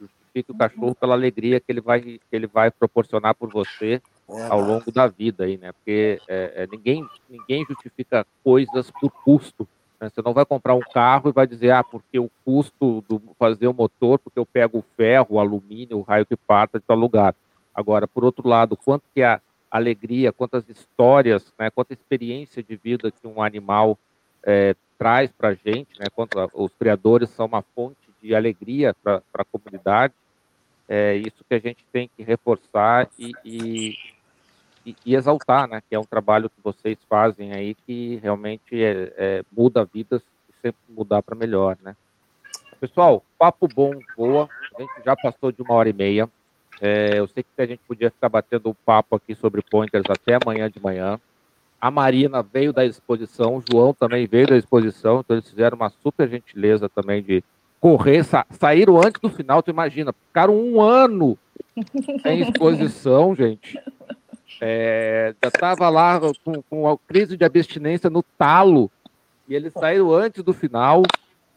[0.00, 4.46] Justifique o cachorro pela alegria que ele vai, que ele vai proporcionar por você é,
[4.48, 5.72] ao longo da vida aí, né?
[5.72, 9.68] Porque é, é, ninguém, ninguém justifica coisas por custo.
[10.00, 10.08] Né?
[10.08, 13.68] Você não vai comprar um carro e vai dizer, ah, porque o custo do fazer
[13.68, 16.96] o motor, porque eu pego o ferro, o alumínio, o raio que parta de tal
[16.96, 17.34] lugar.
[17.74, 19.40] Agora, por outro lado, quanto que a
[19.70, 23.98] alegria, quantas histórias, né, quanta experiência de vida que um animal
[24.42, 26.06] é, traz para a gente, né?
[26.14, 30.14] Quando os criadores são uma fonte de alegria para a comunidade,
[30.88, 33.94] é isso que a gente tem que reforçar e, e,
[35.04, 35.82] e, exaltar, né?
[35.88, 40.52] Que é um trabalho que vocês fazem aí que realmente é, é, muda vidas e
[40.62, 41.96] sempre mudar para melhor, né?
[42.78, 44.48] Pessoal, papo bom, boa.
[44.76, 46.28] A gente já passou de uma hora e meia.
[46.80, 50.38] É, eu sei que a gente podia ficar batendo um papo aqui sobre pointers até
[50.40, 51.18] amanhã de manhã.
[51.80, 55.90] A Marina veio da exposição, o João também veio da exposição, então eles fizeram uma
[55.90, 57.44] super gentileza também de
[57.80, 61.38] correr, sa saíram antes do final, tu imagina, ficaram um ano
[62.24, 63.78] em exposição, gente.
[64.60, 68.90] É, já estava lá com, com a crise de abstinência no talo,
[69.48, 71.02] e eles saíram antes do final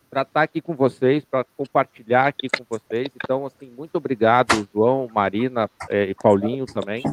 [0.09, 3.09] para estar tá aqui com vocês, para compartilhar aqui com vocês.
[3.15, 7.03] Então, assim, muito obrigado, João, Marina é, e Paulinho também.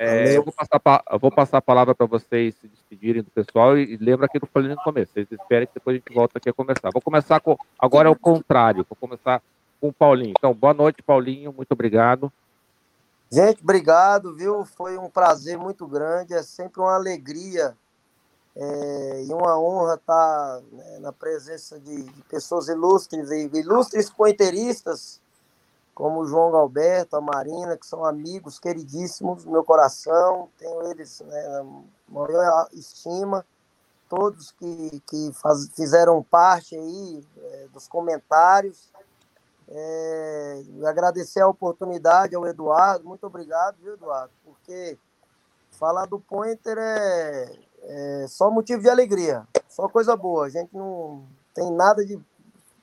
[0.00, 3.76] É, eu, vou passar, eu vou passar a palavra para vocês se despedirem do pessoal
[3.76, 5.12] e, e lembra que eu falei no começo.
[5.12, 6.90] Vocês esperem que depois a gente volta aqui a conversar.
[6.92, 7.56] Vou começar com.
[7.76, 8.86] Agora é o contrário.
[8.88, 9.42] Vou começar
[9.80, 10.34] com o Paulinho.
[10.38, 11.52] Então, boa noite, Paulinho.
[11.52, 12.32] Muito obrigado.
[13.30, 14.64] Gente, obrigado, viu?
[14.64, 16.32] Foi um prazer muito grande.
[16.32, 17.76] É sempre uma alegria
[18.56, 25.20] é, e uma honra estar né, na presença de, de, pessoas ilustres ilustres pointeiristas
[25.94, 31.20] como o João Galberto, a Marina, que são amigos queridíssimos do meu coração, tenho eles
[31.26, 31.66] né,
[32.08, 33.44] maior estima,
[34.08, 38.92] todos que, que faz, fizeram parte aí é, dos comentários.
[39.70, 44.32] É, agradecer a oportunidade ao Eduardo, muito obrigado, viu, Eduardo?
[44.44, 44.98] Porque
[45.72, 50.46] falar do Pointer é, é só motivo de alegria, só coisa boa.
[50.46, 51.22] A gente não
[51.54, 52.18] tem nada de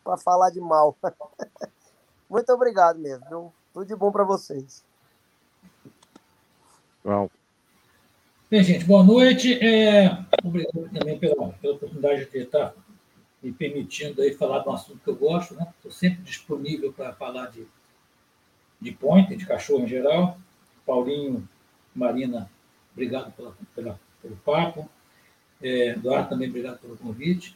[0.06, 0.96] para falar de mal.
[2.30, 3.26] Muito obrigado mesmo.
[3.28, 3.54] Viu?
[3.74, 4.86] Tudo de bom para vocês.
[7.04, 7.28] Bom.
[8.50, 9.54] Bem, gente, boa noite.
[9.60, 12.74] É, obrigado também pela, pela oportunidade de estar
[13.46, 15.68] me permitindo aí falar de um assunto que eu gosto, né?
[15.78, 17.68] Estou sempre disponível para falar de,
[18.82, 20.38] de pointer, de cachorro em geral.
[20.84, 21.48] Paulinho,
[21.96, 22.50] Marina,
[22.92, 24.90] obrigado pela, pela pelo papo.
[25.62, 27.56] É, Eduardo, também obrigado pelo convite.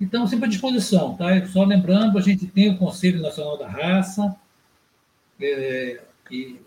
[0.00, 1.46] Então, sempre à disposição, tá?
[1.46, 4.34] Só lembrando, a gente tem o Conselho Nacional da Raça,
[5.40, 6.60] é, que,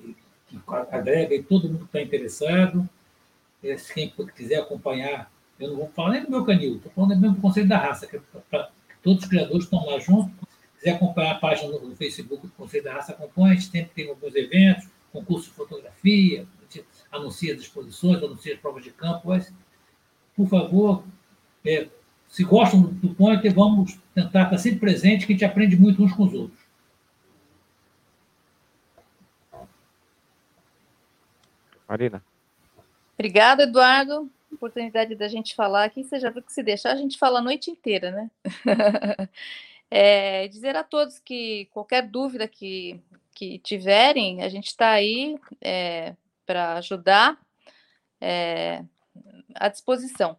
[0.48, 0.60] que
[0.92, 2.88] agrega todo mundo que está interessado.
[3.64, 7.36] É, quem quiser acompanhar, eu não vou falar nem do meu canil, estou falando mesmo
[7.36, 8.72] do Conselho da Raça, que, é pra,
[9.04, 10.32] todos os criadores estão lá juntos.
[10.76, 13.70] Se quiser acompanhar a página no, no Facebook do Conselho da Raça, acompanha, a gente
[13.70, 18.84] sempre tem alguns eventos, concurso de fotografia, a gente anuncia as exposições, anuncia as provas
[18.84, 19.54] de campo, mas,
[20.36, 21.04] por favor,
[21.66, 21.90] é,
[22.28, 26.14] se gostam do Pointer, vamos tentar estar sempre presente, que a gente aprende muito uns
[26.14, 26.60] com os outros.
[31.88, 32.24] Marina.
[33.18, 34.30] Obrigada, Eduardo.
[34.60, 36.04] Oportunidade da gente falar aqui.
[36.04, 38.30] Você já viu que se deixar, a gente fala a noite inteira, né?
[39.90, 43.00] é, dizer a todos que qualquer dúvida que,
[43.34, 46.14] que tiverem, a gente está aí é,
[46.46, 47.40] para ajudar
[48.20, 48.84] é,
[49.56, 50.38] à disposição.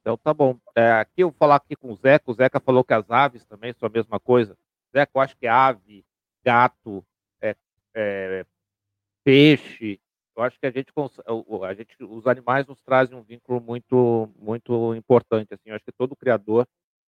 [0.00, 0.58] Então tá bom.
[0.74, 2.30] É, aqui eu vou falar aqui com o Zeca.
[2.30, 4.56] O Zeca falou que as aves também são a mesma coisa.
[4.90, 6.02] Zeca, eu acho que ave,
[6.42, 7.04] gato,
[7.42, 7.54] é,
[7.92, 8.46] é,
[9.22, 10.00] peixe.
[10.38, 10.92] Eu acho que a gente,
[11.66, 15.52] a gente, os animais nos trazem um vínculo muito, muito importante.
[15.52, 16.64] Assim, eu acho que todo criador,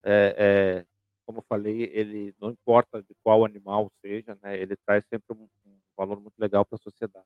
[0.04, 0.86] é, é,
[1.24, 4.60] como eu falei, ele não importa de qual animal seja, né?
[4.60, 7.24] Ele traz sempre um, um valor muito legal para a sociedade.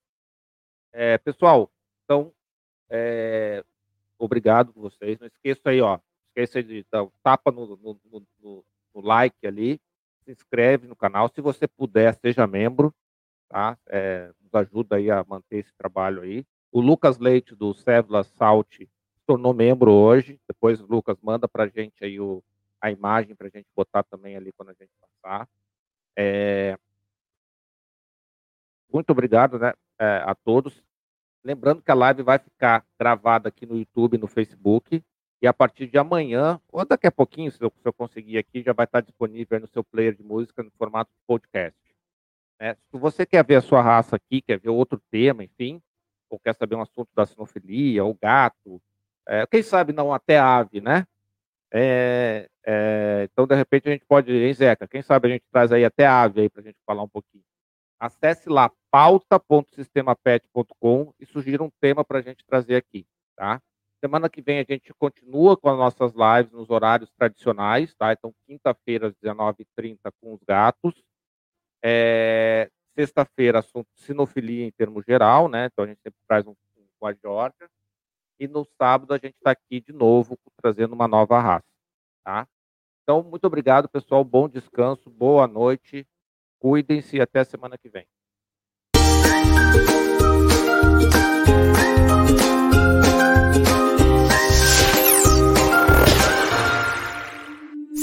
[0.92, 1.68] É, pessoal,
[2.04, 2.32] então
[2.88, 3.64] é,
[4.16, 5.18] obrigado por vocês.
[5.18, 5.98] Não esqueça aí, ó.
[6.28, 8.64] Esqueça de dar um tapa no, no, no,
[8.94, 9.80] no, like ali.
[10.24, 11.28] Se inscreve no canal.
[11.28, 12.94] Se você puder, seja membro.
[13.48, 13.76] Tá?
[13.88, 16.44] É, nos ajuda aí a manter esse trabalho aí.
[16.72, 18.88] O Lucas Leite, do Cédula Salt, se
[19.26, 20.40] tornou membro hoje.
[20.48, 22.42] Depois Lucas manda para a gente aí o,
[22.80, 25.48] a imagem para a gente botar também ali quando a gente passar.
[26.16, 26.78] É...
[28.92, 30.82] Muito obrigado né, é, a todos.
[31.44, 35.02] Lembrando que a live vai ficar gravada aqui no YouTube no Facebook.
[35.40, 38.60] E a partir de amanhã, ou daqui a pouquinho, se eu, se eu conseguir aqui,
[38.60, 41.78] já vai estar disponível no seu player de música no formato podcast.
[42.60, 45.80] É, se você quer ver a sua raça aqui, quer ver outro tema, enfim,
[46.28, 48.82] ou quer saber um assunto da sinofilia, ou gato,
[49.26, 51.06] é, quem sabe não até ave, né?
[51.72, 54.88] É, é, então, de repente, a gente pode, hein, Zeca?
[54.88, 57.44] Quem sabe a gente traz aí até ave aí para a gente falar um pouquinho.
[58.00, 63.06] Acesse lá pauta.sistemapet.com e sugira um tema para a gente trazer aqui,
[63.36, 63.60] tá?
[64.00, 68.12] Semana que vem a gente continua com as nossas lives nos horários tradicionais, tá?
[68.12, 70.94] Então, quinta-feira às 19h30 com os gatos.
[71.82, 72.70] É...
[72.94, 75.66] Sexta-feira, assunto sinofilia em termos geral, né?
[75.66, 77.68] Então, a gente sempre traz um, um com a Georgia.
[78.40, 81.66] E no sábado a gente está aqui de novo trazendo uma nova raça,
[82.24, 82.46] tá?
[83.02, 84.24] Então, muito obrigado, pessoal.
[84.24, 86.06] Bom descanso, boa noite.
[86.60, 88.06] Cuidem-se e até semana que vem.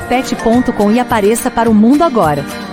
[0.00, 2.44] sistemapet.com e apareça para o mundo agora.